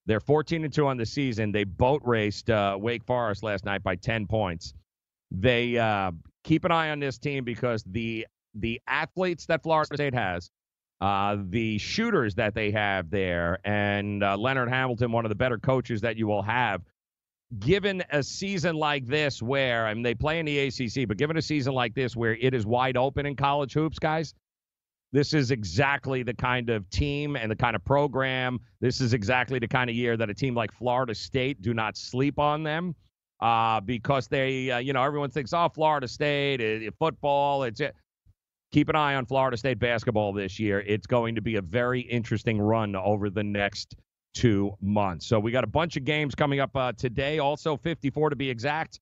They're 0.05 0.21
14 0.21 0.63
and 0.63 0.73
2 0.73 0.87
on 0.87 0.97
the 0.97 1.05
season. 1.05 1.51
They 1.51 1.65
boat 1.65 2.01
raced 2.05 2.49
uh, 2.49 2.77
Wake 2.79 3.03
Forest 3.03 3.43
last 3.43 3.65
night 3.65 3.83
by 3.83 3.95
10 3.95 4.27
points. 4.27 4.73
They 5.31 5.77
uh, 5.77 6.11
keep 6.43 6.63
an 6.63 6.71
eye 6.71 6.91
on 6.91 6.99
this 6.99 7.17
team 7.17 7.43
because 7.43 7.83
the 7.83 8.25
the 8.55 8.79
athletes 8.87 9.47
that 9.47 9.63
Florida 9.63 9.95
State 9.95 10.13
has, 10.13 10.51
uh, 11.01 11.37
the 11.49 11.79
shooters 11.79 12.35
that 12.35 12.53
they 12.53 12.69
have 12.71 13.09
there, 13.09 13.57
and 13.65 14.23
uh, 14.23 14.37
Leonard 14.37 14.69
Hamilton, 14.69 15.11
one 15.11 15.25
of 15.25 15.29
the 15.29 15.35
better 15.35 15.57
coaches 15.57 16.01
that 16.01 16.17
you 16.17 16.27
will 16.27 16.43
have. 16.43 16.83
Given 17.59 18.03
a 18.11 18.23
season 18.23 18.75
like 18.75 19.05
this, 19.05 19.41
where 19.41 19.87
I 19.87 19.93
mean 19.93 20.03
they 20.03 20.15
play 20.15 20.39
in 20.39 20.45
the 20.45 20.59
ACC, 20.59 21.07
but 21.07 21.17
given 21.17 21.37
a 21.37 21.41
season 21.41 21.73
like 21.73 21.93
this 21.93 22.15
where 22.15 22.35
it 22.35 22.53
is 22.53 22.65
wide 22.65 22.97
open 22.97 23.25
in 23.25 23.35
college 23.35 23.73
hoops, 23.73 23.99
guys, 23.99 24.33
this 25.13 25.33
is 25.33 25.51
exactly 25.51 26.23
the 26.23 26.33
kind 26.33 26.71
of 26.71 26.89
team 26.89 27.35
and 27.35 27.49
the 27.49 27.55
kind 27.55 27.75
of 27.75 27.85
program. 27.85 28.59
This 28.81 28.99
is 28.99 29.13
exactly 29.13 29.59
the 29.59 29.67
kind 29.67 29.89
of 29.89 29.95
year 29.95 30.17
that 30.17 30.29
a 30.29 30.33
team 30.33 30.55
like 30.55 30.73
Florida 30.73 31.13
State 31.13 31.61
do 31.61 31.73
not 31.73 31.95
sleep 31.95 32.39
on 32.39 32.63
them 32.63 32.95
uh, 33.39 33.79
because 33.79 34.27
they, 34.27 34.71
uh, 34.71 34.79
you 34.79 34.91
know, 34.91 35.03
everyone 35.03 35.29
thinks, 35.29 35.53
oh, 35.53 35.69
Florida 35.69 36.07
State, 36.07 36.61
it, 36.61 36.81
it, 36.81 36.95
football, 36.97 37.61
it's 37.63 37.79
it. 37.79 37.95
Keep 38.71 38.89
an 38.89 38.95
eye 38.95 39.13
on 39.13 39.27
Florida 39.27 39.55
State 39.55 39.77
basketball 39.77 40.33
this 40.33 40.59
year. 40.59 40.79
It's 40.79 41.05
going 41.05 41.35
to 41.35 41.41
be 41.41 41.57
a 41.57 41.61
very 41.61 42.01
interesting 42.01 42.59
run 42.59 42.95
over 42.95 43.29
the 43.29 43.43
next 43.43 43.95
two 44.33 44.71
months. 44.81 45.27
So 45.27 45.39
we 45.39 45.51
got 45.51 45.63
a 45.63 45.67
bunch 45.67 45.95
of 45.95 46.05
games 46.05 46.33
coming 46.33 46.59
up 46.59 46.75
uh, 46.75 46.91
today, 46.93 47.37
also 47.37 47.77
54 47.77 48.31
to 48.31 48.35
be 48.35 48.49
exact. 48.49 48.99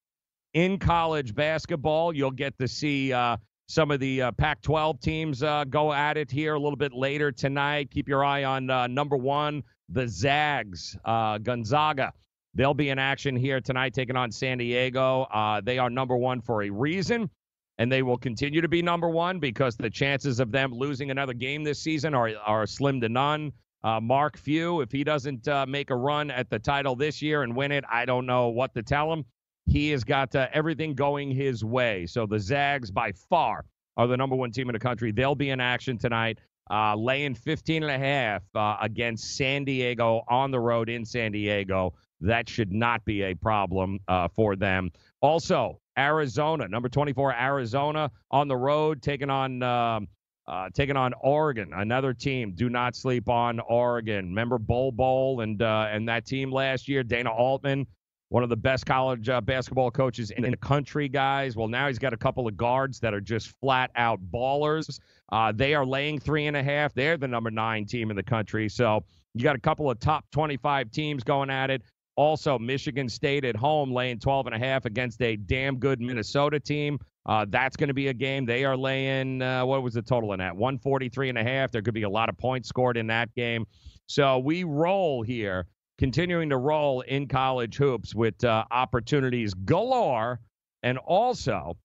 In 0.53 0.77
college 0.77 1.33
basketball, 1.33 2.13
you'll 2.13 2.31
get 2.31 2.59
to 2.59 2.67
see 2.67 3.13
uh, 3.13 3.37
some 3.71 3.89
of 3.89 4.01
the 4.01 4.21
uh, 4.21 4.31
Pac 4.33 4.61
12 4.61 4.99
teams 4.99 5.43
uh, 5.43 5.63
go 5.63 5.93
at 5.93 6.17
it 6.17 6.29
here 6.29 6.55
a 6.55 6.59
little 6.59 6.75
bit 6.75 6.91
later 6.91 7.31
tonight. 7.31 7.89
Keep 7.89 8.09
your 8.09 8.23
eye 8.23 8.43
on 8.43 8.69
uh, 8.69 8.85
number 8.87 9.15
one, 9.15 9.63
the 9.87 10.05
Zags, 10.09 10.97
uh, 11.05 11.37
Gonzaga. 11.37 12.11
They'll 12.53 12.73
be 12.73 12.89
in 12.89 12.99
action 12.99 13.33
here 13.33 13.61
tonight, 13.61 13.93
taking 13.93 14.17
on 14.17 14.29
San 14.29 14.57
Diego. 14.57 15.21
Uh, 15.33 15.61
they 15.61 15.77
are 15.77 15.89
number 15.89 16.17
one 16.17 16.41
for 16.41 16.63
a 16.63 16.69
reason, 16.69 17.29
and 17.77 17.89
they 17.89 18.03
will 18.03 18.17
continue 18.17 18.59
to 18.59 18.67
be 18.67 18.81
number 18.81 19.09
one 19.09 19.39
because 19.39 19.77
the 19.77 19.89
chances 19.89 20.41
of 20.41 20.51
them 20.51 20.73
losing 20.73 21.09
another 21.09 21.33
game 21.33 21.63
this 21.63 21.79
season 21.79 22.13
are, 22.13 22.31
are 22.45 22.67
slim 22.67 22.99
to 22.99 23.07
none. 23.07 23.53
Uh, 23.85 24.01
Mark 24.01 24.37
Few, 24.37 24.81
if 24.81 24.91
he 24.91 25.05
doesn't 25.05 25.47
make 25.69 25.91
a 25.91 25.95
run 25.95 26.29
at 26.29 26.49
the 26.49 26.59
title 26.59 26.97
this 26.97 27.21
year 27.21 27.43
and 27.43 27.55
win 27.55 27.71
it, 27.71 27.85
I 27.89 28.03
don't 28.03 28.25
know 28.25 28.49
what 28.49 28.75
to 28.75 28.83
tell 28.83 29.13
him. 29.13 29.23
He 29.67 29.89
has 29.91 30.03
got 30.03 30.35
uh, 30.35 30.47
everything 30.53 30.95
going 30.95 31.31
his 31.31 31.63
way. 31.63 32.05
So 32.05 32.25
the 32.25 32.39
Zags, 32.39 32.91
by 32.91 33.11
far, 33.11 33.65
are 33.97 34.07
the 34.07 34.17
number 34.17 34.35
one 34.35 34.51
team 34.51 34.69
in 34.69 34.73
the 34.73 34.79
country. 34.79 35.11
They'll 35.11 35.35
be 35.35 35.49
in 35.49 35.59
action 35.59 35.97
tonight, 35.97 36.39
uh, 36.69 36.95
laying 36.95 37.35
15 37.35 37.83
and 37.83 37.91
a 37.91 37.97
half 37.97 38.43
uh, 38.55 38.77
against 38.81 39.35
San 39.37 39.63
Diego 39.63 40.23
on 40.27 40.51
the 40.51 40.59
road 40.59 40.89
in 40.89 41.05
San 41.05 41.31
Diego. 41.31 41.93
That 42.21 42.47
should 42.49 42.71
not 42.71 43.03
be 43.05 43.23
a 43.23 43.33
problem 43.33 43.99
uh, 44.07 44.27
for 44.27 44.55
them. 44.55 44.91
Also, 45.21 45.79
Arizona, 45.97 46.67
number 46.67 46.89
24, 46.89 47.33
Arizona 47.33 48.11
on 48.29 48.47
the 48.47 48.57
road, 48.57 49.01
taking 49.01 49.29
on. 49.29 49.63
Um, 49.63 50.07
uh, 50.47 50.69
taking 50.73 50.97
on 50.97 51.13
Oregon, 51.21 51.71
another 51.73 52.13
team. 52.13 52.51
Do 52.55 52.67
not 52.67 52.95
sleep 52.95 53.29
on 53.29 53.59
Oregon. 53.59 54.29
Remember 54.29 54.57
Bol 54.57 54.91
Bowl 54.91 55.41
and 55.41 55.61
uh, 55.61 55.87
and 55.89 56.09
that 56.09 56.25
team 56.25 56.51
last 56.51 56.89
year. 56.89 57.03
Dana 57.03 57.31
Altman 57.31 57.85
one 58.31 58.43
of 58.43 58.49
the 58.49 58.55
best 58.55 58.85
college 58.85 59.27
uh, 59.27 59.41
basketball 59.41 59.91
coaches 59.91 60.31
in 60.31 60.49
the 60.49 60.55
country, 60.55 61.09
guys. 61.09 61.57
Well, 61.57 61.67
now 61.67 61.87
he's 61.87 61.99
got 61.99 62.13
a 62.13 62.17
couple 62.17 62.47
of 62.47 62.55
guards 62.55 62.97
that 63.01 63.13
are 63.13 63.19
just 63.19 63.53
flat 63.59 63.91
out 63.97 64.21
ballers. 64.31 65.01
Uh, 65.33 65.51
they 65.51 65.73
are 65.73 65.85
laying 65.85 66.17
three 66.17 66.47
and 66.47 66.55
a 66.55 66.63
half. 66.63 66.93
They're 66.93 67.17
the 67.17 67.27
number 67.27 67.51
nine 67.51 67.85
team 67.85 68.09
in 68.09 68.15
the 68.15 68.23
country. 68.23 68.69
So 68.69 69.03
you 69.33 69.43
got 69.43 69.57
a 69.57 69.59
couple 69.59 69.91
of 69.91 69.99
top 69.99 70.23
25 70.31 70.91
teams 70.91 71.25
going 71.25 71.49
at 71.49 71.69
it. 71.69 71.81
Also, 72.15 72.57
Michigan 72.57 73.09
State 73.09 73.43
at 73.43 73.57
home 73.57 73.91
laying 73.91 74.17
12 74.17 74.45
and 74.45 74.55
a 74.55 74.59
half 74.59 74.85
against 74.85 75.21
a 75.21 75.35
damn 75.35 75.75
good 75.75 75.99
Minnesota 75.99 76.57
team. 76.57 76.99
Uh, 77.25 77.45
that's 77.49 77.75
going 77.75 77.89
to 77.89 77.93
be 77.93 78.07
a 78.07 78.13
game. 78.13 78.45
They 78.45 78.63
are 78.63 78.77
laying, 78.77 79.41
uh, 79.41 79.65
what 79.65 79.83
was 79.83 79.95
the 79.95 80.01
total 80.01 80.31
in 80.31 80.39
that? 80.39 80.55
143 80.55 81.27
and 81.27 81.37
a 81.37 81.43
half. 81.43 81.69
There 81.69 81.81
could 81.81 81.93
be 81.93 82.03
a 82.03 82.09
lot 82.09 82.29
of 82.29 82.37
points 82.37 82.69
scored 82.69 82.95
in 82.95 83.07
that 83.07 83.35
game. 83.35 83.65
So 84.07 84.39
we 84.39 84.63
roll 84.63 85.21
here 85.21 85.67
continuing 85.97 86.49
to 86.49 86.57
roll 86.57 87.01
in 87.01 87.27
college 87.27 87.77
hoops 87.77 88.15
with 88.15 88.43
uh, 88.43 88.65
opportunities 88.71 89.53
galore. 89.53 90.39
And 90.83 90.97
also, 90.97 91.77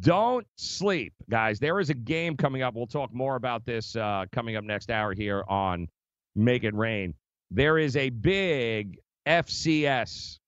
don't 0.00 0.46
sleep, 0.56 1.14
guys. 1.30 1.58
There 1.58 1.80
is 1.80 1.90
a 1.90 1.94
game 1.94 2.36
coming 2.36 2.62
up. 2.62 2.74
We'll 2.74 2.86
talk 2.86 3.14
more 3.14 3.36
about 3.36 3.64
this 3.64 3.96
uh, 3.96 4.26
coming 4.32 4.56
up 4.56 4.64
next 4.64 4.90
hour 4.90 5.14
here 5.14 5.44
on 5.48 5.88
Make 6.34 6.64
It 6.64 6.74
Rain. 6.74 7.14
There 7.50 7.78
is 7.78 7.96
a 7.96 8.10
big 8.10 8.98
FCS 9.26 10.38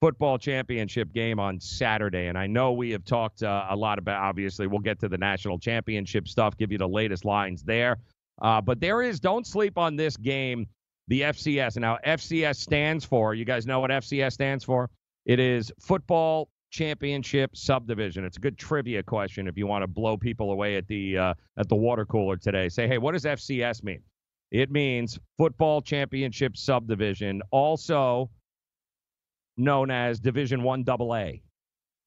football 0.00 0.38
championship 0.38 1.12
game 1.12 1.38
on 1.38 1.58
Saturday. 1.60 2.26
And 2.26 2.36
I 2.36 2.46
know 2.46 2.72
we 2.72 2.90
have 2.90 3.04
talked 3.04 3.42
uh, 3.42 3.66
a 3.70 3.76
lot 3.76 3.98
about, 3.98 4.22
obviously, 4.22 4.66
we'll 4.66 4.80
get 4.80 4.98
to 5.00 5.08
the 5.08 5.16
national 5.16 5.58
championship 5.58 6.28
stuff, 6.28 6.56
give 6.56 6.70
you 6.70 6.78
the 6.78 6.88
latest 6.88 7.24
lines 7.24 7.62
there. 7.62 7.98
Uh, 8.42 8.60
but 8.60 8.80
there 8.80 9.02
is, 9.02 9.20
don't 9.20 9.46
sleep 9.46 9.78
on 9.78 9.96
this 9.96 10.16
game 10.16 10.66
the 11.08 11.22
FCS. 11.22 11.76
Now, 11.76 11.98
FCS 12.06 12.56
stands 12.56 13.04
for, 13.04 13.34
you 13.34 13.44
guys 13.44 13.66
know 13.66 13.80
what 13.80 13.90
FCS 13.90 14.32
stands 14.32 14.64
for? 14.64 14.90
It 15.26 15.38
is 15.38 15.72
Football 15.80 16.48
Championship 16.70 17.56
Subdivision. 17.56 18.24
It's 18.24 18.36
a 18.36 18.40
good 18.40 18.58
trivia 18.58 19.02
question 19.02 19.46
if 19.46 19.56
you 19.56 19.66
want 19.66 19.82
to 19.82 19.86
blow 19.86 20.16
people 20.16 20.50
away 20.50 20.76
at 20.76 20.86
the 20.88 21.16
uh, 21.16 21.34
at 21.56 21.68
the 21.68 21.76
water 21.76 22.04
cooler 22.04 22.36
today. 22.36 22.68
Say, 22.68 22.88
hey, 22.88 22.98
what 22.98 23.12
does 23.12 23.24
FCS 23.24 23.84
mean? 23.84 24.00
It 24.50 24.70
means 24.70 25.18
Football 25.38 25.82
Championship 25.82 26.56
Subdivision, 26.56 27.42
also 27.50 28.30
known 29.56 29.90
as 29.90 30.20
Division 30.20 30.62
One 30.62 30.84
AA 30.88 31.38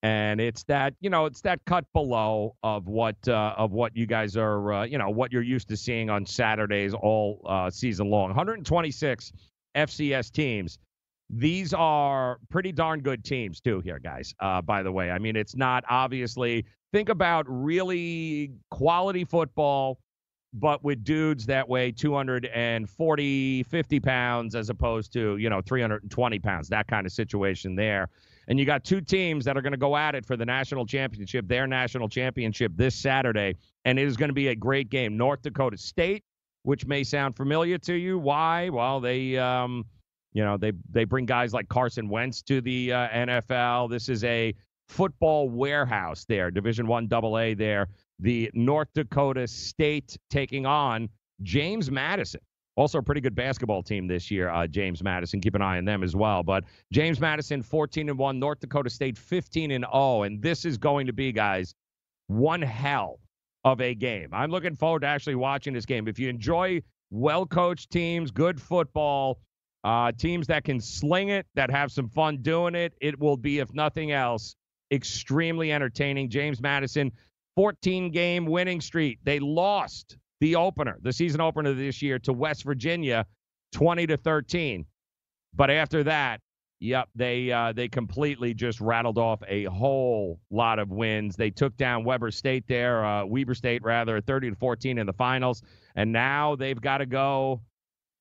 and 0.03 0.39
it's 0.39 0.63
that 0.63 0.93
you 0.99 1.09
know 1.09 1.25
it's 1.25 1.41
that 1.41 1.59
cut 1.65 1.85
below 1.93 2.55
of 2.63 2.87
what 2.87 3.15
uh, 3.27 3.55
of 3.57 3.71
what 3.71 3.95
you 3.95 4.05
guys 4.05 4.37
are 4.37 4.73
uh, 4.73 4.83
you 4.83 4.97
know 4.97 5.09
what 5.09 5.31
you're 5.31 5.41
used 5.41 5.67
to 5.69 5.77
seeing 5.77 6.09
on 6.09 6.25
Saturdays 6.25 6.93
all 6.93 7.41
uh, 7.45 7.69
season 7.69 8.09
long. 8.09 8.27
126 8.27 9.31
FCS 9.75 10.31
teams. 10.31 10.79
These 11.29 11.73
are 11.73 12.37
pretty 12.49 12.71
darn 12.71 13.01
good 13.01 13.23
teams 13.23 13.59
too 13.59 13.81
here, 13.81 13.99
guys. 13.99 14.33
Uh, 14.39 14.61
by 14.61 14.83
the 14.83 14.91
way, 14.91 15.09
I 15.11 15.19
mean 15.19 15.35
it's 15.35 15.55
not 15.55 15.83
obviously 15.89 16.65
think 16.93 17.09
about 17.09 17.45
really 17.47 18.51
quality 18.69 19.25
football, 19.25 19.99
but 20.53 20.83
with 20.83 21.03
dudes 21.03 21.47
that 21.47 21.67
weigh 21.67 21.91
240, 21.91 23.63
50 23.63 23.99
pounds 23.99 24.55
as 24.55 24.69
opposed 24.69 25.11
to 25.13 25.37
you 25.37 25.49
know 25.49 25.61
320 25.61 26.39
pounds. 26.39 26.69
That 26.69 26.87
kind 26.87 27.07
of 27.07 27.11
situation 27.11 27.75
there. 27.75 28.09
And 28.47 28.57
you 28.57 28.65
got 28.65 28.83
two 28.83 29.01
teams 29.01 29.43
that 29.45 29.57
are 29.57 29.61
going 29.61 29.71
to 29.71 29.77
go 29.77 29.97
at 29.97 30.15
it 30.15 30.25
for 30.25 30.37
the 30.37 30.45
national 30.45 30.85
championship, 30.85 31.47
their 31.47 31.67
national 31.67 32.07
championship 32.07 32.71
this 32.75 32.95
Saturday. 32.95 33.55
And 33.85 33.99
it 33.99 34.07
is 34.07 34.15
going 34.15 34.29
to 34.29 34.33
be 34.33 34.47
a 34.49 34.55
great 34.55 34.89
game. 34.89 35.17
North 35.17 35.41
Dakota 35.41 35.77
State, 35.77 36.23
which 36.63 36.85
may 36.85 37.03
sound 37.03 37.35
familiar 37.35 37.77
to 37.79 37.93
you. 37.93 38.17
Why? 38.17 38.69
Well, 38.69 39.01
they, 39.01 39.37
um, 39.37 39.85
you 40.33 40.43
know, 40.43 40.57
they 40.57 40.71
they 40.91 41.03
bring 41.03 41.25
guys 41.25 41.53
like 41.53 41.67
Carson 41.67 42.09
Wentz 42.09 42.41
to 42.43 42.61
the 42.61 42.93
uh, 42.93 43.09
NFL. 43.09 43.89
This 43.89 44.07
is 44.07 44.23
a 44.23 44.53
football 44.87 45.49
warehouse 45.49 46.25
there, 46.25 46.51
Division 46.51 46.87
One 46.87 47.07
Double 47.07 47.37
A 47.37 47.53
there. 47.53 47.87
The 48.19 48.49
North 48.53 48.87
Dakota 48.93 49.47
State 49.47 50.17
taking 50.29 50.65
on 50.65 51.09
James 51.41 51.91
Madison. 51.91 52.41
Also, 52.77 52.99
a 52.99 53.03
pretty 53.03 53.21
good 53.21 53.33
basketball 53.33 53.81
team 53.81 54.05
this 54.07 54.29
year, 54.29 54.49
uh, 54.49 54.67
James 54.67 55.03
Madison. 55.03 55.41
Keep 55.41 55.55
an 55.55 55.63
eye 55.63 55.79
on 55.79 55.85
them 55.85 56.03
as 56.03 56.15
well. 56.15 56.43
But 56.43 56.63
James 56.93 57.19
Madison, 57.19 57.63
14 57.63 58.07
and 58.09 58.19
1, 58.19 58.39
North 58.39 58.59
Dakota 58.59 58.91
State, 58.91 59.17
15 59.17 59.71
and 59.71 59.85
0. 59.91 60.23
And 60.23 60.41
this 60.41 60.63
is 60.63 60.77
going 60.77 61.07
to 61.07 61.13
be, 61.13 61.31
guys, 61.31 61.73
one 62.27 62.61
hell 62.61 63.19
of 63.63 63.81
a 63.81 63.95
game. 63.95 64.29
I'm 64.31 64.51
looking 64.51 64.75
forward 64.75 65.01
to 65.01 65.07
actually 65.07 65.35
watching 65.35 65.73
this 65.73 65.87
game. 65.87 66.07
If 66.07 66.19
you 66.19 66.29
enjoy 66.29 66.83
well 67.09 67.47
coached 67.47 67.89
teams, 67.89 68.29
good 68.29 68.61
football, 68.61 69.39
uh, 69.83 70.11
teams 70.11 70.45
that 70.47 70.63
can 70.63 70.79
sling 70.79 71.29
it, 71.29 71.47
that 71.55 71.71
have 71.71 71.91
some 71.91 72.09
fun 72.09 72.43
doing 72.43 72.75
it, 72.75 72.93
it 73.01 73.19
will 73.19 73.37
be, 73.37 73.57
if 73.57 73.73
nothing 73.73 74.11
else, 74.11 74.55
extremely 74.91 75.71
entertaining. 75.71 76.29
James 76.29 76.61
Madison, 76.61 77.11
14 77.55 78.11
game 78.11 78.45
winning 78.45 78.81
streak. 78.81 79.17
They 79.23 79.39
lost 79.39 80.17
the 80.39 80.55
opener, 80.55 80.97
the 81.01 81.13
season 81.13 81.41
opener 81.41 81.73
this 81.73 82.01
year 82.01 82.19
to 82.19 82.33
West 82.33 82.63
Virginia, 82.63 83.25
20 83.73 84.07
to 84.07 84.17
13. 84.17 84.85
But 85.55 85.69
after 85.69 86.03
that, 86.03 86.41
yep, 86.79 87.09
they 87.15 87.51
uh, 87.51 87.73
they 87.73 87.87
completely 87.87 88.53
just 88.53 88.79
rattled 88.79 89.17
off 89.17 89.41
a 89.47 89.65
whole 89.65 90.39
lot 90.51 90.79
of 90.79 90.89
wins. 90.89 91.35
They 91.35 91.49
took 91.49 91.75
down 91.77 92.03
Weber 92.03 92.31
State 92.31 92.65
there, 92.67 93.03
uh, 93.03 93.25
Weber 93.25 93.55
State 93.55 93.83
rather, 93.83 94.21
30 94.21 94.51
to 94.51 94.55
14 94.55 94.97
in 94.97 95.05
the 95.07 95.13
finals, 95.13 95.63
and 95.95 96.11
now 96.11 96.55
they've 96.55 96.79
got 96.79 96.99
to 96.99 97.05
go. 97.05 97.61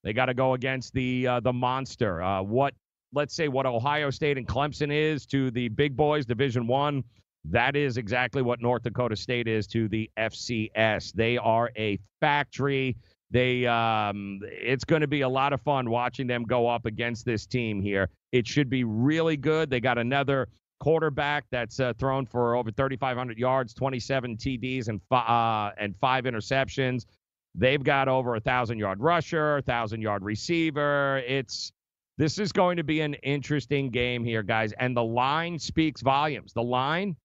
They 0.05 0.13
got 0.13 0.27
to 0.27 0.35
go 0.35 0.55
against 0.55 0.95
the 0.95 1.27
uh, 1.27 1.41
the 1.41 1.53
monster. 1.53 2.23
Uh, 2.23 2.43
what 2.43 2.75
let's 3.13 3.35
say 3.35 3.49
what 3.49 3.67
Ohio 3.67 4.11
State 4.11 4.39
and 4.39 4.47
Clemson 4.47 4.93
is 4.93 5.27
to 5.27 5.51
the 5.51 5.69
big 5.69 5.97
boys, 5.97 6.25
Division 6.25 6.67
One. 6.67 7.05
That 7.51 7.77
is 7.77 7.97
exactly 7.97 8.43
what 8.43 8.61
North 8.61 8.83
Dakota 8.83 9.17
State 9.17 9.47
is 9.47 9.67
to 9.69 9.89
the 9.89 10.11
FCS. 10.19 11.13
They 11.13 11.39
are 11.39 11.71
a 11.77 11.99
factory. 12.21 12.97
They 13.31 13.67
um, 13.67 14.41
it's 14.43 14.85
going 14.85 15.01
to 15.01 15.07
be 15.07 15.23
a 15.23 15.29
lot 15.29 15.53
of 15.53 15.61
fun 15.63 15.91
watching 15.91 16.27
them 16.27 16.45
go 16.45 16.69
up 16.69 16.87
against 16.87 17.25
this 17.25 17.47
team 17.47 17.81
here. 17.81 18.09
It 18.33 18.47
should 18.47 18.69
be 18.69 18.85
really 18.85 19.37
good. 19.37 19.71
They 19.71 19.81
got 19.81 19.99
another 19.99 20.49
quarterback 20.81 21.45
that's 21.51 21.81
uh, 21.81 21.93
thrown 21.99 22.27
for 22.27 22.55
over 22.55 22.71
3,500 22.71 23.39
yards, 23.39 23.75
27 23.75 24.37
TDs, 24.37 24.89
and 24.89 25.01
uh, 25.11 25.71
and 25.79 25.97
five 25.97 26.25
interceptions. 26.25 27.07
They've 27.55 27.83
got 27.83 28.09
over 28.09 28.37
a 28.37 28.41
thousand 28.41 28.79
yard 28.79 29.01
rusher, 29.01 29.63
thousand 29.63 30.03
yard 30.03 30.23
receiver. 30.23 31.23
It's 31.27 31.73
this 32.19 32.39
is 32.39 32.53
going 32.53 32.77
to 32.77 32.85
be 32.85 33.01
an 33.01 33.15
interesting 33.15 33.91
game 33.91 34.25
here, 34.25 34.43
guys. 34.43 34.73
And 34.79 34.97
the 34.97 35.05
line 35.05 35.59
speaks 35.59 36.01
volumes. 36.01 36.53
The 36.53 36.63
line 36.63 37.17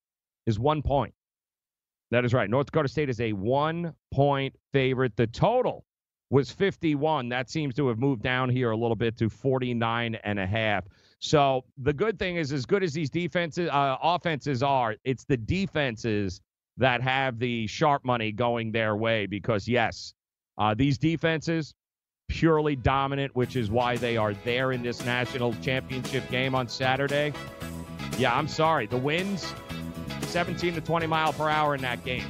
is 0.46 0.60
one 0.60 0.82
point. 0.82 1.14
That 2.12 2.26
is 2.26 2.34
right. 2.34 2.50
North 2.50 2.68
Dakota 2.68 2.90
State 2.90 3.10
is 3.10 3.22
a 3.22 3.34
one 3.34 3.94
point 4.12 4.56
favorite. 4.74 5.16
The 5.16 5.28
total 5.28 5.86
was 6.30 6.52
51. 6.52 7.30
That 7.30 7.50
seems 7.50 7.76
to 7.76 7.88
have 7.88 8.00
moved 8.00 8.22
down 8.22 8.50
here 8.50 8.72
a 8.72 8.78
little 8.78 8.96
bit 8.96 9.18
to 9.18 9.30
49 9.30 10.16
and 10.16 10.40
a 10.40 10.46
half. 10.46 10.86
So 11.20 11.64
the 11.78 11.94
good 11.94 12.18
thing 12.18 12.38
is, 12.38 12.52
as 12.52 12.66
good 12.66 12.84
as 12.84 12.94
these 12.94 13.10
defenses, 13.10 13.70
uh, 13.70 13.98
offenses 14.02 14.64
are, 14.64 14.96
it's 15.04 15.24
the 15.26 15.38
defenses 15.38 16.42
that 16.78 17.02
have 17.02 17.38
the 17.38 17.68
sharp 17.68 18.04
money 18.04 18.32
going 18.32 18.72
their 18.72 18.96
way 18.96 19.26
because, 19.26 19.68
yes, 19.68 20.14
uh, 20.58 20.74
these 20.74 20.98
defenses 20.98 21.74
purely 22.28 22.76
dominant, 22.76 23.36
which 23.36 23.56
is 23.56 23.70
why 23.70 23.98
they 23.98 24.18
are 24.18 24.34
there 24.46 24.72
in 24.72 24.82
this 24.82 25.06
national 25.06 25.54
championship 25.62 26.28
game 26.30 26.56
on 26.56 26.68
Saturday. 26.68 27.34
Yeah, 28.18 28.36
I'm 28.36 28.48
sorry. 28.48 28.88
The 28.88 28.98
winds 28.98 29.54
17 30.32 30.76
to 30.76 30.82
20 30.82 31.08
mile 31.08 31.34
per 31.34 31.50
hour 31.50 31.76
in 31.76 31.82
that 31.82 32.04
game. 32.06 32.26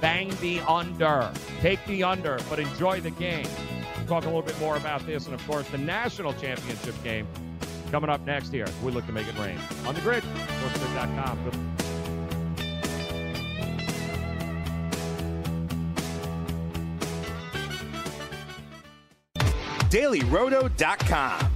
Bang 0.00 0.30
the 0.40 0.60
under. 0.60 1.30
Take 1.60 1.84
the 1.86 2.04
under, 2.04 2.38
but 2.48 2.60
enjoy 2.60 3.00
the 3.00 3.10
game. 3.10 3.48
We'll 3.96 4.06
talk 4.06 4.24
a 4.24 4.26
little 4.26 4.42
bit 4.42 4.58
more 4.60 4.76
about 4.76 5.04
this 5.06 5.26
and, 5.26 5.34
of 5.34 5.44
course, 5.46 5.68
the 5.68 5.78
national 5.78 6.34
championship 6.34 6.94
game 7.02 7.26
coming 7.90 8.10
up 8.10 8.24
next 8.24 8.52
year. 8.52 8.66
We 8.84 8.92
look 8.92 9.06
to 9.06 9.12
make 9.12 9.26
it 9.26 9.36
rain. 9.38 9.58
On 9.86 9.94
the 9.94 10.00
grid, 10.00 10.22
sportsgrid.com. 10.22 11.74
DailyRoto.com. 19.90 21.55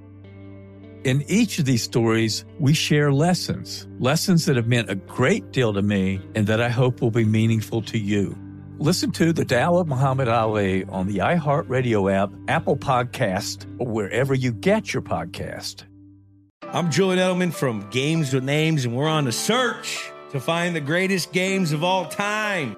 In 1.03 1.23
each 1.27 1.57
of 1.57 1.65
these 1.65 1.81
stories, 1.81 2.45
we 2.59 2.75
share 2.75 3.11
lessons, 3.11 3.87
lessons 3.97 4.45
that 4.45 4.55
have 4.55 4.67
meant 4.67 4.91
a 4.91 4.95
great 4.95 5.51
deal 5.51 5.73
to 5.73 5.81
me 5.81 6.21
and 6.35 6.45
that 6.45 6.61
I 6.61 6.69
hope 6.69 7.01
will 7.01 7.09
be 7.09 7.25
meaningful 7.25 7.81
to 7.83 7.97
you. 7.97 8.37
Listen 8.77 9.11
to 9.13 9.33
The 9.33 9.43
Tao 9.43 9.77
of 9.77 9.87
Muhammad 9.87 10.27
Ali 10.27 10.85
on 10.85 11.07
the 11.07 11.17
iHeartRadio 11.17 12.13
app, 12.13 12.31
Apple 12.47 12.77
Podcast, 12.77 13.65
or 13.79 13.87
wherever 13.87 14.35
you 14.35 14.51
get 14.51 14.93
your 14.93 15.01
podcast. 15.01 15.85
I'm 16.61 16.91
Julian 16.91 17.17
Edelman 17.17 17.51
from 17.51 17.89
Games 17.89 18.31
with 18.31 18.43
Names, 18.43 18.85
and 18.85 18.95
we're 18.95 19.07
on 19.07 19.25
the 19.25 19.31
search 19.31 20.11
to 20.31 20.39
find 20.39 20.75
the 20.75 20.81
greatest 20.81 21.33
games 21.33 21.71
of 21.71 21.83
all 21.83 22.05
time. 22.05 22.77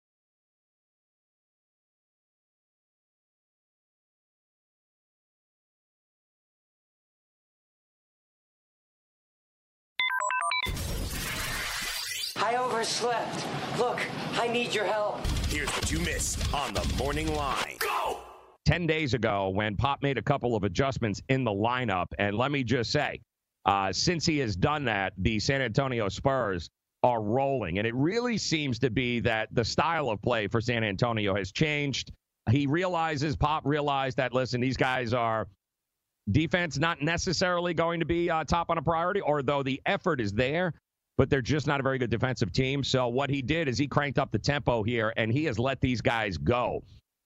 I 12.51 12.57
overslept. 12.57 13.47
Look, 13.79 14.05
I 14.33 14.49
need 14.49 14.75
your 14.75 14.83
help. 14.83 15.25
Here's 15.47 15.69
what 15.69 15.89
you 15.89 15.99
missed 15.99 16.53
on 16.53 16.73
the 16.73 16.85
morning 16.97 17.33
line. 17.33 17.77
Go! 17.79 18.19
10 18.65 18.85
days 18.85 19.13
ago 19.13 19.47
when 19.47 19.77
Pop 19.77 20.03
made 20.03 20.17
a 20.17 20.21
couple 20.21 20.53
of 20.53 20.65
adjustments 20.65 21.21
in 21.29 21.45
the 21.45 21.51
lineup. 21.51 22.07
And 22.19 22.35
let 22.35 22.51
me 22.51 22.65
just 22.65 22.91
say, 22.91 23.21
uh, 23.65 23.93
since 23.93 24.25
he 24.25 24.37
has 24.39 24.57
done 24.57 24.83
that, 24.83 25.13
the 25.17 25.39
San 25.39 25.61
Antonio 25.61 26.09
Spurs 26.09 26.69
are 27.03 27.21
rolling. 27.21 27.77
And 27.77 27.87
it 27.87 27.95
really 27.95 28.37
seems 28.37 28.79
to 28.79 28.89
be 28.89 29.21
that 29.21 29.47
the 29.53 29.63
style 29.63 30.09
of 30.09 30.21
play 30.21 30.47
for 30.47 30.59
San 30.59 30.83
Antonio 30.83 31.33
has 31.35 31.53
changed. 31.53 32.11
He 32.49 32.67
realizes, 32.67 33.37
Pop 33.37 33.65
realized 33.65 34.17
that, 34.17 34.33
listen, 34.33 34.59
these 34.59 34.75
guys 34.75 35.13
are 35.13 35.47
defense 36.29 36.77
not 36.77 37.01
necessarily 37.01 37.73
going 37.73 38.01
to 38.01 38.05
be 38.05 38.29
uh, 38.29 38.43
top 38.43 38.69
on 38.69 38.77
a 38.77 38.81
priority, 38.81 39.21
or 39.21 39.41
though 39.41 39.63
the 39.63 39.81
effort 39.85 40.19
is 40.19 40.33
there, 40.33 40.73
but 41.21 41.29
they're 41.29 41.39
just 41.39 41.67
not 41.67 41.79
a 41.79 41.83
very 41.83 41.99
good 41.99 42.09
defensive 42.09 42.51
team. 42.51 42.83
So 42.83 43.07
what 43.07 43.29
he 43.29 43.43
did 43.43 43.67
is 43.67 43.77
he 43.77 43.87
cranked 43.87 44.17
up 44.17 44.31
the 44.31 44.39
tempo 44.39 44.81
here, 44.81 45.13
and 45.17 45.31
he 45.31 45.45
has 45.45 45.59
let 45.59 45.79
these 45.79 46.01
guys 46.01 46.35
go. 46.35 46.81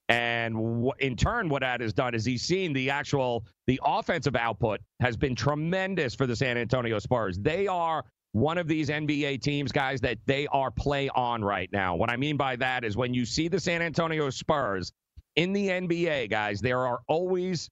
And 0.09 0.91
in 0.99 1.15
turn, 1.15 1.47
what 1.47 1.61
that 1.61 1.79
has 1.79 1.93
done 1.93 2.13
is 2.13 2.25
he's 2.25 2.41
seen 2.41 2.73
the 2.73 2.89
actual 2.89 3.45
the 3.67 3.79
offensive 3.85 4.35
output 4.35 4.81
has 4.99 5.15
been 5.15 5.33
tremendous 5.33 6.13
for 6.13 6.27
the 6.27 6.35
San 6.35 6.57
Antonio 6.57 6.99
Spurs. 6.99 7.37
They 7.39 7.67
are 7.67 8.03
one 8.33 8.57
of 8.57 8.67
these 8.67 8.89
NBA 8.89 9.41
teams, 9.41 9.71
guys, 9.71 10.01
that 10.01 10.17
they 10.25 10.45
are 10.47 10.71
play 10.71 11.07
on 11.15 11.41
right 11.41 11.69
now. 11.71 11.95
What 11.95 12.09
I 12.09 12.17
mean 12.17 12.35
by 12.35 12.57
that 12.57 12.83
is 12.83 12.97
when 12.97 13.13
you 13.13 13.23
see 13.25 13.47
the 13.47 13.61
San 13.61 13.81
Antonio 13.81 14.29
Spurs 14.29 14.91
in 15.37 15.53
the 15.53 15.69
NBA, 15.69 16.29
guys, 16.29 16.59
there 16.59 16.85
are 16.85 16.99
always 17.07 17.69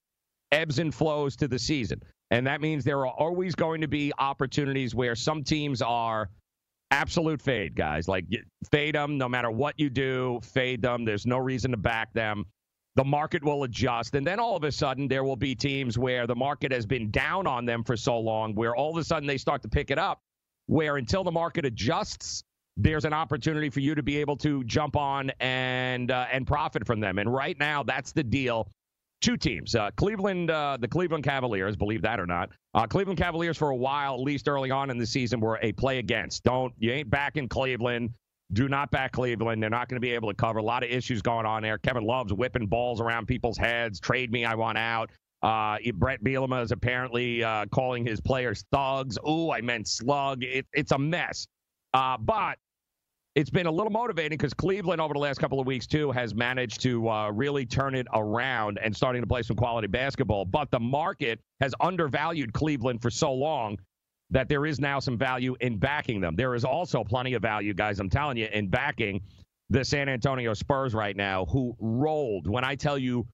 ebbs 0.53 0.79
and 0.79 0.95
flows 0.95 1.35
to 1.35 1.49
the 1.49 1.59
season. 1.59 2.01
And 2.33 2.47
that 2.47 2.61
means 2.61 2.83
there 2.83 2.97
are 3.05 3.13
always 3.13 3.53
going 3.53 3.81
to 3.81 3.87
be 3.87 4.11
opportunities 4.17 4.95
where 4.95 5.13
some 5.13 5.43
teams 5.43 5.83
are 5.83 6.31
absolute 6.89 7.39
fade, 7.39 7.75
guys. 7.75 8.07
Like 8.07 8.25
fade 8.71 8.95
them 8.95 9.19
no 9.19 9.29
matter 9.29 9.51
what 9.51 9.79
you 9.79 9.91
do, 9.91 10.39
fade 10.41 10.81
them. 10.81 11.05
There's 11.05 11.27
no 11.27 11.37
reason 11.37 11.69
to 11.71 11.77
back 11.77 12.11
them. 12.13 12.45
The 12.95 13.03
market 13.03 13.43
will 13.43 13.65
adjust. 13.65 14.15
And 14.15 14.25
then 14.25 14.39
all 14.39 14.55
of 14.55 14.63
a 14.63 14.71
sudden, 14.71 15.07
there 15.07 15.23
will 15.23 15.35
be 15.35 15.53
teams 15.53 15.95
where 15.95 16.25
the 16.25 16.35
market 16.35 16.71
has 16.71 16.87
been 16.87 17.11
down 17.11 17.45
on 17.45 17.65
them 17.65 17.83
for 17.83 17.95
so 17.95 18.17
long, 18.17 18.55
where 18.55 18.75
all 18.75 18.89
of 18.89 18.97
a 18.97 19.03
sudden 19.03 19.27
they 19.27 19.37
start 19.37 19.61
to 19.61 19.67
pick 19.67 19.91
it 19.91 19.99
up, 19.99 20.19
where 20.65 20.97
until 20.97 21.23
the 21.23 21.31
market 21.31 21.65
adjusts, 21.65 22.43
there's 22.77 23.05
an 23.05 23.13
opportunity 23.13 23.69
for 23.69 23.79
you 23.79 23.93
to 23.93 24.01
be 24.01 24.17
able 24.17 24.37
to 24.37 24.63
jump 24.63 24.95
on 24.95 25.31
and 25.39 26.09
uh, 26.09 26.25
and 26.31 26.47
profit 26.47 26.87
from 26.87 26.99
them. 26.99 27.19
And 27.19 27.31
right 27.31 27.59
now, 27.59 27.83
that's 27.83 28.11
the 28.11 28.23
deal 28.23 28.71
two 29.23 29.37
teams. 29.37 29.73
Uh, 29.73 29.89
Cleveland, 29.95 30.51
uh, 30.51 30.77
the 30.79 30.87
Cleveland 30.87 31.23
Cavaliers, 31.23 31.75
believe 31.75 32.01
that 32.03 32.19
or 32.19 32.27
not. 32.27 32.51
Uh, 32.75 32.85
Cleveland 32.85 33.17
Cavaliers 33.17 33.57
for 33.57 33.69
a 33.69 33.75
while, 33.75 34.13
at 34.13 34.19
least 34.19 34.47
early 34.47 34.69
on 34.69 34.89
in 34.89 34.97
the 34.97 35.05
season, 35.05 35.39
were 35.39 35.57
a 35.63 35.71
play 35.71 35.97
against. 35.97 36.43
Don't 36.43 36.73
you 36.77 36.91
ain't 36.91 37.09
back 37.09 37.37
in 37.37 37.47
Cleveland. 37.47 38.11
Do 38.51 38.67
not 38.67 38.91
back 38.91 39.13
Cleveland. 39.13 39.63
They're 39.63 39.69
not 39.69 39.87
going 39.89 39.95
to 39.95 40.01
be 40.01 40.11
able 40.11 40.29
to 40.29 40.35
cover. 40.35 40.59
A 40.59 40.63
lot 40.63 40.83
of 40.83 40.89
issues 40.89 41.21
going 41.21 41.45
on 41.45 41.63
there. 41.63 41.79
Kevin 41.79 42.03
Love's 42.03 42.33
whipping 42.33 42.67
balls 42.67 43.01
around 43.01 43.25
people's 43.25 43.57
heads. 43.57 43.99
Trade 43.99 44.31
me, 44.31 44.45
I 44.45 44.53
want 44.53 44.77
out. 44.77 45.09
Uh, 45.41 45.77
Brett 45.95 46.23
Bielema 46.23 46.63
is 46.63 46.71
apparently 46.71 47.43
uh, 47.43 47.65
calling 47.71 48.05
his 48.05 48.21
players 48.21 48.63
thugs. 48.71 49.17
Ooh, 49.27 49.51
I 49.51 49.61
meant 49.61 49.87
slug. 49.87 50.43
It, 50.43 50.67
it's 50.73 50.91
a 50.91 50.99
mess. 50.99 51.47
Uh, 51.93 52.17
but 52.17 52.57
it's 53.35 53.49
been 53.49 53.65
a 53.65 53.71
little 53.71 53.91
motivating 53.91 54.37
because 54.37 54.53
Cleveland 54.53 55.01
over 55.01 55.13
the 55.13 55.19
last 55.19 55.39
couple 55.39 55.59
of 55.59 55.65
weeks 55.65 55.87
too 55.87 56.11
has 56.11 56.35
managed 56.35 56.81
to 56.81 57.09
uh, 57.09 57.31
really 57.31 57.65
turn 57.65 57.95
it 57.95 58.05
around 58.13 58.77
and 58.81 58.95
starting 58.95 59.21
to 59.21 59.27
play 59.27 59.41
some 59.41 59.55
quality 59.55 59.87
basketball. 59.87 60.45
But 60.45 60.69
the 60.69 60.79
market 60.79 61.39
has 61.59 61.73
undervalued 61.79 62.53
Cleveland 62.53 63.01
for 63.01 63.09
so 63.09 63.33
long 63.33 63.77
that 64.29 64.49
there 64.49 64.65
is 64.65 64.79
now 64.79 64.99
some 64.99 65.17
value 65.17 65.55
in 65.61 65.77
backing 65.77 66.21
them. 66.21 66.35
There 66.35 66.53
is 66.55 66.63
also 66.63 67.03
plenty 67.03 67.33
of 67.33 67.41
value, 67.41 67.73
guys. 67.73 67.99
I'm 67.99 68.09
telling 68.09 68.37
you, 68.37 68.47
in 68.51 68.67
backing 68.67 69.21
the 69.69 69.83
San 69.83 70.09
Antonio 70.09 70.53
Spurs 70.53 70.93
right 70.93 71.15
now, 71.15 71.45
who 71.45 71.75
rolled. 71.79 72.47
When 72.47 72.63
I 72.63 72.75
tell 72.75 72.97
you, 72.97 73.27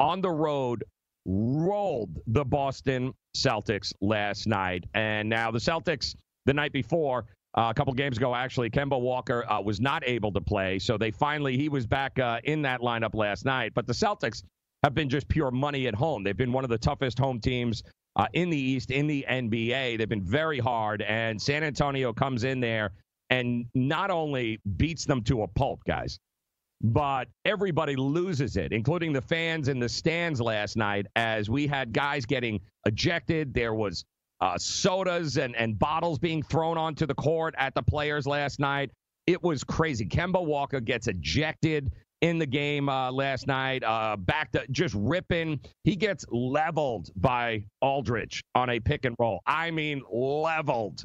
on 0.00 0.20
the 0.20 0.30
road, 0.30 0.84
rolled 1.26 2.18
the 2.26 2.44
Boston 2.44 3.12
Celtics 3.36 3.92
last 4.00 4.46
night, 4.46 4.84
and 4.94 5.28
now 5.28 5.50
the 5.50 5.58
Celtics 5.58 6.14
the 6.46 6.54
night 6.54 6.72
before 6.72 7.24
uh, 7.56 7.68
a 7.70 7.74
couple 7.74 7.92
games 7.92 8.16
ago, 8.16 8.34
actually, 8.34 8.68
Kemba 8.68 9.00
Walker 9.00 9.50
uh, 9.50 9.60
was 9.60 9.80
not 9.80 10.02
able 10.06 10.32
to 10.32 10.40
play. 10.40 10.78
So 10.78 10.98
they 10.98 11.12
finally, 11.12 11.56
he 11.56 11.68
was 11.68 11.86
back 11.86 12.18
uh, 12.18 12.40
in 12.44 12.62
that 12.62 12.80
lineup 12.80 13.14
last 13.14 13.44
night. 13.44 13.72
But 13.74 13.86
the 13.86 13.92
Celtics 13.92 14.42
have 14.82 14.94
been 14.94 15.08
just 15.08 15.28
pure 15.28 15.50
money 15.50 15.86
at 15.86 15.94
home. 15.94 16.24
They've 16.24 16.36
been 16.36 16.52
one 16.52 16.64
of 16.64 16.70
the 16.70 16.78
toughest 16.78 17.18
home 17.18 17.40
teams 17.40 17.82
uh, 18.16 18.26
in 18.32 18.50
the 18.50 18.58
East, 18.58 18.90
in 18.90 19.06
the 19.06 19.24
NBA. 19.28 19.98
They've 19.98 20.08
been 20.08 20.24
very 20.24 20.58
hard. 20.58 21.02
And 21.02 21.40
San 21.40 21.62
Antonio 21.62 22.12
comes 22.12 22.44
in 22.44 22.60
there 22.60 22.90
and 23.30 23.66
not 23.74 24.10
only 24.10 24.60
beats 24.76 25.04
them 25.04 25.22
to 25.24 25.42
a 25.42 25.48
pulp, 25.48 25.80
guys, 25.86 26.18
but 26.82 27.28
everybody 27.44 27.96
loses 27.96 28.56
it, 28.56 28.72
including 28.72 29.12
the 29.12 29.22
fans 29.22 29.68
in 29.68 29.78
the 29.78 29.88
stands 29.88 30.40
last 30.40 30.76
night 30.76 31.06
as 31.16 31.48
we 31.48 31.66
had 31.66 31.92
guys 31.92 32.26
getting 32.26 32.60
ejected. 32.84 33.54
There 33.54 33.74
was 33.74 34.04
uh, 34.44 34.58
sodas 34.58 35.38
and, 35.38 35.56
and 35.56 35.78
bottles 35.78 36.18
being 36.18 36.42
thrown 36.42 36.76
onto 36.76 37.06
the 37.06 37.14
court 37.14 37.54
at 37.56 37.74
the 37.74 37.82
players 37.82 38.26
last 38.26 38.60
night. 38.60 38.90
It 39.26 39.42
was 39.42 39.64
crazy. 39.64 40.04
Kemba 40.04 40.44
Walker 40.44 40.80
gets 40.80 41.08
ejected 41.08 41.90
in 42.20 42.38
the 42.38 42.46
game 42.46 42.90
uh, 42.90 43.10
last 43.10 43.46
night, 43.46 43.82
uh, 43.82 44.16
back 44.18 44.52
to 44.52 44.66
just 44.70 44.94
ripping. 44.98 45.60
He 45.84 45.96
gets 45.96 46.26
leveled 46.30 47.10
by 47.16 47.64
Aldridge 47.80 48.42
on 48.54 48.68
a 48.68 48.80
pick 48.80 49.06
and 49.06 49.16
roll. 49.18 49.40
I 49.46 49.70
mean, 49.70 50.02
leveled. 50.10 51.04